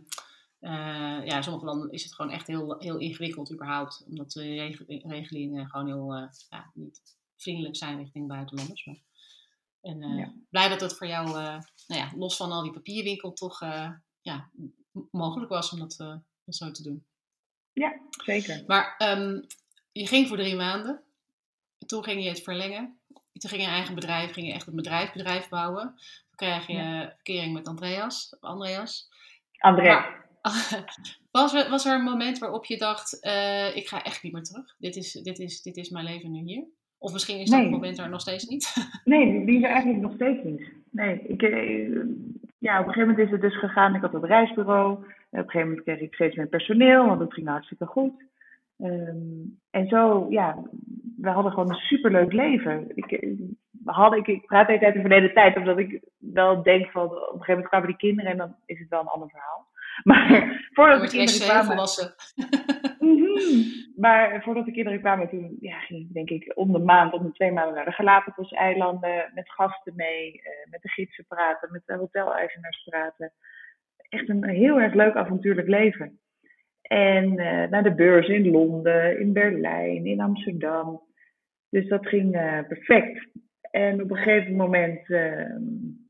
uh, 0.61 1.25
ja, 1.25 1.37
in 1.37 1.43
sommige 1.43 1.65
landen 1.65 1.91
is 1.91 2.05
het 2.05 2.15
gewoon 2.15 2.33
echt 2.33 2.47
heel, 2.47 2.77
heel 2.79 2.99
ingewikkeld 2.99 3.53
überhaupt. 3.53 4.05
Omdat 4.09 4.31
de 4.31 4.73
regelingen 5.05 5.69
gewoon 5.69 5.87
heel 5.87 6.31
ja, 6.49 6.71
niet 6.75 7.01
vriendelijk 7.37 7.77
zijn 7.77 7.99
richting 7.99 8.29
buitenlanders. 8.29 8.85
Maar, 8.85 8.97
en 9.85 10.03
uh, 10.03 10.29
blij 10.51 10.69
dat 10.69 10.81
het 10.81 10.97
voor 10.97 11.07
jou, 11.07 11.27
nou 11.33 11.61
ja, 11.87 12.13
los 12.17 12.37
van 12.37 12.53
al 12.53 12.63
die 12.63 12.73
papierwinkel, 12.73 13.33
toch 13.33 13.61
ja, 14.21 14.51
mogelijk 15.11 15.51
was 15.51 15.73
om 15.73 15.79
dat, 15.79 15.97
dat 16.45 16.57
zo 16.57 16.71
te 16.71 16.83
doen. 16.83 17.07
Ja, 17.73 18.01
zeker. 18.25 18.65
Maar 18.67 18.95
um, 19.19 19.47
je 19.93 20.07
ging 20.07 20.29
voor 20.29 20.37
drie 20.37 20.57
maanden. 20.57 21.03
Toen 21.87 22.05
ging 22.05 22.23
je 22.23 22.29
het 22.29 22.43
verlengen. 22.43 22.99
Toen 23.33 23.51
ging 23.51 23.63
je 23.63 23.69
eigen 23.69 23.95
bedrijf, 23.95 24.33
ging 24.33 24.47
je 24.47 24.53
echt 24.53 24.67
een 24.67 24.75
bedrijf, 24.75 25.13
bedrijf 25.13 25.49
bouwen. 25.49 25.85
Toen 25.85 26.37
krijg 26.37 26.67
je 26.67 26.73
ja. 26.73 27.13
verkering 27.15 27.53
met 27.53 27.69
Andreas. 27.69 28.37
Andreas. 28.41 29.09
Andreas. 29.59 30.05
Was 31.31 31.55
er, 31.55 31.71
was 31.71 31.85
er 31.85 31.95
een 31.95 32.05
moment 32.05 32.39
waarop 32.39 32.65
je 32.65 32.79
dacht, 32.79 33.15
ik 33.75 33.89
ga 33.89 34.03
echt 34.03 34.23
niet 34.23 34.33
meer 34.33 34.43
terug? 34.43 34.75
Dit 34.79 34.97
is, 34.97 35.13
dit, 35.13 35.39
is, 35.39 35.63
dit 35.63 35.77
is 35.77 35.89
mijn 35.89 36.05
leven 36.05 36.31
nu 36.31 36.43
hier? 36.43 36.67
Of 37.05 37.13
misschien 37.13 37.39
is 37.39 37.51
dat 37.51 37.71
moment 37.71 37.99
er 37.99 38.09
nog 38.09 38.21
steeds 38.21 38.47
niet? 38.47 38.75
nee, 39.05 39.45
die 39.45 39.57
is 39.57 39.63
er 39.63 39.71
eigenlijk 39.71 40.01
nog 40.01 40.13
steeds 40.15 40.43
niet. 40.43 40.73
Nee, 40.91 41.21
ik, 41.27 41.43
eh, 41.43 41.89
ja, 42.59 42.81
op 42.81 42.87
een 42.87 42.93
gegeven 42.93 43.09
moment 43.09 43.19
is 43.19 43.31
het 43.31 43.41
dus 43.41 43.59
gegaan. 43.59 43.95
Ik 43.95 44.01
had 44.01 44.15
een 44.15 44.27
reisbureau. 44.27 44.93
Op 44.93 45.05
een 45.31 45.39
gegeven 45.39 45.69
moment 45.69 45.83
kreeg 45.83 46.01
ik 46.01 46.15
steeds 46.15 46.37
meer 46.37 46.47
personeel, 46.47 47.07
want 47.07 47.21
het 47.21 47.35
ging 47.35 47.49
hartstikke 47.49 47.87
goed. 47.87 48.13
Um, 48.79 49.59
en 49.71 49.89
zo, 49.89 50.27
ja, 50.31 50.63
we 51.17 51.29
hadden 51.29 51.53
gewoon 51.53 51.71
een 51.71 51.75
superleuk 51.75 52.33
leven. 52.33 52.91
Ik, 52.95 53.13
eh, 53.13 53.31
hadden, 53.85 54.19
ik, 54.19 54.27
ik 54.27 54.47
praat 54.47 54.67
de 54.67 54.73
hele 54.73 54.81
tijd 54.83 54.97
over 54.97 55.21
de 55.21 55.33
tijd, 55.33 55.57
omdat 55.57 55.79
ik 55.79 56.01
wel 56.19 56.63
denk 56.63 56.91
van 56.91 57.05
op 57.05 57.11
een 57.13 57.19
gegeven 57.19 57.47
moment 57.47 57.69
kwamen 57.69 57.89
die 57.89 57.97
kinderen 57.97 58.31
en 58.31 58.39
dan 58.39 58.57
is 58.67 58.79
het 58.79 58.89
wel 58.89 59.01
een 59.01 59.07
ander 59.07 59.29
verhaal. 59.29 59.67
Maar 60.03 60.69
voordat 60.73 61.01
de 61.01 61.17
kinderen 61.17 61.49
kwamen... 61.49 61.77
Maar 63.97 64.43
voordat 64.43 64.65
de 64.65 64.73
kinderen 64.73 65.01
kwamen, 65.01 65.29
toen 65.29 65.57
ja, 65.61 65.79
ging 65.79 66.01
ik 66.01 66.13
denk 66.13 66.31
ik 66.31 66.53
om 66.55 66.73
de 66.73 66.79
maand, 66.79 67.13
om 67.13 67.23
de 67.23 67.33
twee 67.33 67.53
maanden 67.53 67.75
naar 67.75 67.85
de 67.85 67.93
Galapagos-eilanden. 67.93 69.31
Met 69.35 69.51
gasten 69.51 69.93
mee, 69.97 70.35
uh, 70.35 70.71
met 70.71 70.83
de 70.83 70.89
gidsen 70.89 71.25
praten, 71.29 71.73
met 71.73 71.83
de 71.87 71.95
hoteleigenaars 71.95 72.83
praten. 72.85 73.33
Echt 74.09 74.29
een 74.29 74.45
heel 74.45 74.81
erg 74.81 74.95
leuk 74.95 75.15
avontuurlijk 75.15 75.69
leven. 75.69 76.19
En 76.83 77.39
uh, 77.39 77.69
naar 77.69 77.83
de 77.83 77.95
beurs 77.95 78.29
in 78.29 78.51
Londen, 78.51 79.21
in 79.21 79.33
Berlijn, 79.33 80.07
in 80.07 80.21
Amsterdam. 80.21 81.03
Dus 81.71 81.89
dat 81.89 82.07
ging 82.07 82.37
uh, 82.37 82.59
perfect. 82.69 83.29
En 83.71 84.03
op 84.03 84.11
een 84.11 84.17
gegeven 84.17 84.57
moment, 84.57 85.11
ehm, 85.11 85.63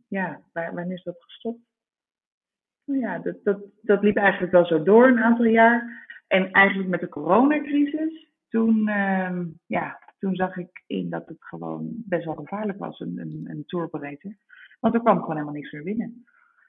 ja, 0.09 0.41
wanneer 0.53 0.93
is 0.93 1.03
dat 1.03 1.23
gestopt? 1.23 1.61
Nou 2.85 3.01
ja, 3.01 3.19
dat, 3.19 3.37
dat, 3.45 3.59
dat 3.83 4.03
liep 4.03 4.17
eigenlijk 4.17 4.53
wel 4.53 4.67
zo 4.67 4.83
door 4.83 5.07
een 5.07 5.23
aantal 5.23 5.45
jaar. 5.45 6.07
En 6.35 6.51
eigenlijk 6.51 6.89
met 6.89 7.01
de 7.01 7.09
coronacrisis, 7.09 8.29
toen, 8.49 8.89
uh, 8.89 9.41
ja, 9.67 9.99
toen 10.19 10.35
zag 10.35 10.57
ik 10.57 10.83
in 10.87 11.11
dat 11.11 11.29
het 11.29 11.45
gewoon 11.45 12.03
best 12.07 12.25
wel 12.25 12.35
gevaarlijk 12.35 12.79
was, 12.79 13.01
een, 13.01 13.19
een, 13.19 13.45
een 13.49 13.65
touroperator. 13.67 14.35
Want 14.81 14.95
er 14.95 15.01
kwam 15.01 15.21
gewoon 15.21 15.35
helemaal 15.35 15.55
niks 15.55 15.73
meer 15.73 15.83
binnen. 15.83 16.25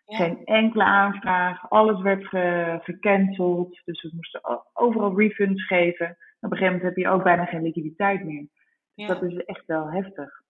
Geen 0.06 0.46
enkele 0.46 0.84
aanvraag, 0.84 1.70
alles 1.70 2.02
werd 2.02 2.26
ge, 2.28 2.78
gecanceld. 2.82 3.82
Dus 3.86 4.02
we 4.02 4.12
moesten 4.14 4.42
overal 4.74 5.20
refunds 5.20 5.68
geven. 5.68 6.10
Op 6.40 6.52
een 6.52 6.58
gegeven 6.58 6.66
moment 6.66 6.84
heb 6.84 6.96
je 6.96 7.10
ook 7.10 7.24
bijna 7.24 7.46
geen 7.46 7.62
liquiditeit 7.62 8.24
meer. 8.24 8.48
Ja. 8.94 9.08
Dat 9.08 9.24
is 9.24 9.36
echt 9.36 9.66
wel 9.66 9.92
heftig. 9.92 10.42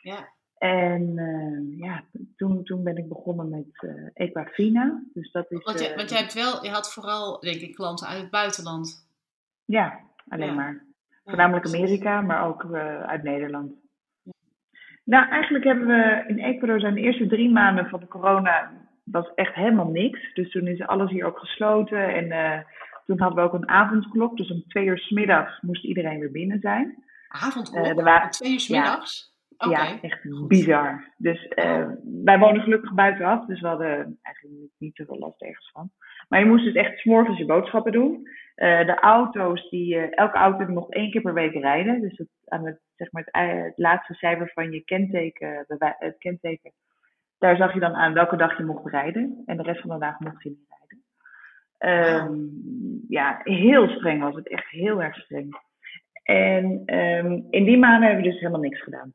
Ja. 0.00 0.28
En 0.62 1.02
uh, 1.16 1.78
ja, 1.78 2.04
toen, 2.36 2.64
toen 2.64 2.82
ben 2.82 2.96
ik 2.96 3.08
begonnen 3.08 3.48
met 3.48 3.82
uh, 3.84 4.08
Equafina. 4.14 5.02
Dus 5.12 5.32
dat 5.32 5.50
is, 5.50 5.64
want, 5.64 5.80
je, 5.80 5.90
uh, 5.90 5.96
want 5.96 6.10
jij 6.10 6.18
hebt 6.18 6.34
wel, 6.34 6.64
je 6.64 6.70
had 6.70 6.92
vooral, 6.92 7.40
denk 7.40 7.60
ik, 7.60 7.74
klanten 7.74 8.06
uit 8.06 8.20
het 8.20 8.30
buitenland. 8.30 9.08
Ja, 9.64 10.00
alleen 10.28 10.46
ja. 10.46 10.54
maar. 10.54 10.84
Voornamelijk 11.24 11.66
Amerika, 11.66 12.20
maar 12.20 12.46
ook 12.46 12.74
uit 13.06 13.22
Nederland. 13.22 13.72
Ja. 14.22 14.32
Nou, 15.04 15.28
eigenlijk 15.28 15.64
hebben 15.64 15.86
we 15.86 16.24
in 16.26 16.38
Ecuador 16.38 16.80
zijn 16.80 16.94
de 16.94 17.00
eerste 17.00 17.26
drie 17.26 17.50
maanden 17.50 17.88
van 17.88 18.00
de 18.00 18.08
corona 18.08 18.72
was 19.04 19.34
echt 19.34 19.54
helemaal 19.54 19.90
niks. 19.90 20.34
Dus 20.34 20.50
toen 20.50 20.66
is 20.66 20.86
alles 20.86 21.10
hier 21.10 21.24
ook 21.24 21.38
gesloten. 21.38 22.14
En 22.14 22.64
toen 23.06 23.20
hadden 23.20 23.38
we 23.38 23.50
ook 23.50 23.62
een 23.62 23.68
avondklok. 23.68 24.36
Dus 24.36 24.50
om 24.50 24.64
twee 24.68 24.86
uur 24.86 24.98
s 24.98 25.10
middags 25.10 25.60
moest 25.60 25.84
iedereen 25.84 26.20
weer 26.20 26.30
binnen 26.32 26.60
zijn. 26.60 27.04
Avondklok? 27.28 27.96
om 27.96 28.30
twee 28.30 28.52
uur 28.52 28.60
s 28.60 29.31
Ja. 29.70 30.00
Echt 30.00 30.46
bizar. 30.48 31.12
Dus 31.16 31.52
uh, 31.54 31.88
wij 32.24 32.38
wonen 32.38 32.62
gelukkig 32.62 32.94
buitenaf, 32.94 33.46
dus 33.46 33.60
we 33.60 33.66
hadden 33.66 34.18
eigenlijk 34.22 34.70
niet 34.78 34.96
zoveel 34.96 35.18
last 35.18 35.42
ergens 35.42 35.70
van. 35.70 35.90
Maar 36.28 36.40
je 36.40 36.46
moest 36.46 36.64
dus 36.64 36.74
echt 36.74 36.98
s'morgens 36.98 37.38
je 37.38 37.44
boodschappen 37.44 37.92
doen. 37.92 38.28
Uh, 38.56 38.86
de 38.86 38.94
auto's, 38.94 39.70
die, 39.70 39.94
uh, 39.94 40.18
elke 40.18 40.36
auto 40.36 40.66
mocht 40.66 40.94
één 40.94 41.10
keer 41.10 41.20
per 41.20 41.34
week 41.34 41.52
rijden. 41.52 42.00
Dus 42.00 42.18
het, 42.18 42.28
aan 42.44 42.66
het, 42.66 42.80
zeg 42.96 43.12
maar 43.12 43.28
het, 43.30 43.64
het 43.64 43.78
laatste 43.78 44.14
cijfer 44.14 44.50
van 44.54 44.70
je 44.70 44.84
kenteken, 44.84 45.64
het 45.98 46.18
kenteken, 46.18 46.72
daar 47.38 47.56
zag 47.56 47.74
je 47.74 47.80
dan 47.80 47.94
aan 47.94 48.12
welke 48.12 48.36
dag 48.36 48.56
je 48.56 48.64
mocht 48.64 48.90
rijden. 48.90 49.42
En 49.46 49.56
de 49.56 49.62
rest 49.62 49.80
van 49.80 49.90
de 49.90 49.98
dagen 49.98 50.26
mocht 50.26 50.42
je 50.42 50.48
niet 50.48 50.66
rijden. 50.68 50.80
Um, 52.28 53.04
ja, 53.08 53.40
heel 53.42 53.88
streng 53.88 54.22
was 54.22 54.34
het, 54.34 54.48
echt 54.48 54.68
heel 54.68 55.02
erg 55.02 55.16
streng. 55.16 55.60
En 56.22 56.64
um, 56.98 57.46
in 57.50 57.64
die 57.64 57.78
maanden 57.78 58.08
hebben 58.08 58.24
we 58.24 58.30
dus 58.30 58.40
helemaal 58.40 58.60
niks 58.60 58.82
gedaan. 58.82 59.12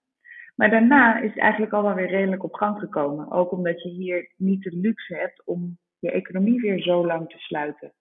Maar 0.58 0.70
daarna 0.70 1.20
is 1.20 1.30
het 1.30 1.40
eigenlijk 1.40 1.74
al 1.74 1.84
wel 1.84 1.94
weer 1.94 2.10
redelijk 2.10 2.44
op 2.44 2.54
gang 2.54 2.80
gekomen. 2.80 3.32
Ook 3.32 3.52
omdat 3.52 3.84
je 3.84 3.90
hier 3.90 4.32
niet 4.38 4.64
de 4.64 4.78
luxe 4.78 5.16
hebt 5.16 5.46
om 5.46 5.78
je 6.00 6.12
economie 6.12 6.62
weer 6.62 6.82
zo 6.82 7.06
lang 7.06 7.30
te 7.30 7.38
sluiten. 7.38 7.94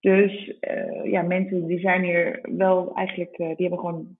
Dus 0.00 0.54
uh, 0.60 1.04
ja, 1.04 1.22
mensen 1.22 1.66
die 1.66 1.78
zijn 1.78 2.02
hier 2.02 2.38
wel 2.42 2.94
eigenlijk, 2.94 3.38
uh, 3.38 3.46
die 3.46 3.66
hebben 3.66 3.78
gewoon, 3.78 4.16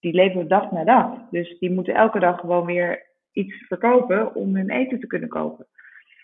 die 0.00 0.14
leven 0.14 0.48
dag 0.48 0.70
na 0.70 0.84
dag. 0.84 1.28
Dus 1.30 1.58
die 1.58 1.70
moeten 1.70 1.94
elke 1.94 2.18
dag 2.18 2.40
gewoon 2.40 2.66
weer 2.66 3.06
iets 3.32 3.66
verkopen 3.66 4.34
om 4.34 4.56
hun 4.56 4.70
eten 4.70 5.00
te 5.00 5.06
kunnen 5.06 5.28
kopen. 5.28 5.66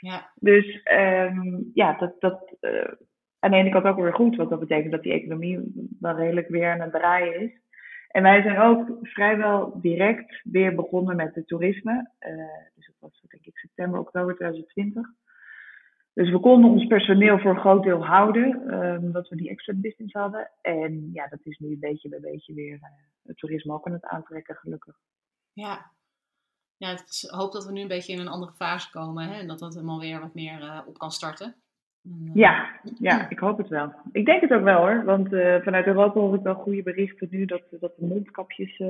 Ja. 0.01 0.31
Dus 0.35 0.81
um, 0.93 1.71
ja, 1.75 1.97
dat, 1.99 2.21
dat 2.21 2.57
uh, 2.61 2.93
aan 3.39 3.51
de 3.51 3.57
ene 3.57 3.71
kant 3.71 3.85
ook 3.85 4.01
weer 4.01 4.15
goed, 4.15 4.37
want 4.37 4.51
dat 4.51 4.61
betekent 4.61 4.93
dat 4.93 5.03
die 5.03 5.13
economie 5.13 5.89
wel 6.01 6.17
redelijk 6.17 6.49
weer 6.49 6.71
aan 6.71 6.81
het 6.81 6.93
draaien 6.93 7.41
is. 7.41 7.63
En 8.15 8.23
wij 8.23 8.43
zijn 8.43 8.59
ook 8.59 8.99
vrijwel 9.03 9.81
direct 9.81 10.41
weer 10.45 10.75
begonnen 10.75 11.17
met 11.17 11.35
het 11.35 11.47
toerisme. 11.47 12.11
Uh, 12.21 12.31
dus 12.75 12.87
dat 12.87 12.95
was 12.99 13.21
denk 13.29 13.47
ik 13.47 13.59
september, 13.59 14.01
oktober 14.01 14.35
2020. 14.35 15.07
Dus 16.13 16.31
we 16.31 16.41
konden 16.41 16.71
ons 16.71 16.87
personeel 16.87 17.39
voor 17.39 17.51
een 17.51 17.61
groot 17.61 17.83
deel 17.83 18.05
houden, 18.05 18.75
um, 18.75 19.05
omdat 19.05 19.29
we 19.29 19.37
die 19.37 19.49
extra 19.49 19.73
business 19.77 20.13
hadden. 20.13 20.51
En 20.61 21.11
ja, 21.13 21.29
dat 21.29 21.39
is 21.43 21.59
nu 21.59 21.77
beetje 21.79 22.09
bij 22.09 22.21
beetje 22.21 22.55
weer 22.55 22.75
uh, 22.75 22.83
het 23.23 23.37
toerisme 23.37 23.73
ook 23.73 23.87
aan 23.87 23.93
het 23.93 24.05
aantrekken, 24.05 24.55
gelukkig. 24.55 24.97
Ja, 25.53 25.91
ja 26.77 26.91
ik 26.91 27.31
hoop 27.31 27.53
dat 27.53 27.67
we 27.67 27.73
nu 27.73 27.81
een 27.81 27.89
beetje 27.89 28.13
in 28.13 28.21
een 28.21 28.29
andere 28.29 28.53
fase 28.53 28.91
komen 28.91 29.29
hè, 29.29 29.39
en 29.39 29.47
dat 29.47 29.59
dat 29.59 29.75
helemaal 29.75 30.01
weer 30.01 30.21
wat 30.21 30.35
meer 30.35 30.61
uh, 30.61 30.81
op 30.87 30.99
kan 30.99 31.11
starten. 31.11 31.64
Ja, 32.35 32.81
ja, 32.99 33.31
ik 33.31 33.39
hoop 33.39 33.59
het 33.59 33.69
wel. 33.69 33.93
Ik 34.13 34.25
denk 34.25 34.41
het 34.41 34.53
ook 34.53 34.63
wel 34.63 34.79
hoor, 34.79 35.05
want 35.05 35.33
uh, 35.33 35.57
vanuit 35.63 35.87
Europa 35.87 36.21
hoor 36.21 36.35
ik 36.35 36.43
wel 36.43 36.55
goede 36.55 36.83
berichten 36.83 37.29
nu 37.31 37.45
dat, 37.45 37.63
dat 37.71 37.93
de 37.97 38.07
mondkapjes 38.07 38.79
uh, 38.79 38.89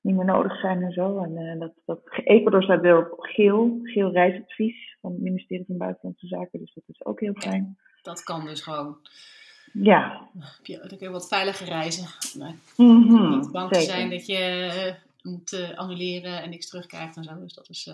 niet 0.00 0.16
meer 0.16 0.24
nodig 0.24 0.60
zijn 0.60 0.82
en 0.82 0.92
zo. 0.92 1.18
En 1.18 1.30
uh, 1.30 1.60
dat, 1.60 1.72
dat 1.84 2.00
Ecuador 2.24 2.62
staat 2.62 2.80
wel 2.80 2.98
op 2.98 3.20
geel, 3.20 3.78
geel 3.82 4.12
reisadvies 4.12 4.96
van 5.00 5.12
het 5.12 5.20
ministerie 5.20 5.64
van 5.66 5.76
Buitenlandse 5.76 6.26
Zaken, 6.26 6.58
dus 6.58 6.74
dat 6.74 6.84
is 6.86 7.04
ook 7.04 7.20
heel 7.20 7.34
fijn. 7.34 7.78
Dat 8.02 8.22
kan 8.22 8.44
dus 8.44 8.62
gewoon. 8.62 8.96
Ja. 9.72 10.28
Dan 10.62 10.88
kun 10.88 10.98
je 10.98 11.10
wat 11.10 11.28
veiliger 11.28 11.66
reizen. 11.66 12.06
Maar 12.38 12.54
mm 12.76 13.08
-hmm, 13.08 13.38
niet 13.38 13.50
bang 13.52 13.70
te 13.70 13.80
zijn 13.80 14.10
dat 14.10 14.26
je 14.26 14.94
moet 15.22 15.72
annuleren 15.74 16.42
en 16.42 16.50
niks 16.50 16.68
terugkrijgt 16.68 17.16
en 17.16 17.24
zo. 17.24 17.40
Dus 17.40 17.54
dat 17.54 17.68
is 17.68 17.90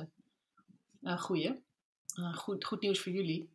een 1.02 1.18
goeie. 1.18 1.60
goed, 2.34 2.64
goed 2.64 2.80
nieuws 2.80 3.00
voor 3.00 3.12
jullie. 3.12 3.48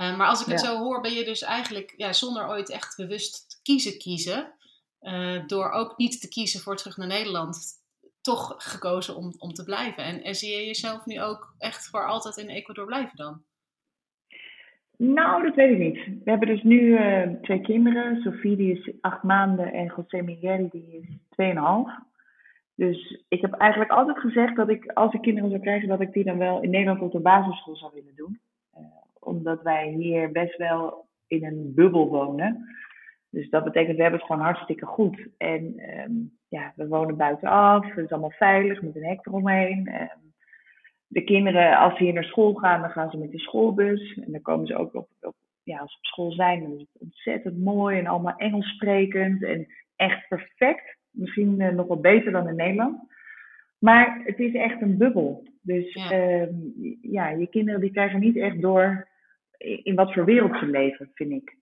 Eh, 0.00 0.16
maar 0.16 0.26
als 0.26 0.40
ik 0.40 0.46
het 0.46 0.60
Ja. 0.60 0.66
zo 0.66 0.78
hoor, 0.78 1.00
ben 1.00 1.12
je 1.12 1.24
dus 1.24 1.42
eigenlijk 1.42 1.94
ja, 1.96 2.12
zonder 2.12 2.48
ooit 2.48 2.70
echt 2.70 2.96
bewust 2.96 3.50
te 3.50 3.62
kiezen 3.62 3.98
kiezen, 3.98 4.52
eh, 5.00 5.46
door 5.46 5.70
ook 5.70 5.96
niet 5.96 6.20
te 6.20 6.28
kiezen 6.28 6.60
voor 6.60 6.76
terug 6.76 6.96
naar 6.96 7.06
Nederland, 7.06 7.78
toch 8.20 8.54
gekozen 8.58 9.16
om, 9.16 9.34
om 9.38 9.52
te 9.52 9.64
blijven. 9.64 10.04
En, 10.04 10.22
en 10.22 10.34
zie 10.34 10.50
je 10.50 10.66
jezelf 10.66 11.06
nu 11.06 11.22
ook 11.22 11.54
echt 11.58 11.88
voor 11.88 12.06
altijd 12.06 12.36
in 12.36 12.48
Ecuador 12.48 12.86
blijven 12.86 13.16
dan? 13.16 13.42
Nou, 14.96 15.42
dat 15.42 15.54
weet 15.54 15.70
ik 15.70 15.78
niet. 15.78 16.24
We 16.24 16.30
hebben 16.30 16.48
dus 16.48 16.62
nu 16.62 16.96
eh, 16.96 17.28
twee 17.42 17.60
kinderen. 17.60 18.22
Sophie 18.22 18.56
die 18.56 18.78
is 18.78 18.92
acht 19.00 19.22
maanden 19.22 19.72
en 19.72 19.92
José 19.96 20.22
Miguel 20.22 20.68
die 20.70 20.98
is 21.00 21.16
tweeënhalf. 21.30 21.90
Dus 22.74 23.22
ik 23.28 23.40
heb 23.40 23.52
eigenlijk 23.52 23.90
altijd 23.90 24.18
gezegd 24.18 24.56
dat 24.56 24.68
ik, 24.68 24.92
als 24.92 25.12
ik 25.12 25.22
kinderen 25.22 25.50
zou 25.50 25.62
krijgen, 25.62 25.88
dat 25.88 26.00
ik 26.00 26.12
die 26.12 26.24
dan 26.24 26.38
wel 26.38 26.62
in 26.62 26.70
Nederland 26.70 27.00
op 27.00 27.12
de 27.12 27.20
basisschool 27.20 27.76
zou 27.76 27.92
willen 27.94 28.14
doen. 28.16 28.40
Omdat 29.30 29.62
wij 29.62 29.88
hier 29.88 30.32
best 30.32 30.56
wel 30.56 31.06
in 31.26 31.44
een 31.44 31.72
bubbel 31.74 32.08
wonen. 32.08 32.64
Dus 33.30 33.50
dat 33.50 33.64
betekent, 33.64 33.96
we 33.96 34.02
hebben 34.02 34.20
het 34.20 34.28
gewoon 34.28 34.44
hartstikke 34.44 34.86
goed. 34.86 35.28
En 35.38 35.74
ehm, 35.78 36.12
ja, 36.48 36.72
we 36.76 36.88
wonen 36.88 37.16
buitenaf, 37.16 37.94
het 37.94 38.04
is 38.04 38.10
allemaal 38.10 38.30
veilig 38.30 38.82
met 38.82 38.96
een 38.96 39.04
hek 39.04 39.26
eromheen. 39.26 39.86
Ehm, 39.86 40.18
de 41.06 41.24
kinderen, 41.24 41.78
als 41.78 41.96
ze 41.96 42.04
hier 42.04 42.12
naar 42.12 42.24
school 42.24 42.54
gaan, 42.54 42.80
dan 42.80 42.90
gaan 42.90 43.10
ze 43.10 43.18
met 43.18 43.30
de 43.30 43.38
schoolbus. 43.38 44.18
En 44.24 44.32
dan 44.32 44.42
komen 44.42 44.66
ze 44.66 44.76
ook 44.76 44.94
op, 44.94 45.08
op 45.20 45.34
ja, 45.62 45.78
als 45.78 45.92
ze 45.92 45.98
op 45.98 46.04
school 46.04 46.32
zijn, 46.32 46.60
dan 46.62 46.72
is 46.72 46.78
het 46.78 47.02
ontzettend 47.02 47.58
mooi 47.58 47.98
en 47.98 48.06
allemaal 48.06 48.36
Engels 48.36 48.68
sprekend 48.74 49.42
en 49.42 49.66
echt 49.96 50.28
perfect. 50.28 50.96
Misschien 51.10 51.60
eh, 51.60 51.72
nog 51.72 51.86
wel 51.86 52.00
beter 52.00 52.32
dan 52.32 52.48
in 52.48 52.56
Nederland. 52.56 52.98
Maar 53.78 54.20
het 54.24 54.38
is 54.38 54.54
echt 54.54 54.80
een 54.80 54.96
bubbel. 54.96 55.44
Dus 55.62 55.94
Ja. 55.94 56.10
ehm, 56.10 56.54
ja, 57.02 57.28
je 57.28 57.46
kinderen 57.46 57.80
die 57.80 57.90
krijgen 57.90 58.20
niet 58.20 58.36
echt 58.36 58.60
door 58.60 59.08
in, 59.60 59.94
wat 59.94 60.12
voor 60.12 60.24
wereld 60.24 60.58
ze 60.58 60.66
leven, 60.66 61.10
vind 61.14 61.32
ik. 61.32 61.56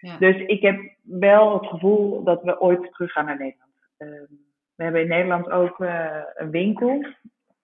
Ja. 0.00 0.18
Dus 0.18 0.36
ik 0.36 0.62
heb 0.62 0.80
wel 1.02 1.52
het 1.52 1.66
gevoel 1.66 2.22
dat 2.24 2.42
we 2.42 2.60
ooit 2.60 2.92
terug 2.92 3.12
gaan 3.12 3.24
naar 3.24 3.38
Nederland. 3.38 3.72
Ehm, 3.96 4.32
we 4.76 4.82
hebben 4.82 5.00
in 5.00 5.08
Nederland 5.08 5.50
ook 5.50 5.80
eh, 5.80 6.22
een 6.34 6.50
winkel 6.50 7.04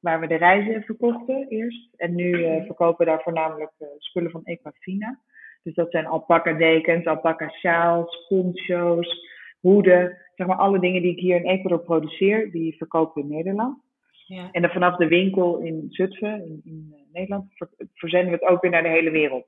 waar 0.00 0.20
we 0.20 0.26
de 0.26 0.34
reizen 0.34 0.82
verkochten 0.82 1.46
eerst. 1.48 1.88
En 1.96 2.14
nu 2.14 2.44
eh, 2.44 2.64
verkopen 2.64 3.04
we 3.04 3.12
daar 3.12 3.22
voornamelijk 3.22 3.72
eh, 3.78 3.88
spullen 3.98 4.30
van 4.30 4.44
Equafina. 4.44 5.18
Dus 5.62 5.74
dat 5.74 5.90
zijn 5.90 6.06
alpaca 6.06 6.52
dekens, 6.52 7.04
alpaca 7.04 7.48
sjaals, 7.48 8.26
poncho's, 8.28 9.28
hoeden. 9.60 10.18
Zeg 10.34 10.46
maar 10.46 10.56
alle 10.56 10.78
dingen 10.78 11.02
die 11.02 11.12
ik 11.12 11.18
hier 11.18 11.36
in 11.36 11.50
Ecuador 11.50 11.80
produceer, 11.80 12.50
die 12.50 12.76
verkopen 12.76 13.22
we 13.22 13.28
in 13.28 13.34
Nederland. 13.34 13.78
Ja. 14.26 14.48
En 14.52 14.62
dan 14.62 14.70
vanaf 14.70 14.96
de 14.96 15.08
winkel 15.08 15.58
in 15.58 15.86
Zutphen, 15.90 16.46
in, 16.46 16.60
in 16.64 16.94
Nederland, 17.12 17.44
ver- 17.54 17.86
verzenden 17.94 18.30
we 18.30 18.38
het 18.40 18.48
ook 18.48 18.62
weer 18.62 18.70
naar 18.70 18.82
de 18.82 18.88
hele 18.88 19.10
wereld. 19.10 19.46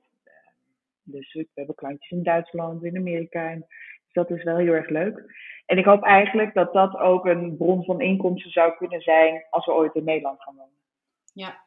Dus 1.05 1.33
we 1.33 1.47
hebben 1.53 1.75
klantjes 1.75 2.11
in 2.11 2.23
Duitsland, 2.23 2.83
in 2.83 2.97
Amerika. 2.97 3.49
En, 3.49 3.59
dus 4.03 4.13
dat 4.13 4.29
is 4.29 4.43
wel 4.43 4.57
heel 4.57 4.73
erg 4.73 4.89
leuk. 4.89 5.23
En 5.65 5.77
ik 5.77 5.85
hoop 5.85 6.03
eigenlijk 6.03 6.53
dat 6.53 6.73
dat 6.73 6.95
ook 6.97 7.25
een 7.25 7.57
bron 7.57 7.83
van 7.83 8.01
inkomsten 8.01 8.51
zou 8.51 8.75
kunnen 8.77 9.01
zijn 9.01 9.45
als 9.49 9.65
we 9.65 9.71
ooit 9.73 9.95
in 9.95 10.03
Nederland 10.03 10.41
gaan 10.41 10.55
wonen. 10.55 10.81
Ja. 11.33 11.63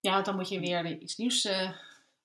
Ja, 0.00 0.12
want 0.12 0.24
dan 0.24 0.36
moet 0.36 0.48
je 0.48 0.60
weer 0.60 0.86
iets 0.86 1.16
nieuws. 1.16 1.44
eh, 1.44 1.70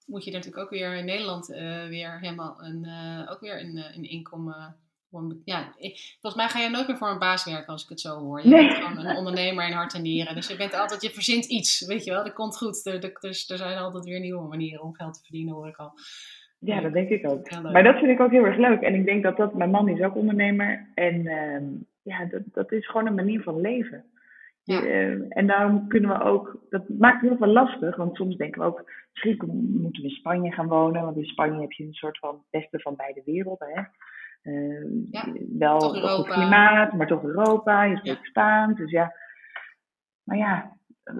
moet 0.05 0.23
je 0.23 0.31
natuurlijk 0.31 0.63
ook 0.63 0.69
weer 0.69 0.95
in 0.95 1.05
Nederland 1.05 1.51
eh, 1.51 1.87
weer 1.87 2.19
helemaal 2.19 2.63
een, 2.63 2.85
eh, 2.85 3.31
ook 3.31 3.39
weer 3.39 3.59
een, 3.59 3.77
een 3.77 4.09
inkomen. 4.09 4.77
Om- 5.13 5.41
Ja, 5.45 5.73
ik- 5.77 6.17
volgens 6.21 6.35
mij 6.43 6.47
ga 6.51 6.59
je 6.59 6.69
nooit 6.69 6.87
meer 6.87 6.97
voor 6.97 7.09
een 7.09 7.19
baas 7.19 7.45
werken 7.45 7.67
als 7.67 7.83
ik 7.83 7.89
het 7.89 7.99
zo 8.01 8.19
hoor. 8.19 8.41
Je 8.41 8.49
Nee. 8.49 8.67
bent 8.67 8.77
gewoon 8.83 9.05
een 9.05 9.15
ondernemer 9.15 9.67
in 9.67 9.73
hart 9.73 9.93
en 9.93 10.01
nieren. 10.01 10.35
Dus 10.35 10.47
je 10.47 10.55
bent 10.55 10.73
altijd, 10.73 11.01
je 11.01 11.09
verzint 11.09 11.45
iets, 11.45 11.85
weet 11.85 12.03
je 12.03 12.11
wel. 12.11 12.23
Dat 12.23 12.33
komt 12.33 12.57
goed. 12.57 12.85
Er, 12.85 13.03
er, 13.03 13.17
dus 13.19 13.49
er 13.49 13.57
zijn 13.57 13.77
altijd 13.77 14.03
weer 14.05 14.19
nieuwe 14.19 14.47
manieren 14.47 14.83
om 14.83 14.93
geld 14.95 15.13
te 15.13 15.21
verdienen, 15.23 15.53
hoor 15.53 15.67
ik 15.67 15.77
al. 15.77 15.91
Ja, 16.59 16.81
dat 16.81 16.93
denk 16.93 17.09
ik 17.09 17.29
ook. 17.29 17.61
Maar 17.61 17.83
dat 17.83 17.97
vind 17.97 18.09
ik 18.11 18.19
ook 18.19 18.31
heel 18.31 18.45
erg 18.45 18.57
leuk. 18.57 18.81
En 18.81 18.95
ik 18.95 19.05
denk 19.05 19.23
dat 19.23 19.37
dat, 19.37 19.53
mijn 19.53 19.69
man 19.69 19.89
is 19.89 20.01
ook 20.01 20.15
ondernemer. 20.15 20.91
En 20.95 21.27
ehm, 21.27 21.63
ja, 22.01 22.25
dat, 22.25 22.41
dat 22.51 22.71
is 22.71 22.87
gewoon 22.87 23.07
een 23.07 23.15
manier 23.15 23.41
van 23.41 23.61
leven. 23.61 24.05
Ja. 24.63 24.83
Eh, 24.83 25.11
en 25.29 25.47
daarom 25.47 25.87
kunnen 25.87 26.09
we 26.09 26.23
ook, 26.23 26.57
dat 26.69 26.89
maakt 26.89 27.21
het 27.21 27.29
heel 27.29 27.37
veel 27.37 27.53
lastig. 27.53 27.95
Want 27.95 28.15
soms 28.15 28.35
denken 28.37 28.61
we 28.61 28.67
ook, 28.67 28.91
misschien 29.13 29.37
moeten 29.81 30.01
we 30.01 30.07
in 30.09 30.15
Spanje 30.15 30.51
gaan 30.51 30.67
wonen. 30.67 31.01
Want 31.01 31.17
in 31.17 31.25
Spanje 31.25 31.61
heb 31.61 31.71
je 31.71 31.83
een 31.83 31.93
soort 31.93 32.17
van 32.17 32.43
beste 32.51 32.79
van 32.79 32.95
beide 32.95 33.21
werelden. 33.25 33.67
Hè? 33.73 33.81
Ja, 35.11 35.25
wel 35.57 35.75
een 35.83 35.89
goed 35.89 35.95
Europa. 35.95 36.33
klimaat, 36.33 36.93
maar 36.93 37.07
toch 37.07 37.23
Europa. 37.23 37.83
Je 37.83 37.97
spreekt 37.97 38.17
Ja. 38.19 38.29
Spaans. 38.29 38.77
Dus 38.77 38.91
ja. 38.91 39.13
Maar 40.23 40.37
ja, 40.37 40.77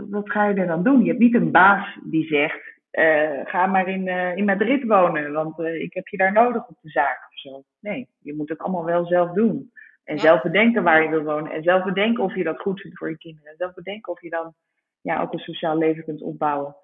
wat 0.10 0.32
ga 0.32 0.46
je 0.48 0.54
er 0.56 0.68
dan 0.68 0.84
doen? 0.84 1.02
Je 1.02 1.08
hebt 1.08 1.20
niet 1.20 1.34
een 1.36 1.52
baas 1.52 2.00
die 2.04 2.26
zegt, 2.26 2.62
eh, 2.92 3.40
ga 3.44 3.66
maar 3.66 3.88
in, 3.88 4.08
eh, 4.08 4.36
in 4.36 4.46
Madrid 4.46 4.84
wonen, 4.84 5.32
want 5.32 5.60
eh, 5.60 5.82
ik 5.82 5.94
heb 5.94 6.08
je 6.08 6.18
daar 6.18 6.32
nodig 6.32 6.68
op 6.68 6.78
de 6.82 6.90
zaak 6.90 7.28
of 7.30 7.40
zo. 7.40 7.64
Nee, 7.80 8.08
je 8.20 8.36
moet 8.36 8.50
het 8.50 8.60
allemaal 8.60 8.86
wel 8.86 9.06
zelf 9.06 9.32
doen. 9.32 9.72
En 10.04 10.16
Ja. 10.16 10.22
zelf 10.22 10.42
bedenken 10.42 10.84
waar 10.84 11.04
je 11.04 11.10
wil 11.10 11.24
wonen. 11.24 11.52
En 11.52 11.64
zelf 11.64 11.84
bedenken 11.84 12.24
of 12.24 12.36
je 12.36 12.44
dat 12.44 12.60
goed 12.62 12.82
vindt 12.82 12.98
voor 12.98 13.10
je 13.10 13.18
kinderen. 13.18 13.50
En 13.52 13.58
zelf 13.58 13.74
bedenken 13.74 14.12
of 14.12 14.22
je 14.22 14.30
dan 14.30 14.54
ja, 15.02 15.22
ook 15.22 15.34
een 15.34 15.40
sociaal 15.40 15.78
leven 15.78 16.04
kunt 16.04 16.22
opbouwen. 16.22 16.76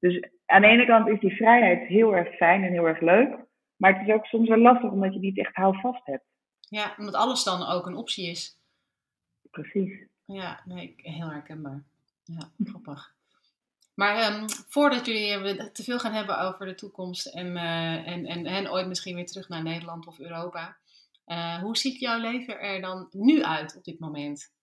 Dus 0.00 0.22
aan 0.46 0.60
de 0.60 0.66
ene 0.68 0.86
kant 0.86 1.08
is 1.08 1.20
die 1.20 1.36
vrijheid 1.36 1.86
heel 1.88 2.16
erg 2.16 2.34
fijn 2.36 2.64
en 2.64 2.72
heel 2.72 2.86
erg 2.88 3.00
leuk. 3.00 3.36
Maar 3.76 3.98
het 3.98 4.08
is 4.08 4.14
ook 4.14 4.24
soms 4.24 4.48
wel 4.48 4.58
lastig 4.58 4.90
omdat 4.90 5.12
je 5.12 5.18
niet 5.18 5.38
echt 5.38 5.54
houvast 5.54 6.06
hebt. 6.06 6.24
Ja, 6.60 6.94
omdat 6.98 7.14
alles 7.14 7.44
dan 7.44 7.66
ook 7.66 7.86
een 7.86 7.96
optie 7.96 8.30
is. 8.30 8.58
Precies. 9.50 10.06
Ja, 10.24 10.60
nee, 10.64 10.94
heel 10.96 11.30
herkenbaar. 11.30 11.82
Ja, 12.24 12.50
grappig. 12.64 13.14
Maar 13.94 14.16
ehm, 14.16 14.44
voordat 14.68 15.06
jullie 15.06 15.72
te 15.72 15.82
veel 15.82 15.98
gaan 15.98 16.12
hebben 16.12 16.40
over 16.40 16.66
de 16.66 16.74
toekomst 16.74 17.26
en, 17.26 17.56
eh, 17.56 18.08
en, 18.08 18.26
en, 18.26 18.46
en 18.46 18.70
ooit 18.70 18.86
misschien 18.86 19.14
weer 19.14 19.26
terug 19.26 19.48
naar 19.48 19.62
Nederland 19.62 20.06
of 20.06 20.20
Europa, 20.20 20.76
eh, 21.24 21.58
hoe 21.58 21.76
ziet 21.76 22.00
jouw 22.00 22.20
leven 22.20 22.60
er 22.60 22.80
dan 22.80 23.08
nu 23.10 23.42
uit 23.42 23.76
op 23.76 23.84
dit 23.84 23.98
moment? 23.98 24.54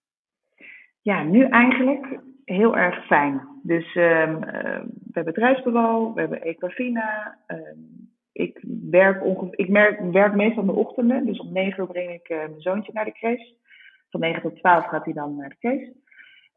Ja, 1.01 1.24
nu 1.24 1.45
eigenlijk 1.45 2.20
heel 2.45 2.78
erg 2.78 3.05
fijn. 3.05 3.47
Dus 3.64 3.95
ehm, 3.95 4.43
eh, 4.43 4.82
we 4.84 5.11
hebben 5.11 5.34
het 5.34 5.43
reisbureau, 5.43 6.14
we 6.14 6.20
hebben 6.20 6.41
Equafina. 6.41 7.38
ehm, 7.47 7.80
ik 8.34 8.63
werk, 8.89 9.23
ongeveer, 9.23 9.59
ik 9.59 9.69
merk, 9.69 10.11
werk 10.11 10.34
meestal 10.34 10.61
in 10.61 10.67
de 10.67 10.75
ochtenden. 10.75 11.25
Dus 11.25 11.39
om 11.39 11.53
9 11.53 11.79
uur 11.79 11.88
breng 11.88 12.11
ik 12.11 12.29
eh, 12.29 12.38
mijn 12.38 12.61
zoontje 12.61 12.91
naar 12.93 13.05
de 13.05 13.11
crash. 13.11 13.51
Van 14.09 14.19
9 14.19 14.41
tot 14.41 14.55
12 14.55 14.86
gaat 14.86 15.05
hij 15.05 15.13
dan 15.13 15.36
naar 15.36 15.49
de 15.49 15.57
crash. 15.59 15.88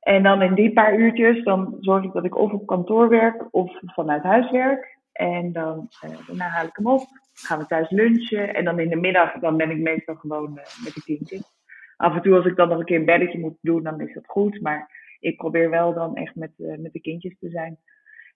En 0.00 0.22
dan 0.22 0.42
in 0.42 0.54
die 0.54 0.72
paar 0.72 0.98
uurtjes, 0.98 1.44
dan 1.44 1.76
zorg 1.80 2.04
ik 2.04 2.12
dat 2.12 2.24
ik 2.24 2.36
of 2.36 2.52
op 2.52 2.66
kantoor 2.66 3.08
werk 3.08 3.48
of 3.50 3.78
vanuit 3.80 4.22
huis 4.22 4.50
werk. 4.50 4.98
En 5.12 5.52
dan 5.52 5.88
eh, 6.00 6.26
daarna 6.26 6.48
haal 6.48 6.66
ik 6.66 6.76
hem 6.76 6.86
op, 6.86 7.02
gaan 7.32 7.58
we 7.58 7.66
thuis 7.66 7.90
lunchen. 7.90 8.54
En 8.54 8.64
dan 8.64 8.78
in 8.78 8.88
de 8.88 8.96
middag 8.96 9.38
dan 9.38 9.56
ben 9.56 9.70
ik 9.70 9.78
meestal 9.78 10.14
gewoon 10.14 10.58
eh, 10.58 10.84
met 10.84 10.94
de 10.94 11.02
kindjes. 11.04 11.54
Af 11.96 12.14
en 12.14 12.22
toe 12.22 12.34
als 12.34 12.46
ik 12.46 12.56
dan 12.56 12.68
nog 12.68 12.78
een 12.78 12.84
keer 12.84 12.98
een 12.98 13.04
belletje 13.04 13.38
moet 13.38 13.58
doen, 13.60 13.82
dan 13.82 14.00
is 14.00 14.14
dat 14.14 14.26
goed. 14.26 14.60
Maar 14.60 14.90
ik 15.20 15.36
probeer 15.36 15.70
wel 15.70 15.94
dan 15.94 16.16
echt 16.16 16.34
met, 16.34 16.50
met 16.56 16.92
de 16.92 17.00
kindjes 17.00 17.38
te 17.38 17.48
zijn. 17.48 17.78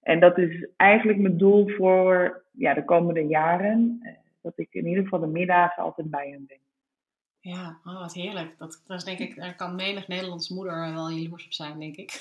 En 0.03 0.21
dat 0.21 0.39
is 0.39 0.69
eigenlijk 0.77 1.19
mijn 1.19 1.39
doel 1.39 1.69
voor 1.69 2.43
ja, 2.53 2.75
de 2.75 2.85
komende 2.85 3.27
jaren. 3.27 3.99
eh, 4.03 4.13
dat 4.43 4.59
ik 4.59 4.75
in 4.75 4.87
ieder 4.87 5.03
geval 5.03 5.21
de 5.21 5.27
middagen 5.27 5.83
altijd 5.83 6.11
bij 6.11 6.29
hen 6.31 6.47
ben. 6.47 6.59
Ja, 7.41 7.79
oh, 7.85 8.01
wat 8.01 8.15
heerlijk. 8.15 8.59
Dat, 8.59 8.83
dat 8.87 8.99
is 8.99 9.05
denk 9.05 9.19
ik, 9.19 9.37
daar 9.37 9.57
kan 9.57 9.75
menig 9.75 10.09
Nederlandse 10.09 10.55
moeder 10.55 10.93
wel 10.93 11.11
jaloers 11.11 11.45
op 11.45 11.53
zijn, 11.53 11.79
denk 11.79 11.97
ik. 11.97 12.21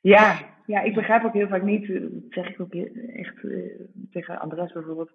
Ja, 0.00 0.38
ja, 0.66 0.80
ik 0.80 0.94
begrijp 0.94 1.24
ook 1.24 1.32
heel 1.32 1.48
vaak 1.48 1.62
niet, 1.62 1.90
eh, 1.90 2.00
dat 2.00 2.22
zeg 2.30 2.48
ik 2.48 2.60
ook 2.60 2.74
echt 2.74 3.44
eh, 3.44 3.50
tegen 4.10 4.40
Andres 4.40 4.72
bijvoorbeeld. 4.72 5.12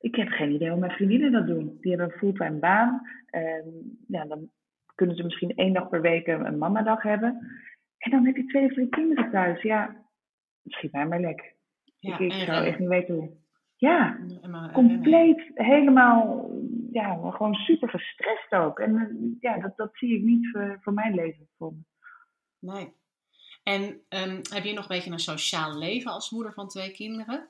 Ik 0.00 0.14
heb 0.14 0.28
geen 0.28 0.52
idee 0.52 0.70
hoe 0.70 0.78
mijn 0.78 0.92
vriendinnen 0.92 1.32
dat 1.32 1.46
doen. 1.46 1.78
Die 1.80 1.90
hebben 1.90 2.12
een 2.12 2.18
fulltime 2.18 2.58
baan. 2.58 3.02
En 3.26 3.96
ja, 4.08 4.24
dan 4.24 4.48
kunnen 4.94 5.16
ze 5.16 5.22
misschien 5.22 5.54
één 5.54 5.72
dag 5.72 5.88
per 5.88 6.00
week 6.00 6.26
een, 6.26 6.58
mamadag 6.58 7.02
hebben. 7.02 7.38
En 7.98 8.10
dan 8.10 8.26
heb 8.26 8.36
je 8.36 8.44
twee 8.44 8.72
van 8.72 8.82
je 8.82 8.88
kinderen 8.88 9.30
thuis. 9.30 9.62
Ja, 9.62 9.96
schiet 10.72 10.92
mij 10.92 11.06
maar 11.06 11.20
lek. 11.20 11.54
Ja, 11.98 12.18
ik 12.18 12.32
ik 12.32 12.46
zou 12.46 12.64
echt 12.66 12.78
niet 12.78 12.88
weten 12.88 13.14
hoe. 13.14 13.30
Ja, 13.76 14.16
En 14.16 14.26
maar- 14.26 14.40
en 14.42 14.50
rennen. 14.52 14.72
compleet, 14.72 15.50
helemaal, 15.54 16.50
ja, 16.92 17.30
gewoon 17.30 17.54
super 17.54 17.88
gestrest 17.88 18.52
ook. 18.52 18.78
En 18.78 18.96
eh, 18.96 19.40
ja, 19.40 19.58
dat, 19.60 19.76
dat 19.76 19.90
zie 19.92 20.16
ik 20.16 20.22
niet 20.22 20.48
voor, 20.52 20.78
voor 20.82 20.92
mijn 20.92 21.14
leven. 21.14 21.48
Voor. 21.58 21.72
Nee. 22.58 22.92
En 23.62 24.00
ehm, 24.08 24.40
heb 24.52 24.64
je 24.64 24.72
nog 24.72 24.88
een 24.88 24.96
beetje 24.96 25.10
een 25.10 25.18
sociaal 25.18 25.78
leven 25.78 26.10
als 26.12 26.30
moeder 26.30 26.52
van 26.52 26.68
twee 26.68 26.90
kinderen? 26.90 27.48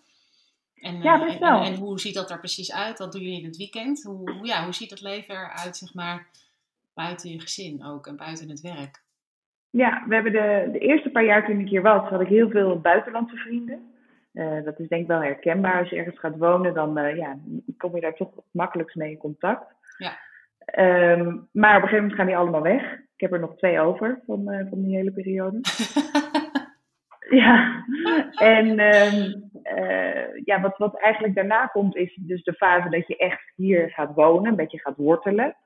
En, 0.74 1.02
Ja, 1.02 1.20
eh, 1.20 1.26
best 1.26 1.38
wel. 1.38 1.60
En, 1.60 1.72
en 1.72 1.78
hoe 1.78 2.00
ziet 2.00 2.14
dat 2.14 2.30
er 2.30 2.38
precies 2.38 2.72
uit? 2.72 2.98
Wat 2.98 3.12
doen 3.12 3.22
jullie 3.22 3.38
in 3.38 3.44
het 3.46 3.56
weekend? 3.56 4.02
Hoe, 4.02 4.30
hoe- 4.32 4.46
ja, 4.46 4.64
hoe 4.64 4.72
ziet 4.74 4.90
het 4.90 5.00
leven 5.00 5.34
eruit, 5.34 5.76
zeg 5.76 5.94
maar, 5.94 6.26
buiten 6.94 7.30
je 7.30 7.40
gezin 7.40 7.84
ook 7.84 8.06
en 8.06 8.16
buiten 8.16 8.48
het 8.48 8.60
werk? 8.60 9.04
Ja, 9.76 10.02
we 10.06 10.14
hebben 10.14 10.32
de, 10.32 10.68
de 10.72 10.78
eerste 10.78 11.10
paar 11.10 11.24
jaar 11.24 11.46
toen 11.46 11.60
ik 11.60 11.68
hier 11.68 11.82
was, 11.82 12.08
had 12.08 12.20
ik 12.20 12.28
heel 12.28 12.50
veel 12.50 12.80
buitenlandse 12.80 13.36
vrienden. 13.36 13.92
Eh, 14.32 14.64
dat 14.64 14.78
is 14.78 14.88
denk 14.88 15.02
ik 15.02 15.08
wel 15.08 15.22
herkenbaar. 15.22 15.78
Als 15.78 15.88
je 15.88 15.96
ergens 15.96 16.18
gaat 16.18 16.36
wonen, 16.36 16.74
dan 16.74 16.98
eh, 16.98 17.16
ja, 17.16 17.38
kom 17.76 17.94
je 17.94 18.00
daar 18.00 18.14
toch 18.14 18.30
makkelijkst 18.50 18.96
mee 18.96 19.10
in 19.10 19.18
contact. 19.18 19.74
Ja. 19.98 20.18
Ehm, 20.58 21.36
maar 21.52 21.76
op 21.76 21.82
een 21.82 21.88
gegeven 21.88 21.96
moment 21.96 22.14
gaan 22.14 22.26
die 22.26 22.36
allemaal 22.36 22.62
weg. 22.62 22.92
Ik 22.92 23.20
heb 23.20 23.32
er 23.32 23.40
nog 23.40 23.56
twee 23.56 23.80
over 23.80 24.20
van, 24.26 24.50
eh, 24.50 24.66
van 24.68 24.82
die 24.82 24.96
hele 24.96 25.12
periode. 25.12 25.60
Ja, 27.28 27.84
en 28.34 28.78
ehm, 28.78 29.32
eh, 29.62 30.44
ja, 30.44 30.60
wat, 30.60 30.76
wat 30.76 31.00
eigenlijk 31.00 31.34
daarna 31.34 31.66
komt 31.66 31.96
is 31.96 32.18
dus 32.20 32.42
de 32.42 32.52
fase 32.52 32.88
dat 32.88 33.06
je 33.06 33.16
echt 33.16 33.52
hier 33.56 33.90
gaat 33.90 34.14
wonen, 34.14 34.50
een 34.50 34.56
beetje 34.56 34.80
gaat 34.80 34.96
wortelen. 34.96 35.56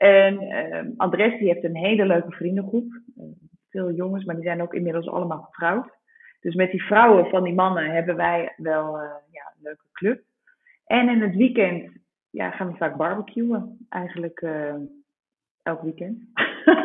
En 0.00 0.42
uh, 0.42 0.90
Andres 0.96 1.38
die 1.38 1.48
heeft 1.48 1.64
een 1.64 1.76
hele 1.76 2.06
leuke 2.06 2.30
vriendengroep. 2.30 2.92
Uh, 3.16 3.24
veel 3.70 3.90
jongens, 3.90 4.24
maar 4.24 4.34
die 4.34 4.44
zijn 4.44 4.62
ook 4.62 4.74
inmiddels 4.74 5.08
allemaal 5.08 5.42
getrouwd. 5.42 5.88
Dus 6.40 6.54
met 6.54 6.70
die 6.70 6.82
vrouwen 6.82 7.26
van 7.26 7.44
die 7.44 7.54
mannen 7.54 7.90
hebben 7.90 8.16
wij 8.16 8.54
wel 8.56 8.96
uh, 8.96 9.02
ja, 9.30 9.52
een 9.56 9.62
leuke 9.62 9.84
club. 9.92 10.22
En 10.86 11.08
in 11.08 11.20
het 11.22 11.36
weekend 11.36 11.90
ja, 12.30 12.50
gaan 12.50 12.70
we 12.70 12.76
vaak 12.76 12.96
barbecuen. 12.96 13.86
Eigenlijk 13.88 14.40
uh, 14.40 14.74
elk 15.62 15.82
weekend. 15.82 16.18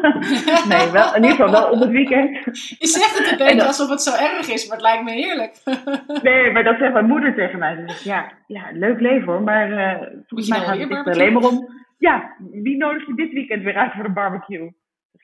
nee, 0.70 0.92
wel, 0.92 1.16
in 1.16 1.24
ieder 1.24 1.38
geval 1.38 1.52
wel 1.52 1.72
op 1.72 1.80
het 1.80 1.90
weekend. 1.90 2.44
Je 2.80 2.88
zegt 2.88 3.18
het 3.18 3.32
een 3.32 3.46
beetje 3.46 3.68
alsof 3.68 3.90
het 3.90 4.02
zo 4.02 4.12
erg 4.12 4.50
is, 4.50 4.68
maar 4.68 4.78
het 4.78 4.86
lijkt 4.86 5.04
me 5.04 5.12
heerlijk. 5.12 5.62
nee, 6.30 6.52
maar 6.52 6.64
dat 6.64 6.78
zegt 6.78 6.94
mijn 6.94 7.08
moeder 7.08 7.36
tegen 7.36 7.60
mij. 7.60 7.76
Dus 7.76 8.04
ja, 8.04 8.32
ja, 8.48 8.70
leuk 8.72 9.00
leven 9.00 9.34
hoor. 9.34 9.42
Maar 9.42 9.70
volgens 10.28 10.50
mij 10.50 10.60
gaat 10.60 10.78
het 10.78 10.92
er 10.92 11.14
alleen 11.14 11.34
maar 11.34 11.44
om... 11.44 11.75
Ja, 11.98 12.36
wie 12.52 12.78
nodig 12.78 13.08
je 13.08 13.16
dit 13.16 13.32
weekend 13.32 13.64
weer 13.64 13.76
uit 13.76 13.94
voor 13.94 14.06
een 14.06 14.14
barbecue? 14.14 14.74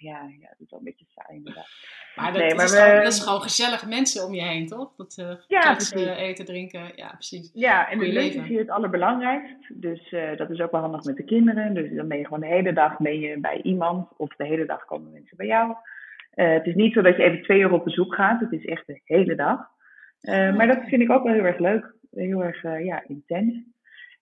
Ja, 0.01 0.21
ja, 0.39 0.47
dat 0.47 0.59
is 0.59 0.69
wel 0.69 0.79
een 0.79 0.85
beetje 0.85 1.05
saai 1.07 1.37
inderdaad. 1.37 1.69
Maar 2.15 2.33
dat, 2.33 2.41
nee, 2.41 2.55
maar 2.55 2.65
is, 2.65 2.71
we... 2.71 2.77
gewoon, 2.77 3.03
dat 3.03 3.13
is 3.13 3.23
gewoon 3.23 3.41
gezellige 3.41 3.87
mensen 3.87 4.25
om 4.25 4.33
je 4.33 4.41
heen, 4.41 4.67
toch? 4.67 4.95
Dat 4.95 5.17
uh, 5.19 5.33
ja, 5.47 5.59
kletsen, 5.59 6.17
eten, 6.17 6.45
drinken, 6.45 6.91
ja 6.95 7.07
precies. 7.07 7.51
Ja, 7.53 7.89
en 7.89 7.99
het 7.99 8.07
leven 8.07 8.41
is 8.41 8.47
hier 8.47 8.59
het 8.59 8.69
allerbelangrijkst. 8.69 9.81
Dus 9.81 10.11
uh, 10.11 10.37
dat 10.37 10.49
is 10.49 10.59
ook 10.59 10.71
wel 10.71 10.81
handig 10.81 11.03
met 11.03 11.17
de 11.17 11.23
kinderen. 11.23 11.73
Dus 11.73 11.91
dan 11.95 12.07
ben 12.07 12.17
je 12.17 12.23
gewoon 12.23 12.39
de 12.39 12.45
hele 12.45 12.73
dag 12.73 12.97
ben 12.97 13.19
je 13.19 13.39
bij 13.39 13.61
iemand 13.61 14.09
of 14.17 14.35
de 14.35 14.45
hele 14.45 14.65
dag 14.65 14.85
komen 14.85 15.11
mensen 15.11 15.37
bij 15.37 15.47
jou. 15.47 15.75
Het 16.31 16.65
is 16.65 16.75
niet 16.75 16.93
zo 16.93 17.01
dat 17.01 17.17
je 17.17 17.23
even 17.23 17.43
twee 17.43 17.59
uur 17.59 17.71
op 17.71 17.83
bezoek 17.83 18.15
gaat. 18.15 18.39
Het 18.39 18.51
is 18.51 18.65
echt 18.65 18.87
de 18.87 19.01
hele 19.03 19.35
dag. 19.35 19.59
maar 20.55 20.67
dat 20.67 20.83
vind 20.83 21.01
ik 21.01 21.11
ook 21.11 21.23
wel 21.23 21.33
heel 21.33 21.45
erg 21.45 21.59
leuk. 21.59 21.93
Heel 22.11 22.43
erg 22.43 22.61
ja, 22.61 23.03
intens. 23.07 23.53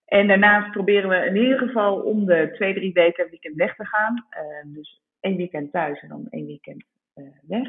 En 0.09 0.27
daarnaast 0.27 0.71
proberen 0.71 1.09
we 1.09 1.15
in 1.15 1.35
ieder 1.35 1.57
geval 1.57 2.01
om 2.01 2.25
de 2.25 2.49
twee, 2.53 2.73
drie 2.73 2.93
weken 2.93 3.23
een 3.23 3.29
weekend 3.29 3.55
weg 3.55 3.75
te 3.75 3.85
gaan. 3.85 4.25
dus 4.65 5.01
één 5.19 5.37
weekend 5.37 5.71
thuis 5.71 6.01
en 6.01 6.09
dan 6.09 6.27
één 6.29 6.45
weekend 6.45 6.83
uh, 7.15 7.25
weg. 7.41 7.67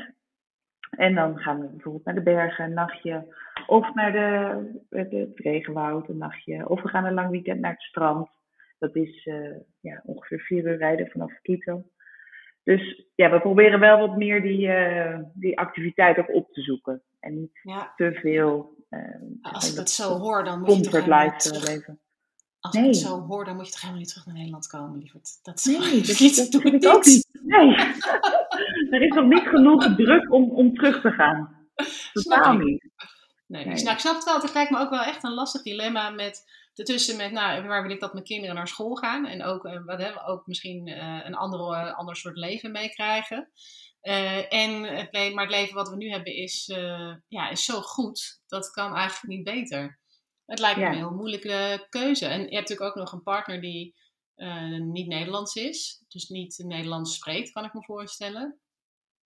En 0.91 1.15
dan 1.15 1.39
gaan 1.39 1.61
we 1.61 1.67
bijvoorbeeld 1.67 2.05
naar 2.05 2.15
de 2.15 2.23
bergen 2.23 2.65
een 2.65 2.73
nachtje. 2.73 3.35
Of 3.67 3.95
naar 3.95 4.13
de, 4.13 4.81
het, 4.89 5.31
regenwoud 5.35 6.09
een 6.09 6.19
nachtje. 6.19 6.69
Of 6.69 6.83
we 6.83 6.89
gaan 6.89 7.05
een 7.05 7.15
lang 7.15 7.31
weekend 7.31 7.61
naar 7.61 7.73
het 7.73 7.83
strand. 7.83 8.29
Dat 8.79 8.97
is 8.97 9.27
uh, 9.27 9.57
ja, 9.81 10.01
ongeveer 10.05 10.41
vier 10.41 10.65
uur 10.65 10.77
rijden 10.77 11.09
vanaf 11.11 11.41
Quito. 11.43 11.85
Dus 12.63 13.07
ja, 13.15 13.31
we 13.31 13.41
proberen 13.41 13.81
wel 13.81 13.99
wat 13.99 14.17
meer 14.17 14.43
die, 14.43 14.67
uh, 14.67 15.19
die 15.35 15.59
activiteit 15.59 16.19
ook 16.19 16.35
op 16.35 16.53
te 16.53 16.61
zoeken. 16.61 17.03
En 17.21 17.35
niet 17.35 17.61
ja. 17.63 17.93
te 17.97 18.13
veel. 18.13 18.79
Als 19.43 19.71
ik 19.71 19.77
dat 19.77 19.91
zo 19.91 20.19
hoor, 20.19 20.45
dan 20.45 20.61
moet 20.61 20.85
je 20.85 20.91
toch 20.91 21.07
leven. 21.69 22.01
Als 22.61 22.75
nee. 22.75 22.85
ik 22.85 22.91
het 22.91 22.99
zo 22.99 23.21
hoor, 23.21 23.45
dan 23.45 23.57
moet 23.57 23.67
je 23.67 23.71
toch 23.71 23.81
helemaal 23.81 24.01
niet 24.01 24.11
terug 24.11 24.27
naar 24.27 24.35
Nederland 24.35 24.67
komen, 24.67 24.99
lieverd. 24.99 25.39
Dat 25.43 25.59
is 25.59 25.65
nee, 25.65 26.01
dat, 26.01 26.19
niet, 26.19 26.37
dat 26.53 26.65
ik 26.65 26.87
ook 26.87 27.05
niet. 27.05 27.29
Nee. 27.43 27.75
er 28.95 29.03
is 29.03 29.15
nog 29.15 29.27
niet 29.27 29.49
genoeg 29.49 29.95
druk 29.95 30.33
om, 30.33 30.51
om 30.51 30.75
terug 30.75 31.01
te 31.01 31.11
gaan. 31.11 31.69
Totaal 32.13 32.53
niet. 32.53 32.89
Nee, 33.47 33.65
nee. 33.65 33.83
Nou, 33.83 33.91
ik 33.91 33.99
snap 33.99 34.15
het 34.15 34.25
wel. 34.25 34.41
Het 34.41 34.55
lijkt 34.55 34.71
me 34.71 34.79
ook 34.79 34.91
wel 34.91 35.03
echt 35.03 35.25
een 35.25 35.35
lastig 35.35 35.63
dilemma 35.63 36.11
met 36.11 36.45
ertussen 36.75 37.17
met, 37.17 37.33
nou, 37.33 37.67
waar 37.67 37.83
wil 37.83 37.91
ik 37.91 38.01
dat 38.01 38.13
mijn 38.13 38.25
kinderen 38.25 38.55
naar 38.55 38.69
school 38.69 38.95
gaan 38.95 39.27
en 39.27 39.45
ook, 39.45 39.65
uh, 39.65 39.85
wat, 39.85 39.99
hè, 39.99 40.29
ook 40.29 40.47
misschien 40.47 40.87
uh, 40.87 41.21
een 41.25 41.35
andere, 41.35 41.95
ander 41.95 42.17
soort 42.17 42.37
leven 42.37 42.73
meekrijgen. 42.73 43.51
Uh, 44.03 44.53
en 44.53 44.83
het 44.83 45.13
maar 45.35 45.45
het 45.45 45.55
leven 45.55 45.75
wat 45.75 45.89
we 45.89 45.97
nu 45.97 46.11
hebben 46.11 46.35
is, 46.35 46.67
ja, 47.29 47.49
is 47.51 47.65
zo 47.65 47.81
goed, 47.81 48.41
dat 48.47 48.71
kan 48.71 48.95
eigenlijk 48.97 49.35
niet 49.35 49.45
beter. 49.45 50.00
Het 50.51 50.59
lijkt 50.59 50.79
me 50.79 50.87
een 50.87 50.93
heel 50.93 51.15
moeilijke 51.15 51.87
keuze. 51.89 52.27
En 52.27 52.39
je 52.39 52.55
hebt 52.55 52.69
natuurlijk 52.69 52.91
ook 52.91 53.03
nog 53.03 53.13
een 53.13 53.23
partner 53.23 53.61
die 53.61 53.95
uh, 54.37 54.79
niet 54.79 55.07
Nederlands 55.07 55.55
is, 55.55 56.05
dus 56.09 56.29
niet 56.29 56.65
Nederlands 56.67 57.15
spreekt, 57.15 57.53
kan 57.53 57.65
ik 57.65 57.75
me 57.75 57.85
voorstellen. 57.85 58.59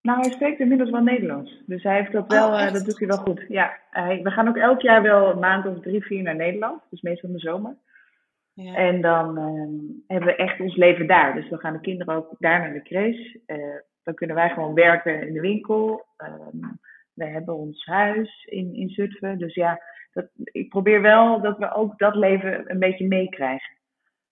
Nou, 0.00 0.20
hij 0.20 0.30
spreekt 0.30 0.60
inmiddels 0.60 0.90
wel 0.90 1.02
Nederlands. 1.02 1.62
Dus 1.66 1.82
hij 1.82 1.96
heeft 1.96 2.12
dat 2.12 2.26
wel, 2.26 2.48
oh, 2.48 2.60
uh, 2.60 2.72
dat 2.72 2.84
doet 2.84 2.98
hij 2.98 3.08
wel 3.08 3.16
goed. 3.16 3.44
Ja, 3.48 3.78
hij, 3.90 4.22
we 4.22 4.30
gaan 4.30 4.48
ook 4.48 4.56
elk 4.56 4.80
jaar 4.80 5.02
wel 5.02 5.30
een 5.30 5.38
maand 5.38 5.66
of 5.66 5.80
drie, 5.80 6.02
vier 6.02 6.22
naar 6.22 6.36
Nederland. 6.36 6.82
Dus 6.90 7.02
meestal 7.02 7.28
in 7.28 7.34
de 7.34 7.40
zomer. 7.40 7.76
Ja. 8.52 8.74
En 8.74 9.00
dan 9.00 9.38
uh, 9.38 10.02
hebben 10.06 10.28
we 10.28 10.36
echt 10.36 10.60
ons 10.60 10.76
leven 10.76 11.06
daar. 11.06 11.34
Dus 11.34 11.48
dan 11.48 11.58
gaan 11.58 11.72
de 11.72 11.80
kinderen 11.80 12.14
ook 12.14 12.34
daar 12.38 12.60
naar 12.60 12.72
de 12.72 12.82
crash. 12.82 13.34
Uh, 13.46 13.76
dan 14.02 14.14
kunnen 14.14 14.36
wij 14.36 14.48
gewoon 14.48 14.74
werken 14.74 15.26
in 15.26 15.32
de 15.32 15.40
winkel. 15.40 16.04
Ehm, 16.16 16.72
we 17.12 17.24
hebben 17.24 17.54
ons 17.54 17.84
huis 17.84 18.44
in, 18.44 18.74
in 18.74 18.88
Zutphen. 18.88 19.38
Dus 19.38 19.54
ja, 19.54 19.80
dat, 20.14 20.26
ik 20.34 20.68
probeer 20.68 21.02
wel 21.02 21.40
dat 21.40 21.58
we 21.58 21.74
ook 21.74 21.98
dat 21.98 22.14
leven 22.14 22.70
een 22.70 22.78
beetje 22.78 23.06
meekrijgen. 23.06 23.76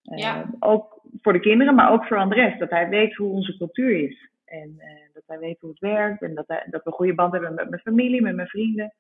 Ja. 0.03 0.39
Uh, 0.39 0.49
ook 0.59 1.01
voor 1.21 1.33
de 1.33 1.41
kinderen, 1.41 1.75
maar 1.75 1.93
ook 1.93 2.07
voor 2.07 2.17
Andres. 2.17 2.59
Dat 2.59 2.71
hij 2.71 2.89
weet 2.89 3.15
hoe 3.15 3.33
onze 3.33 3.57
cultuur 3.57 4.09
is. 4.09 4.29
En 4.45 4.75
uh, 4.79 5.15
dat 5.15 5.23
hij 5.27 5.39
weet 5.39 5.61
hoe 5.61 5.71
het 5.71 5.79
werkt. 5.79 6.23
En 6.23 6.35
dat, 6.35 6.45
hij, 6.47 6.67
dat 6.71 6.85
we 6.85 6.91
een 6.91 6.97
goede 6.97 7.15
band 7.15 7.33
hebben 7.33 7.55
met 7.55 7.69
mijn 7.69 7.83
familie, 7.83 8.23
met 8.23 8.35
mijn 8.35 8.49
vrienden. 8.49 8.95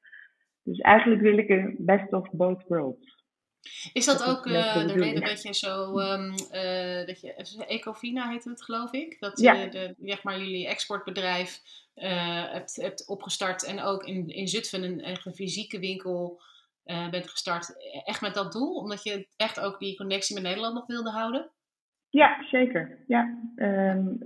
Dus 0.62 0.78
eigenlijk 0.78 1.22
wil 1.22 1.39
ik 1.39 1.49
een 1.49 1.74
best 1.78 2.12
of 2.12 2.30
both 2.30 2.64
worlds. 2.68 3.20
Is 3.93 4.05
dat, 4.05 4.18
dat 4.18 4.28
ook 4.28 4.47
uh, 4.47 4.74
de, 4.74 4.87
de 4.87 4.93
reden 4.93 5.24
dat 5.24 5.43
je 5.43 5.55
zo, 5.55 5.99
um, 5.99 6.30
uh, 6.30 7.07
dat 7.07 7.20
je, 7.20 7.64
Ecovina 7.66 8.28
heet 8.28 8.45
het 8.45 8.62
geloof 8.62 8.93
ik? 8.93 9.16
Dat 9.20 9.41
ja. 9.41 9.53
je 9.53 9.68
de, 9.68 9.95
zeg 10.01 10.22
maar, 10.22 10.39
jullie 10.39 10.68
exportbedrijf 10.68 11.61
uh, 11.97 12.53
hebt, 12.53 12.76
hebt 12.76 13.09
opgestart 13.09 13.64
en 13.64 13.80
ook 13.83 14.05
in, 14.05 14.28
in 14.28 14.49
Zutphen 14.49 14.83
een, 14.83 15.09
een 15.09 15.35
fysieke 15.35 15.78
winkel 15.78 16.43
uh, 16.85 17.11
bent 17.11 17.28
gestart. 17.28 17.74
Echt 18.05 18.20
met 18.20 18.35
dat 18.35 18.53
doel? 18.53 18.74
Omdat 18.74 19.03
je 19.03 19.26
echt 19.37 19.61
ook 19.61 19.78
die 19.78 19.97
connectie 19.97 20.35
met 20.35 20.45
Nederland 20.45 20.74
nog 20.74 20.87
wilde 20.87 21.11
houden? 21.11 21.51
Ja, 22.11 22.45
zeker. 22.51 22.99
Ja. 23.07 23.39
Um, 23.57 24.18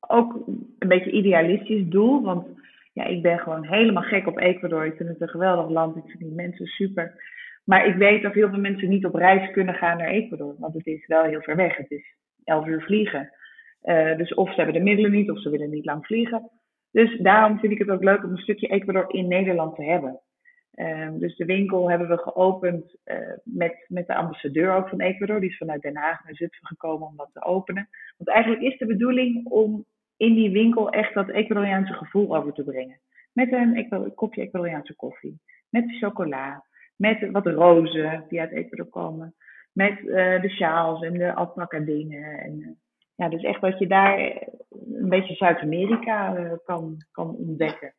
ook 0.00 0.46
een 0.78 0.88
beetje 0.88 1.10
idealistisch 1.10 1.88
doel. 1.88 2.22
Want 2.22 2.46
ja, 2.92 3.04
ik 3.04 3.22
ben 3.22 3.38
gewoon 3.38 3.66
helemaal 3.66 4.02
gek 4.02 4.26
op 4.26 4.38
Ecuador. 4.38 4.86
Ik 4.86 4.96
vind 4.96 5.08
het 5.08 5.20
een 5.20 5.28
geweldig 5.28 5.68
land. 5.68 5.96
Ik 5.96 6.06
vind 6.06 6.18
die 6.18 6.34
mensen 6.34 6.66
super. 6.66 7.22
Maar 7.64 7.86
ik 7.86 7.94
weet 7.94 8.22
dat 8.22 8.34
heel 8.34 8.48
veel 8.48 8.60
mensen 8.60 8.88
niet 8.88 9.04
op 9.04 9.14
reis 9.14 9.50
kunnen 9.52 9.74
gaan 9.74 9.96
naar 9.96 10.08
Ecuador. 10.08 10.54
Want 10.58 10.74
het 10.74 10.86
is 10.86 11.06
wel 11.06 11.24
heel 11.24 11.42
ver 11.42 11.56
weg. 11.56 11.76
Het 11.76 11.90
is 11.90 12.16
elf 12.44 12.66
uur 12.66 12.82
vliegen. 12.82 13.30
Uh, 13.82 14.16
dus 14.16 14.34
of 14.34 14.48
ze 14.48 14.54
hebben 14.54 14.74
de 14.74 14.80
middelen 14.80 15.10
niet, 15.10 15.30
of 15.30 15.40
ze 15.40 15.50
willen 15.50 15.70
niet 15.70 15.84
lang 15.84 16.06
vliegen. 16.06 16.50
Dus 16.90 17.18
daarom 17.18 17.58
vind 17.58 17.72
ik 17.72 17.78
het 17.78 17.90
ook 17.90 18.04
leuk 18.04 18.24
om 18.24 18.30
een 18.30 18.36
stukje 18.36 18.66
Ecuador 18.66 19.14
in 19.14 19.28
Nederland 19.28 19.74
te 19.74 19.84
hebben. 19.84 20.20
Um, 20.76 21.18
dus 21.18 21.36
de 21.36 21.44
winkel 21.44 21.90
hebben 21.90 22.08
we 22.08 22.18
geopend 22.18 22.96
uh, 23.04 23.16
met, 23.44 23.84
met 23.88 24.06
de 24.06 24.14
ambassadeur 24.14 24.74
ook 24.74 24.88
van 24.88 25.00
Ecuador. 25.00 25.40
Die 25.40 25.50
is 25.50 25.56
vanuit 25.56 25.82
Den 25.82 25.96
Haag 25.96 26.24
naar 26.24 26.34
Zutphen 26.34 26.66
gekomen 26.66 27.08
om 27.08 27.16
dat 27.16 27.30
te 27.32 27.44
openen. 27.44 27.88
Want 28.16 28.30
eigenlijk 28.30 28.62
is 28.62 28.78
de 28.78 28.86
bedoeling 28.86 29.46
om 29.46 29.84
in 30.16 30.34
die 30.34 30.50
winkel 30.50 30.90
echt 30.90 31.14
dat 31.14 31.28
Ecuadoriaanse 31.28 31.92
gevoel 31.92 32.36
over 32.36 32.52
te 32.52 32.64
brengen. 32.64 33.00
Met 33.32 33.52
een 33.52 34.14
kopje 34.14 34.42
Ecuadoriaanse 34.42 34.94
koffie, 34.94 35.40
met 35.68 35.98
chocola, 35.98 36.64
met 36.96 37.30
wat 37.30 37.46
rozen 37.46 38.24
die 38.28 38.40
uit 38.40 38.52
Ecuador 38.52 38.86
komen, 38.86 39.34
met 39.72 39.98
uh, 40.00 40.40
de 40.40 40.48
sjaals 40.48 41.02
en 41.02 41.12
de 41.12 41.34
alpaca. 41.34 41.76
En, 41.76 42.08
uh, 42.08 42.68
ja, 43.14 43.28
dus 43.28 43.42
echt 43.42 43.60
dat 43.60 43.78
je 43.78 43.86
daar 43.86 44.18
een 44.92 45.08
beetje 45.08 45.34
Zuid-Amerika 45.34 46.48
kan, 46.64 46.96
kan 47.10 47.36
ontdekken 47.36 47.94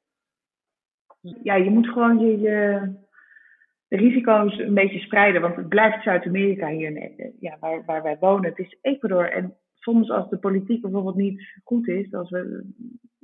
ja, 1.44 1.56
je 1.56 1.70
moet 1.70 1.88
gewoon 1.88 2.20
je, 2.20 2.40
je 2.40 2.90
de 3.88 3.98
risico's 3.98 4.60
een 4.60 4.74
beetje 4.74 5.00
spreiden. 5.00 5.42
Want 5.42 5.56
het 5.56 5.70
blijft 5.70 6.04
Zuid-Amerika 6.04 6.68
hier, 6.68 7.12
ja, 7.40 7.58
waar, 7.60 7.86
waar 7.86 8.04
wij 8.04 8.18
wonen. 8.20 8.50
Het 8.50 8.60
is 8.60 8.78
Ecuador. 8.82 9.32
En 9.32 9.56
soms 9.74 10.10
als 10.10 10.30
de 10.30 10.38
politiek 10.38 10.82
bijvoorbeeld 10.82 11.16
niet 11.16 11.60
goed 11.64 11.88
is, 11.88 12.14
als 12.14 12.30
we, 12.30 12.72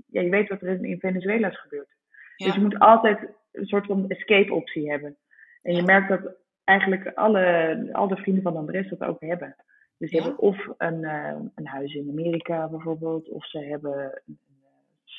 ja, 0.08 0.22
je 0.22 0.30
weet 0.30 0.50
wat 0.50 0.62
er 0.62 0.86
in 0.86 1.00
Venezuela 1.00 1.50
is 1.50 1.62
gebeurd. 1.62 1.96
Dus 2.36 2.56
je 2.56 2.62
moet 2.62 2.80
altijd 2.80 3.20
een 3.52 3.66
soort 3.66 3.86
van 3.86 4.10
escape 4.10 4.54
optie 4.54 4.90
hebben. 4.90 5.18
En 5.62 5.76
je 5.76 5.84
merkt 5.84 6.10
dat 6.10 6.36
eigenlijk 6.64 7.08
alle, 7.08 7.90
alle 7.92 8.16
vrienden 8.16 8.44
van 8.44 8.58
Andres 8.58 8.90
dat 8.90 9.02
ook 9.02 9.22
hebben. 9.22 9.56
Dus 9.98 10.10
ze 10.10 10.22
hebben 10.22 10.40
of 10.40 10.68
een, 10.78 11.02
uh, 11.02 11.36
een 11.56 11.68
huis 11.68 11.94
in 11.94 12.10
Amerika 12.10 12.70
bijvoorbeeld, 12.70 13.30
of 13.30 13.46
ze 13.46 13.60
hebben 13.60 14.22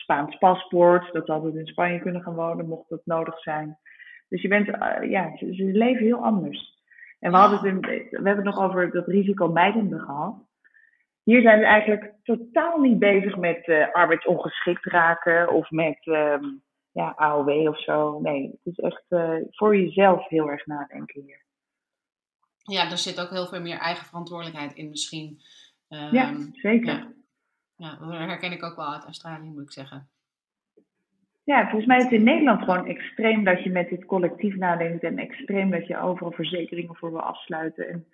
Spaans 0.03 0.37
paspoort, 0.39 1.13
dat 1.13 1.27
ze 1.27 1.33
altijd 1.33 1.55
in 1.55 1.67
Spanje 1.67 2.01
kunnen 2.01 2.23
gaan 2.23 2.35
wonen, 2.35 2.69
mocht 2.69 2.89
dat 2.89 3.01
nodig 3.05 3.39
zijn. 3.39 3.79
Dus 4.29 4.43
je 4.43 4.49
bent, 4.49 4.69
uh, 4.69 5.11
ja, 5.11 5.37
ze, 5.37 5.55
ze, 5.55 5.65
leven 5.65 6.05
heel 6.05 6.25
anders. 6.25 6.81
En 7.19 7.31
we, 7.31 7.37
hadden 7.37 7.59
het 7.59 7.67
in, 7.67 7.81
we 8.11 8.29
hebben 8.29 8.37
het 8.37 8.55
nog 8.55 8.61
over 8.61 8.91
dat 8.91 9.07
risicomijdende 9.07 9.99
gehad. 9.99 10.35
Hier 11.23 11.43
zijn 11.43 11.59
we 11.59 11.65
eigenlijk 11.65 12.15
totaal 12.23 12.81
niet 12.81 12.99
bezig 12.99 13.37
met 13.37 13.67
uh, 13.67 13.93
arbeidsongeschikt 13.93 14.85
raken 14.85 15.53
of 15.53 15.71
met 15.71 16.07
um, 16.07 16.63
ja, 16.93 17.13
AOW 17.17 17.69
of 17.69 17.81
zo. 17.81 18.21
Nee, 18.21 18.51
het 18.63 18.77
is 18.77 18.79
echt 18.79 19.05
uh, 19.09 19.37
voor 19.51 19.77
jezelf 19.77 20.29
heel 20.29 20.51
erg 20.51 20.67
nadenken 20.67 21.23
hier. 21.23 21.43
Ja, 22.57 22.91
er 22.91 22.99
zit 22.99 23.21
ook 23.21 23.31
heel 23.31 23.47
veel 23.47 23.61
meer 23.61 23.79
eigen 23.79 24.07
verantwoordelijkheid 24.07 24.75
in 24.75 24.89
misschien. 24.89 25.41
Um, 25.89 26.13
ja, 26.13 26.35
zeker. 26.53 26.95
Ja. 26.95 27.13
Ja, 27.77 27.97
dat 27.97 28.11
herken 28.11 28.53
ik 28.53 28.63
ook 28.63 28.77
wel 28.77 28.93
uit 28.93 29.05
Australië, 29.05 29.51
moet 29.51 29.63
ik 29.63 29.73
zeggen. 29.73 30.11
Ja, 31.45 31.63
volgens 31.63 31.87
mij 31.87 31.97
is 31.97 32.05
het 32.05 32.13
in 32.13 32.25
Nederland 32.25 32.63
gewoon 32.63 32.87
extreem 32.87 33.45
dat 33.45 33.63
je 33.63 33.71
met 33.71 33.89
dit 33.89 34.05
collectief 34.05 34.57
nadenkt 34.57 35.03
en 35.03 35.19
extreem 35.19 35.71
dat 35.71 35.87
je 35.87 35.99
overal 35.99 36.33
verzekeringen 36.33 36.97
voor 36.97 37.11
wil 37.11 37.21
afsluiten. 37.21 37.89
En 37.89 38.07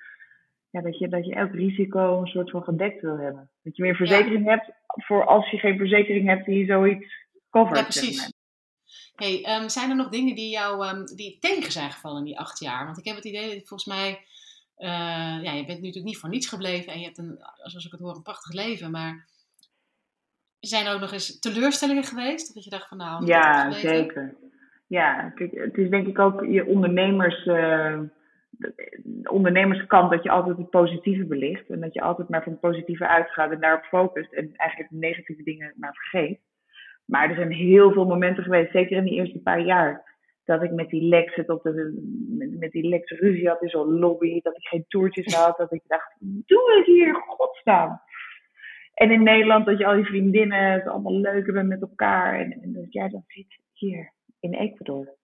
ja, 0.70 0.80
dat, 0.80 0.98
je, 0.98 1.08
dat 1.08 1.26
je 1.26 1.34
elk 1.34 1.52
risico 1.52 2.20
een 2.20 2.26
soort 2.26 2.50
van 2.50 2.62
gedekt 2.62 3.00
wil 3.00 3.18
hebben. 3.18 3.50
Dat 3.62 3.76
je 3.76 3.82
meer 3.82 3.96
verzekering 3.96 4.44
hebt 4.44 4.70
voor 4.86 5.26
als 5.26 5.50
je 5.50 5.58
geen 5.58 5.78
verzekering 5.78 6.28
hebt 6.28 6.46
die 6.46 6.66
zoiets 6.66 7.06
covert. 7.50 7.78
Ja, 7.78 7.82
precies. 7.82 8.32
Hey, 9.14 9.44
ehm, 9.44 9.68
zijn 9.68 9.90
er 9.90 9.96
nog 9.96 10.08
dingen 10.08 10.34
die 10.34 10.50
jou 10.50 10.88
um, 10.88 11.06
die 11.06 11.38
tegen 11.38 11.72
zijn 11.72 11.90
gevallen 11.90 12.18
in 12.18 12.24
die 12.24 12.38
acht 12.38 12.60
jaar? 12.60 12.84
Want 12.84 12.98
ik 12.98 13.04
heb 13.04 13.16
het 13.16 13.24
idee 13.24 13.54
dat 13.54 13.68
volgens 13.68 13.84
mij, 13.84 14.10
uh, 14.78 15.42
ja, 15.42 15.52
je 15.52 15.64
bent 15.64 15.78
natuurlijk 15.78 16.04
niet 16.04 16.18
voor 16.18 16.28
niets 16.28 16.48
gebleven 16.48 16.92
en 16.92 16.98
je 16.98 17.04
hebt 17.04 17.18
een, 17.18 17.38
zoals 17.62 17.86
ik 17.86 17.92
het 17.92 18.00
hoor, 18.00 18.16
een 18.16 18.22
prachtig 18.22 18.52
leven. 18.52 18.90
Maar 18.90 19.28
zijn 20.60 20.86
er 20.86 20.94
ook 20.94 21.00
nog 21.00 21.12
eens 21.12 21.38
teleurstellingen 21.38 22.04
geweest? 22.04 22.54
Dat 22.54 22.64
je 22.64 22.70
dacht 22.70 22.88
van 22.88 22.98
nou. 22.98 23.26
Ja, 23.26 23.70
zeker. 23.70 24.36
Ja, 24.86 25.30
kijk, 25.34 25.52
het 25.52 25.76
is 25.76 25.90
denk 25.90 26.06
ik 26.06 26.18
ook 26.18 26.44
je 26.46 26.66
ondernemers. 26.66 27.46
Uh, 27.46 28.00
de 28.50 29.30
ondernemerskant 29.30 30.10
dat 30.10 30.22
je 30.22 30.30
altijd 30.30 30.56
het 30.56 30.70
positieve 30.70 31.24
belicht. 31.24 31.68
En 31.68 31.80
dat 31.80 31.94
je 31.94 32.00
altijd 32.00 32.28
maar 32.28 32.42
van 32.42 32.52
het 32.52 32.60
positieve 32.60 33.08
uitgaat 33.08 33.50
en 33.50 33.60
daarop 33.60 33.84
focust. 33.84 34.32
En 34.32 34.52
eigenlijk 34.56 34.90
de 34.90 34.98
negatieve 34.98 35.42
dingen 35.42 35.74
maar 35.76 35.94
vergeet. 35.94 36.40
Maar 37.04 37.28
er 37.28 37.34
zijn 37.34 37.52
heel 37.52 37.92
veel 37.92 38.06
momenten 38.06 38.42
geweest, 38.42 38.72
zeker 38.72 38.96
in 38.96 39.04
die 39.04 39.14
eerste 39.14 39.38
paar 39.38 39.60
jaar. 39.60 40.16
Dat 40.44 40.62
ik 40.62 40.72
met 40.72 40.88
die 40.88 41.02
Lex 41.02 41.34
het 41.34 41.48
op 41.48 41.62
de, 41.62 42.02
met, 42.28 42.58
met 42.58 42.70
die 42.70 42.88
Lex 42.88 43.10
ruzie 43.10 43.48
had 43.48 43.62
in 43.62 43.68
zo'n 43.68 43.98
lobby. 43.98 44.40
Dat 44.40 44.56
ik 44.56 44.66
geen 44.66 44.84
toertjes 44.88 45.34
had. 45.34 45.56
Dat 45.56 45.72
ik 45.72 45.82
dacht, 45.86 46.16
doe 46.20 46.74
het 46.76 46.86
hier, 46.86 47.14
godsnaam. 47.14 48.00
En 48.98 49.10
in 49.10 49.22
Nederland 49.22 49.66
dat 49.66 49.78
je 49.78 49.86
al 49.86 49.94
die 49.94 50.04
vriendinnen 50.04 50.72
het 50.72 50.86
allemaal 50.86 51.20
leuker 51.20 51.52
bent 51.52 51.68
met 51.68 51.80
elkaar. 51.80 52.40
En, 52.40 52.52
en 52.62 52.72
dat 52.72 52.92
jij 52.92 53.08
dan 53.08 53.24
zit 53.26 53.58
hier 53.72 54.12
in 54.40 54.54
Ecuador. 54.54 55.16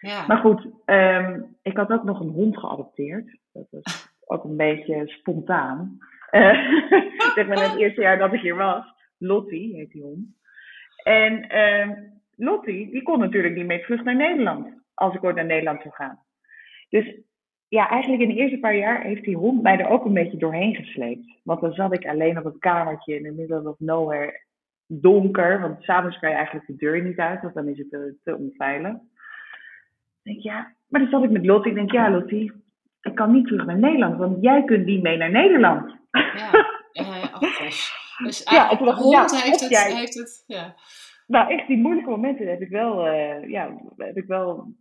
Ja. 0.00 0.26
Maar 0.26 0.38
goed, 0.38 0.66
um, 0.86 1.56
ik 1.62 1.76
had 1.76 1.90
ook 1.90 2.04
nog 2.04 2.20
een 2.20 2.28
hond 2.28 2.58
geadopteerd. 2.58 3.38
Dat 3.52 3.66
was 3.70 4.08
ook 4.26 4.44
een 4.44 4.56
beetje 4.56 5.06
spontaan. 5.06 5.98
Uh, 6.30 6.52
zeg 7.34 7.46
maar 7.46 7.70
het 7.70 7.78
eerste 7.78 8.00
jaar 8.00 8.18
dat 8.18 8.32
ik 8.32 8.40
hier 8.40 8.56
was. 8.56 8.84
Lottie 9.18 9.74
heet 9.74 9.90
die 9.90 10.02
hond. 10.02 10.26
En 11.02 11.58
um, 11.58 12.20
Lottie, 12.36 12.90
die 12.90 13.02
kon 13.02 13.18
natuurlijk 13.18 13.54
niet 13.54 13.66
mee 13.66 13.80
terug 13.80 14.04
naar 14.04 14.16
Nederland. 14.16 14.68
Als 14.94 15.14
ik 15.14 15.24
ooit 15.24 15.36
naar 15.36 15.44
Nederland 15.44 15.82
zou 15.82 15.94
gaan. 15.94 16.18
Dus 16.88 17.20
ja, 17.68 17.88
eigenlijk 17.88 18.22
in 18.22 18.28
de 18.28 18.40
eerste 18.40 18.58
paar 18.58 18.76
jaar 18.76 19.02
heeft 19.02 19.24
die 19.24 19.36
hond 19.36 19.62
mij 19.62 19.78
er 19.78 19.88
ook 19.88 20.04
een 20.04 20.12
beetje 20.12 20.36
doorheen 20.36 20.74
gesleept. 20.74 21.40
Want 21.42 21.60
dan 21.60 21.72
zat 21.72 21.92
ik 21.92 22.06
alleen 22.06 22.38
op 22.38 22.44
het 22.44 22.58
kamertje 22.58 23.14
in 23.14 23.22
the 23.22 23.32
middle 23.32 23.68
of 23.68 23.78
nowhere, 23.78 24.44
donker. 24.86 25.60
Want 25.60 25.82
s'avonds 25.82 26.18
kan 26.18 26.30
je 26.30 26.36
eigenlijk 26.36 26.66
de 26.66 26.76
deur 26.76 27.02
niet 27.02 27.18
uit, 27.18 27.42
want 27.42 27.54
dan 27.54 27.68
is 27.68 27.78
het 27.78 27.90
te, 27.90 28.16
te 28.22 28.36
onveilig. 28.36 28.92
Ik 28.92 30.32
denk, 30.32 30.40
ja, 30.40 30.74
maar 30.88 31.00
dan 31.00 31.10
zat 31.10 31.22
ik 31.22 31.30
met 31.30 31.46
Lottie. 31.46 31.70
Ik 31.70 31.76
denk, 31.76 31.92
ja 31.92 32.10
Lottie, 32.10 32.52
ik 33.00 33.14
kan 33.14 33.32
niet 33.32 33.46
terug 33.46 33.66
naar 33.66 33.78
Nederland, 33.78 34.18
want 34.18 34.42
jij 34.42 34.64
kunt 34.64 34.86
niet 34.86 35.02
mee 35.02 35.16
naar 35.16 35.30
Nederland. 35.30 35.96
Ja, 36.10 36.50
uh, 36.92 37.34
oh 37.34 37.56
Dus 38.24 38.42
ja, 38.50 38.68
het 38.68 38.78
hond 38.78 39.30
ja, 39.30 39.40
heeft, 39.40 39.60
het, 39.60 39.70
jij... 39.70 39.94
heeft 39.94 40.14
het, 40.14 40.44
ja. 40.46 40.74
Nou, 41.26 41.50
echt 41.52 41.66
die 41.66 41.78
moeilijke 41.78 42.10
momenten 42.10 42.48
heb 42.48 42.60
ik 42.60 42.68
wel, 42.68 43.06
uh, 43.06 43.48
ja, 43.48 43.76
heb 43.96 44.16
ik 44.16 44.26
wel, 44.26 44.72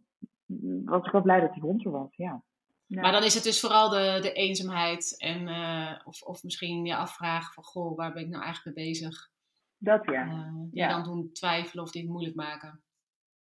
was 0.85 1.05
ik 1.05 1.11
wel 1.11 1.21
blij 1.21 1.39
dat 1.39 1.53
die 1.53 1.61
hond 1.61 1.85
er 1.85 1.91
was, 1.91 2.15
ja. 2.15 2.43
Maar 2.87 3.11
dan 3.11 3.23
is 3.23 3.33
het 3.33 3.43
dus 3.43 3.59
vooral 3.59 3.89
de, 3.89 4.17
de 4.21 4.33
eenzaamheid 4.33 5.15
en 5.17 5.47
uh, 5.47 5.91
of, 6.03 6.21
of 6.21 6.43
misschien 6.43 6.85
je 6.85 6.95
afvragen 6.95 7.53
van, 7.53 7.63
goh, 7.63 7.97
waar 7.97 8.13
ben 8.13 8.23
ik 8.23 8.29
nou 8.29 8.43
eigenlijk 8.43 8.77
mee 8.77 8.85
bezig? 8.87 9.29
Dat 9.77 10.05
ja. 10.05 10.25
Uh, 10.25 10.67
ja. 10.71 10.89
dan 10.89 11.03
doen 11.03 11.31
twijfelen 11.31 11.83
of 11.83 11.91
dit 11.91 12.07
moeilijk 12.07 12.35
maken. 12.35 12.83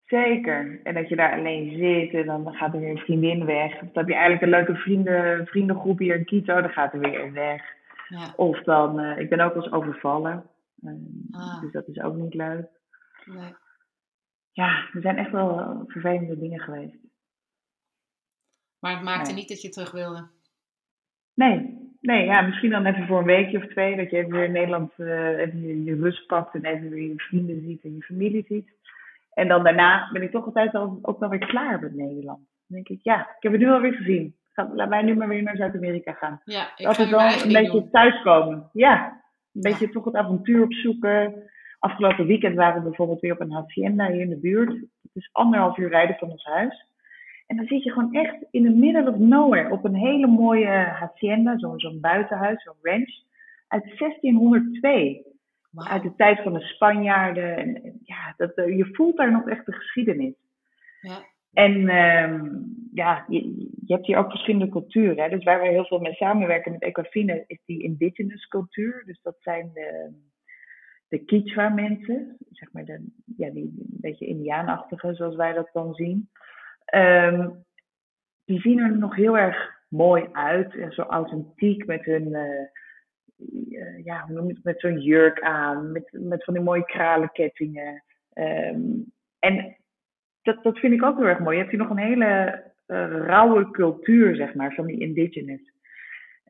Zeker. 0.05 0.81
En 0.83 0.95
dat 0.95 1.09
je 1.09 1.17
daar 1.17 1.33
alleen 1.33 1.77
zit 1.79 2.15
en 2.15 2.27
dan 2.27 2.55
gaat 2.55 2.75
er 2.75 2.81
weer 2.81 2.91
een 2.91 2.99
vriendin 2.99 3.45
weg. 3.45 3.73
Of 3.73 3.81
dan 3.81 3.91
heb 3.93 4.09
je 4.09 4.15
eigenlijk 4.15 4.43
een 4.43 4.49
leuke 4.49 4.75
vrienden, 4.75 5.47
vriendengroep 5.47 5.99
hier 5.99 6.17
in 6.17 6.25
Quito, 6.25 6.61
dan 6.61 6.71
gaat 6.71 6.93
er 6.93 7.01
weer 7.01 7.21
een 7.21 7.33
weg. 7.33 7.63
Ja. 8.09 8.33
Of 8.37 8.63
dan, 8.63 9.01
uh, 9.01 9.19
ik 9.19 9.29
ben 9.29 9.41
ook 9.41 9.55
wel 9.55 9.63
eens 9.63 9.73
overvallen. 9.73 10.51
ah. 11.31 11.61
Dus 11.61 11.73
dat 11.73 11.89
is 11.89 12.01
ook 12.01 12.15
niet 12.15 12.35
leuk. 12.35 12.67
Nee. 13.25 13.55
Ja, 14.53 14.89
er 14.93 15.01
zijn 15.01 15.17
echt 15.17 15.31
wel 15.31 15.83
vervelende 15.87 16.39
dingen 16.39 16.61
geweest. 16.61 17.04
Maar 18.85 18.95
het 18.95 19.03
maakte 19.03 19.33
niet 19.33 19.49
dat 19.49 19.63
je 19.63 19.69
terug 19.69 19.91
wilde? 19.91 20.29
Nee. 21.35 21.83
Nee, 22.01 22.25
ja, 22.25 22.41
misschien 22.41 22.71
dan 22.71 22.87
even 22.87 23.07
voor 23.07 23.19
een 23.19 23.25
weekje 23.25 23.59
of 23.59 23.67
twee. 23.67 23.97
Dat 23.97 24.11
je 24.11 24.17
even 24.17 24.31
weer 24.31 24.45
in 24.45 24.53
Nederland 24.53 24.93
uh, 24.97 25.39
even 25.39 25.85
je, 25.85 25.95
rust 25.95 26.27
pakt 26.27 26.55
en 26.55 26.65
even 26.65 26.91
weer 26.91 27.09
je 27.09 27.15
vrienden 27.17 27.61
ziet 27.61 27.85
en 27.85 27.95
je 27.95 28.03
familie 28.03 28.45
ziet. 28.49 28.69
En 29.35 29.49
dan 29.49 29.65
daarna 29.65 30.11
ben 30.13 30.23
ik 30.23 30.31
toch 30.31 30.45
altijd 30.45 30.75
al, 30.75 30.99
ook 31.03 31.21
nog 31.21 31.31
weer 31.31 31.47
klaar 31.47 31.81
met 31.81 31.95
Nederland. 31.95 32.39
Dan 32.39 32.83
denk 32.83 32.89
ik, 32.89 32.99
ja, 33.03 33.21
ik 33.21 33.43
heb 33.43 33.53
het 33.53 33.61
nu 33.61 33.71
alweer 33.71 33.93
gezien. 33.93 34.37
Laat 34.55 34.89
mij 34.89 35.03
nu 35.03 35.17
maar 35.17 35.29
weer 35.29 35.43
naar 35.43 35.57
Zuid-Amerika 35.57 36.13
gaan. 36.13 36.41
Ja, 36.45 36.73
ik 36.77 36.87
Altijd 36.87 37.11
wel 37.11 37.21
een 37.21 37.53
beetje 37.53 37.91
thuiskomen. 37.91 38.71
Ja, 38.73 39.23
een 39.53 39.61
beetje 39.61 39.91
toch 39.91 40.05
het 40.05 40.15
avontuur 40.15 40.63
opzoeken. 40.63 41.51
Afgelopen 41.79 42.27
weekend 42.27 42.57
waren 42.57 42.83
we 42.83 42.89
bijvoorbeeld 42.89 43.21
weer 43.21 43.33
op 43.33 43.41
een 43.41 43.53
hacienda 43.53 44.11
hier 44.11 44.21
in 44.21 44.31
de 44.31 44.41
buurt. 44.41 44.71
Het 45.03 45.15
is 45.15 45.29
anderhalf 45.33 45.79
uur 45.79 45.89
rijden 45.89 46.17
van 46.17 46.31
ons 46.31 46.45
huis. 46.45 46.93
En 47.47 47.57
dan 47.57 47.67
zit 47.67 47.83
je 47.83 47.91
gewoon 47.91 48.15
echt 48.15 48.37
in 48.51 48.65
the 48.65 48.71
middle 48.71 49.11
of 49.11 49.19
nowhere 49.19 49.71
op 49.71 49.85
een 49.85 49.95
hele 49.95 50.27
mooie 50.27 50.69
hacienda, 50.69 51.59
zo'n 51.59 51.79
zo 51.79 51.99
buitenhuis, 52.01 52.63
zo'n 52.63 52.75
ranch, 52.83 53.23
uit 53.69 53.99
1602. 53.99 55.33
Uit 55.75 56.03
de 56.03 56.15
tijd 56.15 56.43
van 56.43 56.53
de 56.53 56.61
Spanjaarden. 56.61 57.57
En, 57.57 58.01
ja, 58.03 58.35
dat, 58.37 58.55
eh, 58.55 58.77
je 58.77 58.89
voelt 58.93 59.17
daar 59.17 59.33
nog 59.33 59.49
echt 59.49 59.67
de 59.67 59.73
geschiedenis. 59.73 60.35
Ja. 61.01 61.25
En 61.53 61.97
um, 61.97 62.75
ja, 62.93 63.25
je, 63.29 63.69
je, 63.87 63.95
hebt 63.95 64.07
hier 64.07 64.17
ook 64.17 64.31
verschillende 64.31 64.69
culturen. 64.69 65.23
Hè? 65.23 65.29
Dus 65.29 65.45
waar 65.45 65.61
we 65.61 65.69
heel 65.69 65.85
veel 65.85 65.99
mee 65.99 66.15
samenwerken 66.15 66.73
met 66.73 66.83
Equafine 66.83 67.45
is 67.47 67.61
die 67.67 67.83
indigenous 67.83 68.49
cultuur. 68.49 69.03
Dus 69.07 69.21
dat 69.23 69.37
zijn 69.41 69.71
de, 69.75 70.13
de 71.09 71.19
Kichwa 71.19 71.69
mensen, 71.69 72.37
zeg 72.51 72.73
maar 72.73 72.85
de, 72.85 73.07
ja, 73.37 73.51
die 73.51 73.65
een 73.65 74.01
beetje 74.01 74.27
Indiaanachtige, 74.27 75.15
zoals 75.15 75.37
wij 75.37 75.53
dat 75.53 75.71
dan 75.73 75.95
zien. 75.95 76.31
Um, 76.95 77.65
die 78.45 78.61
zien 78.61 78.79
er 78.79 78.99
nog 78.99 79.17
heel 79.17 79.39
erg 79.39 79.83
mooi 79.89 80.29
uit. 80.33 80.75
En 80.75 80.93
zo 80.93 81.03
authentiek 81.03 81.87
met 81.87 82.05
hun, 82.05 82.29
uh, 82.29 84.05
ja, 84.05 84.25
hoe 84.27 84.35
noem 84.35 84.47
je 84.47 84.55
het, 84.55 84.65
met 84.65 84.81
zo'n 84.81 85.01
jurk 85.01 85.41
aan. 85.41 85.93
Met, 85.93 86.09
met 86.13 86.45
van 86.45 86.55
die 86.55 86.63
mooie 86.63 86.85
kralenkettingen. 86.85 88.05
Um, 88.35 89.13
en 89.39 89.77
dat, 90.43 90.63
dat 90.63 90.79
vind 90.79 90.93
ik 90.93 91.03
ook 91.03 91.17
heel 91.17 91.27
erg 91.27 91.39
mooi. 91.39 91.57
Je 91.57 91.63
hebt 91.63 91.71
hier 91.71 91.81
nog 91.81 91.91
een 91.91 92.05
hele 92.05 92.63
uh, 92.87 93.07
rauwe 93.09 93.71
cultuur, 93.71 94.37
zeg 94.37 94.55
maar, 94.55 94.75
van 94.75 94.87
die 94.87 95.01
indigenous. 95.01 95.73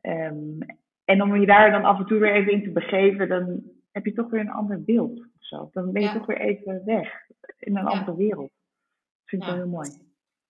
Um, 0.01 0.57
en 1.05 1.21
om 1.21 1.35
je 1.35 1.45
daar 1.45 1.71
dan 1.71 1.83
af 1.83 1.99
en 1.99 2.05
toe 2.05 2.19
weer 2.19 2.33
even 2.33 2.51
in 2.51 2.63
te 2.63 2.71
begeven, 2.71 3.29
dan 3.29 3.63
heb 3.91 4.05
je 4.05 4.13
toch 4.13 4.29
weer 4.29 4.39
een 4.39 4.49
ander 4.49 4.83
beeld. 4.83 5.19
Of 5.19 5.45
zo. 5.45 5.69
Dan 5.71 5.91
ben 5.91 6.01
je 6.01 6.11
toch 6.11 6.25
weer 6.25 6.39
even 6.39 6.85
weg 6.85 7.27
in 7.59 7.77
een 7.77 7.85
andere 7.85 8.15
wereld. 8.15 8.51
Dat 8.51 9.25
vind 9.25 9.41
ik 9.41 9.47
wel 9.47 9.57
heel 9.57 9.67
mooi. 9.67 9.89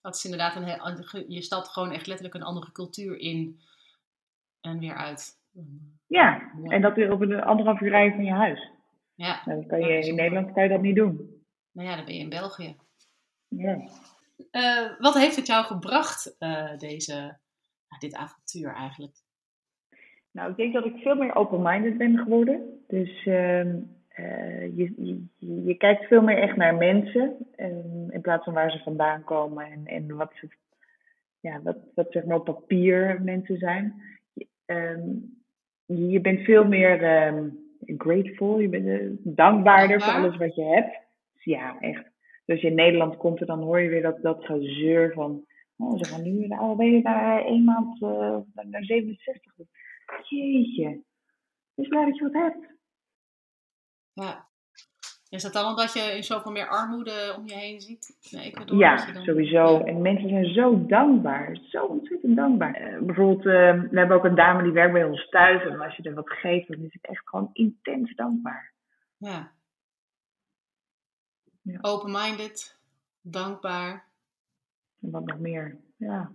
Dat 0.05 0.15
is 0.15 0.25
inderdaad 0.25 0.55
een 0.55 1.25
je 1.27 1.41
stapt 1.41 1.67
gewoon 1.67 1.91
echt 1.91 2.07
letterlijk 2.07 2.35
een 2.35 2.43
andere 2.43 2.71
cultuur 2.71 3.17
in 3.19 3.59
en 4.61 4.79
weer 4.79 4.95
uit. 4.95 5.39
Ja, 6.07 6.51
en 6.63 6.81
dat 6.81 6.95
weer 6.95 7.11
op 7.11 7.21
een 7.21 7.41
anderhalf 7.41 7.81
uur 7.81 7.89
rijden 7.89 8.15
van 8.15 8.25
je 8.25 8.31
huis. 8.31 8.71
Ja. 9.15 9.41
Nou, 9.45 9.65
kan 9.65 9.79
je, 9.79 10.07
in 10.07 10.15
Nederland 10.15 10.53
kan 10.53 10.63
je 10.63 10.69
dat 10.69 10.81
niet 10.81 10.95
doen. 10.95 11.43
Nou 11.71 11.89
ja, 11.89 11.95
dan 11.95 12.05
ben 12.05 12.13
je 12.13 12.19
in 12.19 12.29
België. 12.29 12.75
Ja. 13.47 13.89
Uh, 14.51 14.99
wat 14.99 15.13
heeft 15.13 15.35
het 15.35 15.47
jou 15.47 15.65
gebracht, 15.65 16.35
uh, 16.39 16.77
deze, 16.77 17.37
dit 17.99 18.15
avontuur 18.15 18.73
eigenlijk? 18.73 19.17
Nou, 20.31 20.49
ik 20.49 20.57
denk 20.57 20.73
dat 20.73 20.85
ik 20.85 20.97
veel 20.97 21.15
meer 21.15 21.35
open-minded 21.35 21.97
ben 21.97 22.17
geworden. 22.17 22.83
Dus 22.87 23.25
uh, 24.19 24.77
je, 24.77 24.93
je, 24.97 25.25
je, 25.65 25.75
kijkt 25.77 26.05
veel 26.05 26.21
meer 26.21 26.37
echt 26.37 26.55
naar 26.55 26.75
mensen. 26.75 27.35
Um, 27.57 28.11
in 28.11 28.21
plaats 28.21 28.43
van 28.43 28.53
waar 28.53 28.71
ze 28.71 28.79
vandaan 28.79 29.23
komen 29.23 29.65
en, 29.65 29.85
en 29.85 30.15
wat, 30.15 30.31
ze, 30.33 30.47
ja, 31.39 31.61
wat, 31.61 31.77
wat 31.95 32.11
zeg 32.11 32.25
maar 32.25 32.37
op 32.37 32.45
papier 32.45 33.21
mensen 33.21 33.57
zijn. 33.57 34.01
Um, 34.65 35.33
je 35.85 36.21
bent 36.21 36.39
veel 36.39 36.65
meer 36.65 37.27
um, 37.27 37.59
grateful, 37.97 38.59
je 38.59 38.69
bent 38.69 38.85
uh, 38.85 39.11
dankbaarder 39.23 40.01
voor 40.01 40.13
alles 40.13 40.37
wat 40.37 40.55
je 40.55 40.63
hebt. 40.63 40.97
Dus 41.33 41.43
ja, 41.43 41.79
echt. 41.79 42.03
Dus 42.45 42.61
je 42.61 42.67
in 42.67 42.75
Nederland 42.75 43.17
komt 43.17 43.39
en 43.39 43.45
dan 43.45 43.61
hoor 43.61 43.79
je 43.79 43.89
weer 43.89 44.01
dat, 44.01 44.21
dat 44.21 44.45
gezeur 44.45 45.13
van... 45.13 45.45
Oh, 45.77 45.97
ze 45.97 46.05
gaan 46.05 46.23
nu 46.23 46.47
ben 46.77 46.91
je 46.91 47.01
naar 47.01 47.45
één 47.45 47.63
maand 47.63 48.01
uh, 48.01 48.37
naar 48.53 48.83
67. 48.83 49.53
Jeetje. 50.29 51.01
Dus 51.75 51.87
blij 51.87 52.05
dat 52.05 52.17
je 52.17 52.23
wat 52.23 52.33
hebt. 52.33 52.74
Ja. 54.15 54.45
Is 55.29 55.43
dat 55.43 55.53
dan 55.53 55.65
omdat 55.65 55.93
je 55.93 55.99
in 55.99 56.23
zoveel 56.23 56.51
meer 56.51 56.67
armoede 56.67 57.35
om 57.37 57.47
je 57.47 57.53
heen 57.53 57.81
ziet? 57.81 58.17
Nee, 58.31 58.53
bedoel, 58.53 58.79
ja, 58.79 59.21
sowieso. 59.23 59.79
En 59.79 60.01
mensen 60.01 60.29
zijn 60.29 60.53
zo 60.53 60.85
dankbaar. 60.85 61.57
Zo 61.69 61.85
ontzettend 61.85 62.35
dankbaar. 62.35 62.93
Uh, 62.93 63.01
bijvoorbeeld, 63.01 63.45
uh, 63.45 63.81
we 63.91 63.97
hebben 63.99 64.17
ook 64.17 64.23
een 64.23 64.35
dame 64.35 64.63
die 64.63 64.71
werkt 64.71 64.93
bij 64.93 65.03
ons 65.03 65.29
thuis. 65.29 65.63
En 65.63 65.81
als 65.81 65.95
je 65.95 66.03
er 66.03 66.13
wat 66.13 66.29
geeft, 66.29 66.67
dan 66.67 66.79
is 66.79 66.93
het 66.93 67.05
echt 67.05 67.29
gewoon 67.29 67.49
intens 67.53 68.15
dankbaar. 68.15 68.71
Ja. 69.17 69.51
Ja. 71.61 71.77
Open-minded, 71.81 72.79
dankbaar. 73.21 74.05
En 75.01 75.11
wat 75.11 75.25
nog 75.25 75.39
meer? 75.39 75.77
Ja. 75.97 76.31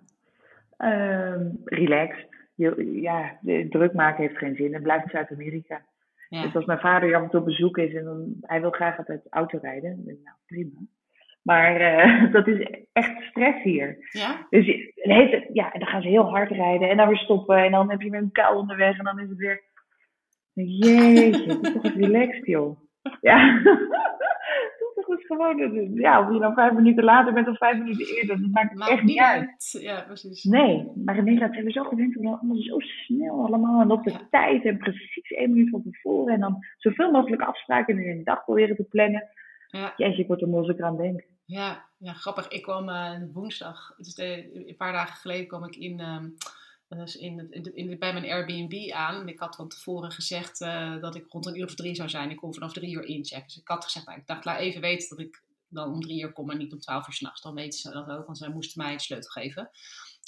Ehm, 0.77 1.47
relaxed. 1.65 2.29
Je, 2.55 3.01
ja, 3.01 3.39
druk 3.69 3.93
maken 3.93 4.23
heeft 4.23 4.39
geen 4.39 4.57
zin. 4.57 4.75
Het 4.75 4.83
blijft 4.83 5.11
Zuid-Amerika. 5.11 5.83
Ja. 6.31 6.43
Dus 6.43 6.55
als 6.55 6.65
mijn 6.65 6.79
vader 6.79 7.09
hier 7.09 7.17
af 7.17 7.23
en 7.23 7.31
toe 7.31 7.41
op 7.41 7.47
bezoek 7.47 7.79
is 7.79 7.95
en 7.95 8.05
dan, 8.05 8.35
hij 8.41 8.61
wil 8.61 8.71
graag 8.71 8.99
altijd 8.99 9.27
auto 9.31 9.59
rijden, 9.63 9.97
dan 9.97 10.05
denk 10.05 10.19
ik, 10.19 10.25
nou 10.25 10.37
prima. 10.47 10.81
Maar 11.43 11.77
eh, 11.77 12.33
dat 12.37 12.47
is 12.47 12.67
echt 12.93 13.23
stress 13.23 13.63
hier. 13.63 13.97
ja? 14.11 14.47
Dus 14.51 14.93
tijd- 14.95 15.49
ja, 15.53 15.73
en 15.73 15.81
dan 15.81 15.89
gaan 15.89 16.03
ze 16.03 16.09
heel 16.09 16.29
hard 16.31 16.51
rijden 16.51 16.89
en 16.89 16.97
dan 16.97 17.09
weer 17.09 17.17
stoppen 17.19 17.57
en 17.57 17.71
dan 17.71 17.91
heb 17.91 18.01
je 18.01 18.11
weer 18.11 18.21
een 18.21 18.33
kuil 18.33 18.59
onderweg 18.59 18.99
en 18.99 19.05
dan 19.05 19.19
is 19.21 19.29
het 19.29 19.39
weer. 19.39 19.63
Jeetje, 20.53 21.61
toch 21.61 21.83
relaxed, 21.95 22.47
joh. 22.47 22.81
Ja, 23.21 23.63
gewoon. 25.37 25.61
eh, 25.61 25.95
Ja, 25.95 26.21
of 26.27 26.33
je 26.33 26.39
dan 26.41 26.55
vijf 26.55 26.73
minuten 26.73 27.05
later 27.05 27.33
bent 27.33 27.49
of 27.49 27.57
vijf 27.57 27.79
minuten 27.79 28.07
eerder, 28.17 28.41
dat 28.41 28.51
maakt 28.51 28.75
Maakt 28.75 28.91
echt 28.91 29.03
niet 29.03 29.19
uit. 29.21 29.77
Ja, 29.81 30.01
precies. 30.07 30.45
Nee, 30.45 30.89
maar 31.05 31.17
in 31.17 31.25
Nederland 31.25 31.53
zijn 31.53 31.65
we 31.65 31.71
zo 31.73 31.83
gewend 31.85 32.17
om 32.17 32.27
allemaal 32.27 32.57
zo 32.57 32.79
snel 32.79 33.45
allemaal 33.47 33.81
en 33.81 33.91
op 33.91 34.05
de 34.05 34.11
Ja. 34.11 34.21
tijd 34.31 34.65
en 34.65 34.79
precies 34.79 35.31
één 35.31 35.51
minuut 35.53 35.71
van 35.71 35.83
tevoren 35.83 36.35
en 36.35 36.41
dan 36.41 36.59
zoveel 36.77 37.11
mogelijk 37.11 37.43
afspraken 37.43 37.99
in 38.05 38.11
een 38.19 38.25
dag 38.25 38.45
proberen 38.45 38.77
te 38.77 38.85
plannen. 38.85 39.29
Ja. 39.69 39.93
Jeetje, 39.97 40.23
ik 40.23 40.27
word 40.29 40.41
er 40.43 40.49
moeilijk 40.49 40.81
aan 40.81 40.97
denken. 40.97 41.25
Ja, 41.45 41.85
ja, 41.99 42.13
grappig. 42.13 42.49
Ik 42.49 42.63
kwam 42.63 42.89
eh, 42.89 43.11
woensdag, 43.33 43.95
dus 43.97 44.15
de, 44.15 44.51
een 44.69 44.77
paar 44.77 44.93
dagen 44.93 45.17
geleden 45.17 45.47
kwam 45.47 45.65
ik 45.65 45.77
in, 45.77 46.01
ehm, 46.01 46.25
dus 46.99 47.17
in, 47.17 47.39
het- 47.39 47.67
in, 47.67 47.99
bij 47.99 48.13
mijn 48.13 48.31
Airbnb 48.31 48.91
aan. 48.93 49.29
Ik 49.29 49.39
had 49.39 49.57
van 49.57 49.69
tevoren 49.69 50.11
gezegd 50.11 50.61
eh, 50.61 51.01
dat 51.01 51.15
ik 51.15 51.25
rond 51.29 51.47
een 51.47 51.59
uur 51.59 51.65
of 51.65 51.75
drie 51.75 51.95
zou 51.95 52.09
zijn. 52.09 52.31
Ik 52.31 52.37
kon 52.37 52.55
vanaf 52.55 52.73
drie 52.73 52.95
uur 52.95 53.05
inchecken. 53.05 53.47
Dus 53.47 53.57
ik 53.57 53.69
had 53.69 53.85
gezegd, 53.85 54.07
nou, 54.07 54.19
ik 54.19 54.27
dacht, 54.27 54.45
laat 54.45 54.59
even 54.59 54.81
weten 54.81 55.09
dat 55.09 55.19
ik 55.27 55.43
dan 55.69 55.93
om 55.93 56.01
drie 56.01 56.23
uur 56.23 56.33
kom 56.33 56.51
en 56.51 56.59
niet 56.59 56.73
om 56.73 56.79
twaalf 56.81 57.07
uur 57.07 57.15
s'nachts. 57.15 57.43
Dan 57.43 57.55
weten 57.55 57.79
ze 57.79 57.91
dat 57.91 58.09
ook, 58.09 58.27
want 58.27 58.39
zij 58.39 58.49
moesten 58.49 58.83
mij 58.83 58.93
het 58.93 59.03
sleutel 59.03 59.31
geven. 59.31 59.71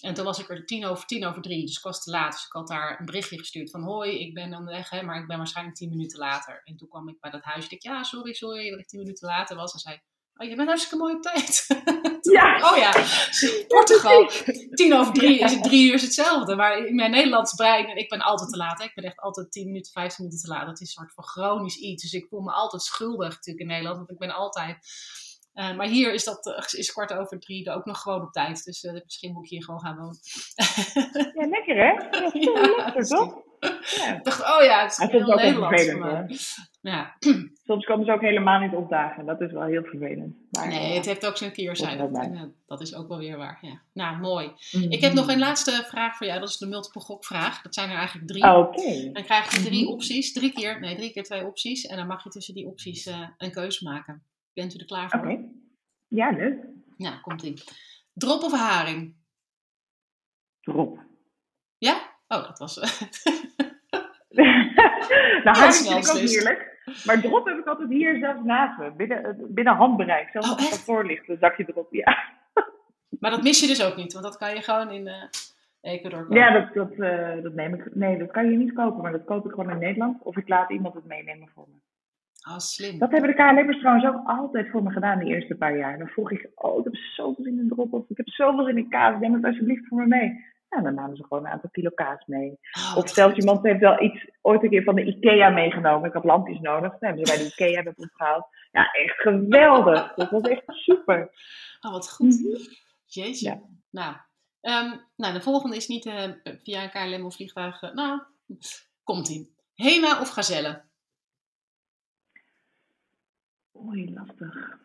En 0.00 0.14
toen 0.14 0.24
was 0.24 0.38
ik 0.38 0.48
er 0.50 0.66
tien 0.66 0.84
over 0.86 1.06
tien 1.06 1.26
over 1.26 1.42
drie, 1.42 1.66
dus 1.66 1.76
ik 1.76 1.82
was 1.82 2.02
te 2.04 2.10
laat. 2.10 2.32
Dus 2.32 2.44
ik 2.46 2.52
had 2.52 2.68
daar 2.68 3.00
een 3.00 3.06
berichtje 3.06 3.38
gestuurd 3.38 3.70
van 3.70 3.82
hoi, 3.82 4.18
ik 4.20 4.34
ben 4.34 4.54
aan 4.54 4.64
de 4.64 4.70
weg, 4.70 4.90
hè, 4.90 5.02
maar 5.02 5.20
ik 5.20 5.26
ben 5.26 5.36
waarschijnlijk 5.36 5.76
tien 5.76 5.88
minuten 5.88 6.18
later. 6.18 6.60
En 6.64 6.76
toen 6.76 6.88
kwam 6.88 7.08
ik 7.08 7.20
bij 7.20 7.30
dat 7.30 7.42
huis 7.42 7.64
en 7.64 7.70
ik, 7.76 7.82
ja, 7.82 8.02
sorry, 8.02 8.32
sorry 8.32 8.70
dat 8.70 8.78
ik 8.78 8.86
tien 8.88 9.00
minuten 9.00 9.28
later 9.28 9.56
was. 9.56 9.72
En 9.72 9.78
zei, 9.78 10.00
oh, 10.36 10.48
je 10.48 10.56
bent 10.56 10.68
hartstikke 10.68 10.96
mooi 10.96 11.14
op 11.14 11.22
tijd. 11.22 11.66
Ja, 12.22 12.70
oh 12.72 12.76
ja, 12.76 12.92
Portugal, 13.68 14.30
tien 14.70 14.94
over 14.94 15.12
drie 15.12 15.38
is 15.38 15.52
het 15.52 15.62
drie 15.62 15.88
uur 15.88 15.94
is 15.94 16.02
hetzelfde. 16.02 16.56
Maar 16.56 16.86
in 16.86 16.94
mijn 16.94 17.10
Nederlands 17.10 17.54
brein, 17.54 17.86
en 17.86 17.96
ik 17.96 18.08
ben 18.08 18.20
altijd 18.20 18.50
te 18.50 18.56
laat, 18.56 18.78
hè. 18.78 18.84
ik 18.84 18.94
ben 18.94 19.04
echt 19.04 19.18
altijd 19.20 19.52
tien 19.52 19.66
minuten, 19.66 19.92
vijftien 19.92 20.24
minuten 20.24 20.44
te 20.44 20.50
laat. 20.54 20.66
Dat 20.66 20.74
is 20.74 20.80
een 20.80 20.86
soort 20.86 21.12
van 21.14 21.24
chronisch 21.24 21.76
iets. 21.76 22.02
Dus 22.02 22.12
ik 22.12 22.26
voel 22.28 22.40
me 22.40 22.52
altijd 22.52 22.82
schuldig 22.82 23.28
natuurlijk 23.28 23.60
in 23.60 23.66
Nederland, 23.66 23.96
want 23.96 24.10
ik 24.10 24.18
ben 24.18 24.30
altijd... 24.34 24.78
eh, 25.52 25.76
maar 25.76 25.86
hier 25.86 26.12
is 26.12 26.24
dat 26.24 26.46
eh, 26.46 26.78
is 26.78 26.92
kwart 26.92 27.12
over 27.12 27.40
drie 27.40 27.70
ook 27.70 27.84
nog 27.84 28.00
gewoon 28.00 28.22
op 28.22 28.32
tijd. 28.32 28.64
Dus 28.64 28.84
eh, 28.84 28.92
misschien 28.92 29.32
moet 29.32 29.44
ik 29.44 29.50
hier 29.50 29.64
gewoon 29.64 29.80
gaan 29.80 29.96
wonen. 29.96 30.18
ja 31.38 31.46
lekker 31.48 31.76
hè? 31.76 32.20
Ja, 32.40 32.60
lekker 32.84 33.04
toch? 33.06 33.42
Ja. 33.60 34.16
Ik 34.16 34.24
dacht, 34.24 34.40
oh 34.40 34.62
ja, 34.64 34.82
het 34.82 34.90
is 34.90 34.98
heel 34.98 35.34
Nederlands 35.34 35.82
vervelend. 35.82 36.56
Ja. 36.80 37.16
Soms 37.64 37.84
komen 37.84 38.06
ze 38.06 38.12
ook 38.12 38.20
helemaal 38.20 38.60
niet 38.60 38.72
opdagen. 38.72 39.26
Dat 39.26 39.40
is 39.40 39.52
wel 39.52 39.62
heel 39.62 39.82
vervelend. 39.84 40.36
Maar, 40.50 40.68
Nee, 40.68 40.94
het 40.96 41.04
heeft 41.06 41.26
ook 41.26 41.36
zijn 41.36 41.52
keerzijde. 41.52 42.10
Dat, 42.10 42.48
dat 42.66 42.80
is 42.80 42.94
ook 42.94 43.08
wel 43.08 43.18
weer 43.18 43.36
waar. 43.36 43.58
Ja. 43.60 43.80
Nou, 43.92 44.18
mooi. 44.20 44.52
Mhm. 44.72 44.90
Ik 44.92 45.00
heb 45.00 45.12
nog 45.12 45.28
een 45.28 45.38
laatste 45.38 45.70
vraag 45.70 46.16
voor 46.16 46.26
jou. 46.26 46.40
Dat 46.40 46.48
is 46.48 46.56
de 46.56 46.66
multiple 46.66 47.00
gokvraag. 47.00 47.62
Dat 47.62 47.74
zijn 47.74 47.90
er 47.90 47.96
eigenlijk 47.96 48.28
drie. 48.28 48.44
Oké. 48.56 49.10
Dan 49.12 49.24
krijg 49.24 49.54
je 49.56 49.62
drie 49.62 49.82
Mhm. 49.84 49.92
opties. 49.92 50.32
Drie 50.32 50.52
keer, 50.52 50.80
nee, 50.80 50.96
drie 50.96 51.12
keer 51.12 51.22
twee 51.22 51.46
opties. 51.46 51.86
En 51.86 51.96
dan 51.96 52.06
mag 52.06 52.24
je 52.24 52.30
tussen 52.30 52.54
die 52.54 52.66
opties 52.66 53.06
eh, 53.06 53.28
een 53.38 53.50
keuze 53.52 53.84
maken. 53.84 54.22
Bent 54.52 54.74
u 54.74 54.78
er 54.78 54.84
klaar 54.86 55.10
voor? 55.10 55.20
Oké. 55.20 55.38
Ja, 56.08 56.30
leuk. 56.30 56.64
Nou, 56.96 57.20
komt 57.20 57.42
ie. 57.42 57.62
Drop 58.12 58.42
of 58.42 58.52
haring? 58.52 59.14
Drop. 60.60 60.98
Ja? 61.78 61.94
Oh, 62.28 62.42
dat 62.46 62.58
was... 62.58 62.74
nou, 64.28 64.48
Heel 65.42 65.52
haring 65.52 65.74
vind 65.74 65.88
ik 65.88 65.94
ook 65.96 66.00
beslist. 66.02 66.34
heerlijk. 66.34 66.70
Maar 67.04 67.20
drop 67.20 67.46
heb 67.46 67.58
ik 67.58 67.66
altijd 67.66 67.88
hier 67.88 68.18
zelfs 68.18 68.42
naast 68.44 68.78
me. 68.78 68.90
Binnen, 68.90 69.36
binnen 69.48 69.74
handbereik. 69.74 70.28
Zelfs 70.30 70.50
Oh, 70.50 70.56
als 70.56 70.70
het 70.70 70.80
voor 70.80 71.06
ligt, 71.06 71.28
een 71.28 71.36
zakje 71.40 71.64
erop. 71.68 71.88
Ja, 71.90 72.16
maar 73.20 73.30
dat 73.30 73.42
mis 73.42 73.60
je 73.60 73.66
dus 73.66 73.84
ook 73.84 73.96
niet. 73.96 74.12
Want 74.12 74.24
dat 74.24 74.36
kan 74.36 74.54
je 74.54 74.60
gewoon 74.62 74.90
in 74.90 75.06
eh, 75.06 75.22
Ecuador 75.80 76.20
kopen. 76.22 76.36
ja 76.36 76.50
dat, 76.50 76.74
dat, 76.74 76.92
eh, 76.92 77.42
dat 77.42 77.54
neem 77.54 77.74
ik. 77.74 77.94
Nee, 77.94 78.18
dat 78.18 78.30
kan 78.30 78.50
je 78.50 78.56
niet 78.56 78.72
kopen. 78.72 79.02
Maar 79.02 79.12
dat 79.12 79.24
koop 79.24 79.44
ik 79.44 79.50
gewoon 79.50 79.70
in 79.70 79.78
Nederland. 79.78 80.22
Of 80.22 80.36
ik 80.36 80.48
laat 80.48 80.70
iemand 80.70 80.94
het 80.94 81.04
meenemen 81.04 81.48
voor 81.54 81.66
me. 81.68 81.80
Oh, 82.50 82.58
slim. 82.58 82.98
Dat 82.98 83.10
hebben 83.10 83.30
de 83.30 83.36
KLM'ers 83.36 83.78
trouwens 83.78 84.06
ook 84.06 84.20
altijd 84.24 84.70
voor 84.70 84.82
me 84.82 84.90
gedaan 84.90 85.18
de 85.18 85.24
eerste 85.24 85.54
paar 85.54 85.76
jaar. 85.76 85.98
Dan 85.98 86.08
vroeg 86.08 86.30
ik, 86.30 86.50
oh, 86.54 86.78
ik 86.78 86.84
heb 86.84 86.96
zoveel 86.96 87.44
zin 87.44 87.58
in 87.58 87.68
drop. 87.68 87.92
Of 87.92 88.04
ik 88.08 88.16
heb 88.16 88.28
zoveel 88.28 88.64
zin 88.64 88.78
in 88.78 88.88
kaas. 88.88 89.20
Neem 89.20 89.34
het 89.34 89.44
alsjeblieft 89.44 89.86
voor 89.88 89.98
me 89.98 90.06
mee. 90.06 90.44
Nou, 90.72 90.84
dan 90.84 90.94
namen 90.94 91.16
ze 91.16 91.22
gewoon 91.24 91.44
een 91.46 91.50
aantal 91.52 91.70
kilo 91.70 91.90
kaas 91.94 92.26
mee. 92.26 92.58
Oh, 92.72 92.96
Of 92.96 93.08
zelfs 93.10 93.32
goed. 93.34 93.42
iemand 93.42 93.62
heeft 93.62 93.80
wel 93.80 94.02
iets 94.02 94.26
ooit 94.40 94.62
een 94.62 94.70
keer 94.70 94.82
van 94.82 94.94
de 94.94 95.04
IKEA 95.04 95.48
meegenomen. 95.50 96.08
Ik 96.08 96.14
had 96.14 96.24
lampjes 96.24 96.60
nodig. 96.60 96.90
Dan 96.90 96.98
hebben 97.08 97.26
ze 97.26 97.32
bij 97.34 97.42
de 97.44 97.50
IKEA 97.50 97.82
dat 97.82 97.98
opgehaald. 97.98 98.46
Ja, 98.72 98.90
echt 98.92 99.20
geweldig. 99.20 100.14
Dat 100.14 100.30
was 100.30 100.42
echt 100.42 100.62
super. 100.66 101.30
Oh, 101.80 101.92
wat 101.92 102.10
goed. 102.10 102.40
Mhm. 102.42 102.56
Jeetje. 103.06 103.48
Ja. 103.48 103.60
Nou, 103.90 104.16
ehm, 104.60 104.96
nou, 105.16 105.32
de 105.32 105.40
volgende 105.42 105.76
is 105.76 105.86
niet 105.88 106.06
eh, 106.06 106.30
via 106.62 106.82
een 106.82 106.90
KLM 106.90 107.24
of 107.26 107.34
vliegtuig. 107.34 107.82
eh, 107.82 107.92
nou, 107.92 108.20
komt 109.04 109.28
ie. 109.28 109.54
Hema 109.74 110.20
of 110.20 110.28
gazelle? 110.28 110.82
Oei, 113.76 114.12
lastig. 114.14 114.78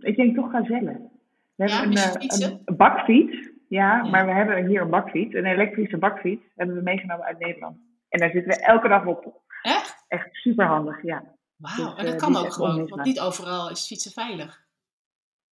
Ik 0.00 0.16
denk 0.16 0.34
toch 0.36 0.50
gazelle. 0.50 1.10
We 1.54 1.68
Ja, 1.68 1.78
hebben 1.78 1.96
een, 1.96 2.40
eh, 2.40 2.56
een 2.64 2.76
bakfiets. 2.76 3.50
Ja, 3.68 3.96
Ja. 3.96 4.10
maar 4.10 4.26
we 4.26 4.32
hebben 4.32 4.66
hier 4.66 4.80
een 4.80 4.90
bakfiets. 4.90 5.34
Een 5.34 5.44
elektrische 5.46 5.96
bakfiets. 5.98 6.44
Hebben 6.56 6.76
we 6.76 6.82
meegenomen 6.82 7.26
uit 7.26 7.38
Nederland. 7.38 7.76
En 8.08 8.20
daar 8.20 8.30
zitten 8.30 8.52
we 8.52 8.60
elke 8.64 8.88
dag 8.88 9.04
op. 9.06 9.42
Echt? 9.62 10.04
Echt 10.08 10.28
super 10.34 10.66
handig, 10.66 11.02
ja. 11.02 11.34
Wauw, 11.56 11.74
Dus, 11.76 11.94
en 11.98 12.04
dat 12.04 12.14
eh, 12.14 12.20
kan 12.20 12.36
ook 12.36 12.52
gewoon, 12.52 12.70
onmisbaar. 12.70 12.96
want 12.96 13.08
niet 13.08 13.20
overal 13.20 13.70
is 13.70 13.86
fietsen 13.86 14.12
veilig. 14.12 14.64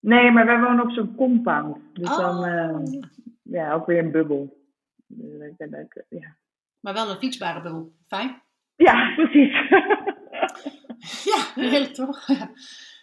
Nee, 0.01 0.31
maar 0.31 0.47
wij 0.47 0.61
wonen 0.61 0.85
op 0.85 0.91
zo'n 0.91 1.15
compound. 1.17 1.77
Dus 1.93 2.11
Oh, 2.11 2.19
dan, 2.19 2.45
eh, 2.45 2.93
ja. 2.93 3.09
ja, 3.43 3.73
ook 3.73 3.87
weer 3.87 3.99
een 3.99 4.11
bubbel. 4.11 4.63
Dus 5.07 5.57
eh, 5.57 5.85
Ja. 6.09 6.37
Maar 6.81 6.95
wel 6.95 7.11
een 7.11 7.17
fietsbare 7.19 7.63
bubbel. 7.63 7.93
Fijn? 8.07 8.43
ja, 8.77 9.13
precies. 9.17 9.69
Ja, 11.25 11.45
heerlijk 11.55 11.95
toch? 11.95 12.27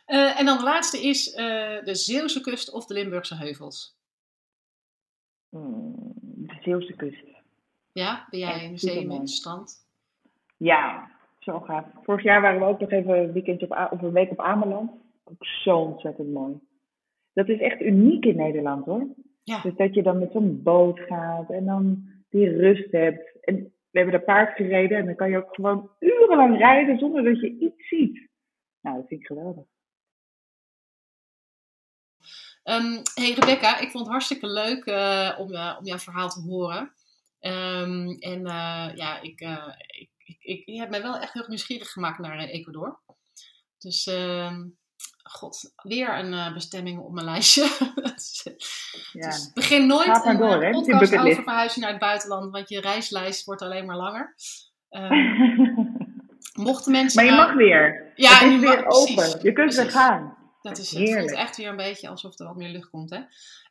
En 0.05 0.45
dan 0.45 0.57
de 0.57 0.64
laatste 0.64 1.01
is 1.01 1.32
de 1.34 1.95
Zeeuwse 1.95 2.41
kust 2.41 2.72
of 2.72 2.86
de 2.86 2.93
Limburgse 2.93 3.36
heuvels. 3.36 3.99
Hmm, 5.52 6.14
de 6.22 6.58
Zeeuwse 6.62 6.95
kust. 6.95 7.26
Ja, 7.91 8.28
ben 8.30 8.39
jij 8.39 8.64
in 8.64 8.72
de 8.72 8.78
zee 8.78 9.08
met 9.08 9.30
strand? 9.30 9.88
Ja, 10.58 11.12
zo 11.39 11.60
gaaf. 11.60 11.86
Vorig 12.04 12.24
jaar 12.24 12.41
waren 12.41 12.60
we 12.60 12.66
ook 12.66 12.80
nog 12.80 12.91
even 12.91 13.20
een 13.20 13.32
weekendje 13.32 13.66
op, 13.66 13.91
of 13.91 14.02
een 14.02 14.12
week 14.12 14.32
op 14.32 14.39
Ameland. 14.39 14.91
Ook 15.24 15.45
zo 15.45 15.78
ontzettend 15.78 16.32
mooi. 16.34 16.60
Dat 17.34 17.49
is 17.49 17.60
echt 17.60 17.82
uniek 17.82 18.26
in 18.26 18.36
Nederland 18.36 18.86
hoor. 18.86 19.08
Ja. 19.43 19.62
Dus 19.62 19.76
dat 19.76 19.93
je 19.93 20.04
dan 20.04 20.20
met 20.20 20.32
zo'n 20.32 20.64
boot 20.64 20.99
gaat 20.99 21.49
en 21.49 21.66
dan 21.66 22.10
die 22.30 22.49
rust 22.58 22.91
hebt. 22.91 23.39
En 23.41 23.56
we 23.89 23.99
hebben 23.99 24.14
daar 24.14 24.24
paard 24.24 24.56
gereden 24.56 24.97
en 24.97 25.06
dan 25.06 25.16
kan 25.16 25.30
je 25.30 25.38
ook 25.38 25.56
gewoon 25.56 25.89
urenlang 25.99 26.58
rijden 26.58 26.97
zonder 26.97 27.24
dat 27.24 27.39
je 27.39 27.58
iets 27.58 27.88
ziet. 27.88 28.30
Nou, 28.82 28.95
dat 28.97 29.08
vind 29.08 29.22
ik 29.22 29.28
geweldig. 29.28 29.66
Ehm 32.64 33.01
hey 33.14 33.34
Rebecca, 33.34 33.78
ik 33.78 33.91
vond 33.91 34.03
het 34.03 34.12
hartstikke 34.12 34.47
leuk 34.47 34.86
eh, 34.86 35.36
om, 35.38 35.53
eh, 35.53 35.76
om 35.80 35.86
jouw 35.86 35.97
verhaal 35.97 36.30
te 36.30 36.39
horen. 36.39 36.93
Ehm, 37.39 38.09
en 38.09 38.45
eh, 38.45 38.95
ja, 38.95 39.22
ik, 39.22 39.39
ik, 39.41 40.09
ik, 40.18 40.38
ik, 40.39 40.62
je 40.66 40.78
hebt 40.78 40.91
mij 40.91 41.01
wel 41.01 41.18
echt 41.18 41.34
heel 41.34 41.45
nieuwsgierig 41.47 41.91
gemaakt 41.91 42.20
naar 42.20 42.38
Ecuador. 42.38 42.99
Dus, 43.78 44.07
ehm, 44.07 44.64
god, 45.24 45.74
weer 45.76 46.18
een 46.20 46.53
bestemming 46.53 46.99
op 46.99 47.12
mijn 47.12 47.26
lijstje. 47.26 47.68
Ja. 49.12 49.28
Dus 49.28 49.53
begin 49.53 49.88
nooit 49.88 50.26
een 50.26 50.38
door, 50.38 50.64
hè, 50.64 50.70
podcast 50.72 51.18
over 51.18 51.43
verhuizen 51.43 51.82
naar 51.82 51.89
het 51.89 51.99
buitenland, 51.99 52.51
want 52.51 52.70
je 52.70 52.82
reislijst 52.82 53.45
wordt 53.45 53.62
alleen 53.62 53.86
maar 53.86 53.97
langer. 53.97 54.36
Mochten 56.53 56.91
mensen... 56.91 57.16
maar 57.24 57.32
je 57.34 57.38
nou- 57.38 57.47
mag 57.47 57.57
weer. 57.57 58.12
Ja, 58.16 58.34
het 58.34 58.51
is 58.51 58.59
mag- 58.59 58.76
weer 58.76 58.86
open. 58.88 59.16
precies, 59.16 59.41
je 59.41 59.53
kunt 59.53 59.74
weer 59.74 59.86
precies. 59.86 59.93
gaan. 59.93 60.38
Dat 60.62 60.78
is, 60.78 60.91
het 60.91 61.14
voelt 61.14 61.32
echt 61.34 61.57
weer 61.57 61.68
een 61.70 61.76
beetje 61.76 62.07
alsof 62.09 62.39
er 62.39 62.45
wat 62.45 62.55
meer 62.55 62.70
lucht 62.70 62.89
komt. 62.89 63.09
Hè? 63.09 63.20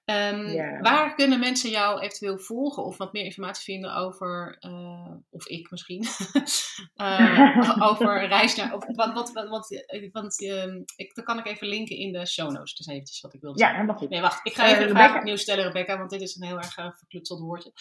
Ehm, 0.04 0.46
Ja. 0.50 0.80
Waar 0.80 1.14
kunnen 1.14 1.40
mensen 1.40 1.70
jou 1.70 2.00
eventueel 2.00 2.38
volgen 2.38 2.84
of 2.84 2.96
wat 2.96 3.12
meer 3.12 3.24
informatie 3.24 3.62
vinden 3.64 3.94
over, 3.94 4.56
eh, 4.60 5.12
of 5.30 5.46
ik 5.46 5.70
misschien, 5.70 6.04
eh, 6.94 7.76
over 7.80 8.26
reis 8.26 8.54
naar. 8.56 8.74
Of, 8.74 8.86
wat, 8.94 9.12
wat, 9.12 9.32
wat, 9.32 9.48
wat- 9.48 9.70
eh, 9.86 10.12
want 10.12 10.40
ehm, 10.42 10.82
ik, 10.96 11.14
dan 11.14 11.24
kan 11.24 11.38
ik 11.38 11.46
even 11.46 11.66
linken 11.68 11.96
in 11.96 12.12
de 12.12 12.26
show 12.26 12.50
notes. 12.50 12.74
Dus 12.74 12.86
eventjes 12.86 13.20
wat 13.20 13.34
ik 13.34 13.40
wilde 13.40 13.58
Ja, 13.58 13.64
zeggen. 13.64 13.80
helemaal 13.80 14.00
goed. 14.02 14.10
Nee, 14.10 14.20
wacht. 14.20 14.46
Ik 14.46 14.54
ga 14.54 14.64
even 14.66 14.78
de 14.78 14.84
Rebecca? 14.86 15.04
vraag 15.06 15.18
opnieuw 15.18 15.36
stellen, 15.36 15.64
Rebecca, 15.64 15.98
want 15.98 16.10
dit 16.10 16.20
is 16.20 16.36
een 16.36 16.46
heel 16.46 16.56
erg 16.58 16.78
uh, 16.78 16.86
verklutseld 16.96 17.40
woordje. 17.40 17.72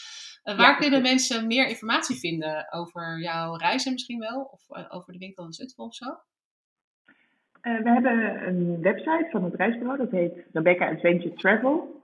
Waar 0.43 0.57
Ja, 0.59 0.75
kunnen 0.75 1.01
mensen 1.01 1.47
meer 1.47 1.67
informatie 1.67 2.15
vinden 2.19 2.71
over 2.73 3.19
jouw 3.21 3.55
reizen 3.55 3.91
misschien 3.93 4.19
wel? 4.19 4.41
Of 4.41 4.89
over 4.89 5.13
de 5.13 5.19
winkel 5.19 5.45
in 5.45 5.53
Zutphen 5.53 5.83
of 5.83 5.95
zo? 5.95 6.05
We 7.61 7.89
hebben 7.89 8.47
een 8.47 8.81
website 8.81 9.27
van 9.31 9.43
het 9.43 9.55
reisbureau, 9.55 9.97
dat 9.97 10.11
heet 10.11 10.45
Rebecca 10.53 10.89
Adventure 10.89 11.33
Travel. 11.33 12.01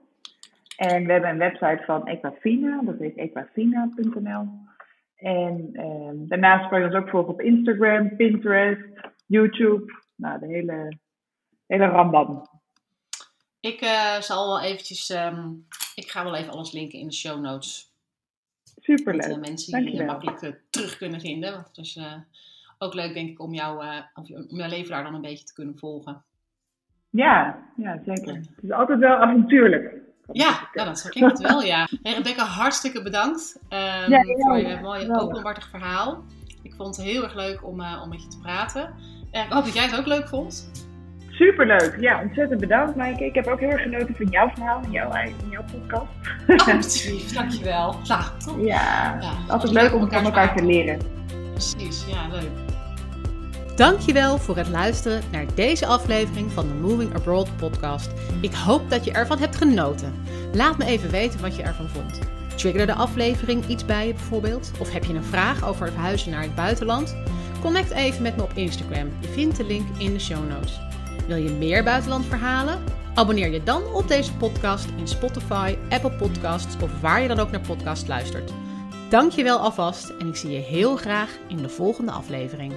En 0.76 1.06
we 1.06 1.12
hebben 1.12 1.30
een 1.30 1.38
website 1.38 1.82
van 1.84 2.06
Equafina, 2.06 2.82
dat 2.82 2.98
heet 2.98 3.16
equafina.nl. 3.16 4.48
En 5.16 5.70
ehm, 5.72 6.26
daarnaast 6.26 6.68
kan 6.68 6.78
je 6.78 6.86
ons 6.86 6.94
ook 6.94 7.08
volgen 7.08 7.32
op 7.32 7.40
Instagram, 7.40 8.16
Pinterest, 8.16 8.82
YouTube. 9.26 9.92
Nou, 10.14 10.38
de 10.38 10.46
hele, 10.46 10.98
hele 11.66 11.86
rambam. 11.86 12.48
Ik 13.60 13.82
uh, 13.82 14.20
zal 14.20 14.46
wel 14.46 14.60
eventjes, 14.60 15.10
ehm, 15.10 15.50
ik 15.94 16.10
ga 16.10 16.24
wel 16.24 16.36
even 16.36 16.52
alles 16.52 16.72
linken 16.72 16.98
in 16.98 17.06
de 17.06 17.14
show 17.14 17.40
notes. 17.40 17.94
Superleuk. 18.80 19.28
Dat 19.28 19.40
mensen 19.40 19.84
die 19.84 19.96
je 19.96 20.04
makkelijk 20.04 20.42
uh, 20.42 20.50
terug 20.70 20.96
kunnen 20.96 21.20
vinden. 21.20 21.52
Want 21.52 21.78
is 21.78 22.00
ook 22.78 22.94
leuk 22.94 23.14
denk 23.14 23.28
ik 23.28 23.40
om, 23.40 23.54
jou, 23.54 23.84
om 24.48 24.56
jouw 24.56 24.68
leven 24.68 24.90
daar 24.90 25.04
dan 25.04 25.14
een 25.14 25.20
beetje 25.20 25.44
te 25.44 25.54
kunnen 25.54 25.78
volgen. 25.78 26.24
Ja, 27.10 27.58
ja 27.76 28.00
zeker. 28.04 28.34
Het 28.34 28.62
is 28.62 28.72
altijd 28.72 28.98
wel 28.98 29.16
avontuurlijk. 29.16 30.04
Ja, 30.32 30.68
nou, 30.72 30.88
dat 30.88 31.08
klinkt 31.08 31.38
het 31.38 31.48
wel, 31.48 31.62
ja. 31.62 31.88
Hey, 32.02 32.12
Rebecca, 32.12 32.44
hartstikke 32.44 33.02
bedankt 33.02 33.58
um, 33.62 34.10
ja, 34.10 34.22
voor 34.22 34.58
je 34.58 34.78
mooie 34.82 35.20
openhartig 35.20 35.68
verhaal. 35.68 36.24
Ik 36.62 36.74
vond 36.74 36.96
het 36.96 37.06
heel 37.06 37.22
erg 37.22 37.34
leuk 37.34 37.66
om, 37.66 37.80
uh, 37.80 38.00
om 38.02 38.08
met 38.08 38.22
je 38.22 38.28
te 38.28 38.38
praten. 38.38 38.94
Uh, 39.32 39.44
ik 39.44 39.52
hoop 39.52 39.64
dat 39.64 39.74
jij 39.74 39.84
het 39.84 39.98
ook 39.98 40.06
leuk 40.06 40.28
vond. 40.28 40.70
Superleuk. 41.30 41.96
Ja, 42.00 42.22
ontzettend 42.22 42.60
bedankt, 42.60 42.96
Maaike. 42.96 43.24
Ik 43.24 43.34
heb 43.34 43.46
ook 43.46 43.60
heel 43.60 43.70
erg 43.70 43.82
genoten 43.82 44.14
van 44.14 44.26
jouw 44.26 44.48
verhaal 44.48 44.82
in 44.84 44.90
jouw, 44.90 45.12
in 45.14 45.50
jouw 45.50 45.64
podcast. 45.72 46.10
Oh, 46.46 47.34
dankjewel. 47.34 47.94
Nou? 48.04 48.66
Ja, 48.66 49.18
ja 49.20 49.32
altijd 49.48 49.72
leuk 49.72 49.94
om 49.94 50.10
van 50.10 50.24
elkaar 50.24 50.56
te 50.56 50.64
leren. 50.64 50.98
Precies, 51.52 52.06
ja, 52.06 52.28
leuk. 52.28 52.65
Dankjewel 53.76 54.38
voor 54.38 54.56
het 54.56 54.68
luisteren 54.68 55.22
naar 55.30 55.46
deze 55.54 55.86
aflevering 55.86 56.52
van 56.52 56.68
de 56.68 56.74
Moving 56.74 57.14
Abroad 57.14 57.56
podcast. 57.56 58.10
Ik 58.40 58.52
hoop 58.52 58.90
dat 58.90 59.04
je 59.04 59.12
ervan 59.12 59.38
hebt 59.38 59.56
genoten. 59.56 60.14
Laat 60.52 60.78
me 60.78 60.84
even 60.84 61.10
weten 61.10 61.40
wat 61.40 61.56
je 61.56 61.62
ervan 61.62 61.88
vond. 61.88 62.18
Triggerde 62.54 62.92
de 62.92 62.98
aflevering 62.98 63.66
iets 63.66 63.84
bij 63.84 64.06
je 64.06 64.12
bijvoorbeeld? 64.12 64.70
Of 64.78 64.92
heb 64.92 65.04
je 65.04 65.14
een 65.14 65.24
vraag 65.24 65.64
over 65.64 65.92
verhuizen 65.92 66.30
naar 66.30 66.42
het 66.42 66.54
buitenland? 66.54 67.16
Connect 67.60 67.90
even 67.90 68.22
met 68.22 68.36
me 68.36 68.42
op 68.42 68.52
Instagram. 68.54 69.08
Je 69.20 69.28
vindt 69.28 69.56
de 69.56 69.64
link 69.64 69.86
in 69.98 70.12
de 70.12 70.20
show 70.20 70.48
notes. 70.48 70.80
Wil 71.26 71.36
je 71.36 71.50
meer 71.50 71.84
buitenlandverhalen? 71.84 72.82
Abonneer 73.14 73.50
je 73.50 73.62
dan 73.62 73.82
op 73.94 74.08
deze 74.08 74.34
podcast 74.34 74.88
in 74.96 75.08
Spotify, 75.08 75.76
Apple 75.88 76.12
Podcasts 76.12 76.82
of 76.82 77.00
waar 77.00 77.22
je 77.22 77.28
dan 77.28 77.38
ook 77.38 77.50
naar 77.50 77.66
podcast 77.66 78.08
luistert. 78.08 78.52
Dankjewel 79.10 79.58
alvast 79.58 80.08
en 80.08 80.28
ik 80.28 80.36
zie 80.36 80.50
je 80.50 80.58
heel 80.58 80.96
graag 80.96 81.30
in 81.48 81.56
de 81.56 81.68
volgende 81.68 82.12
aflevering. 82.12 82.72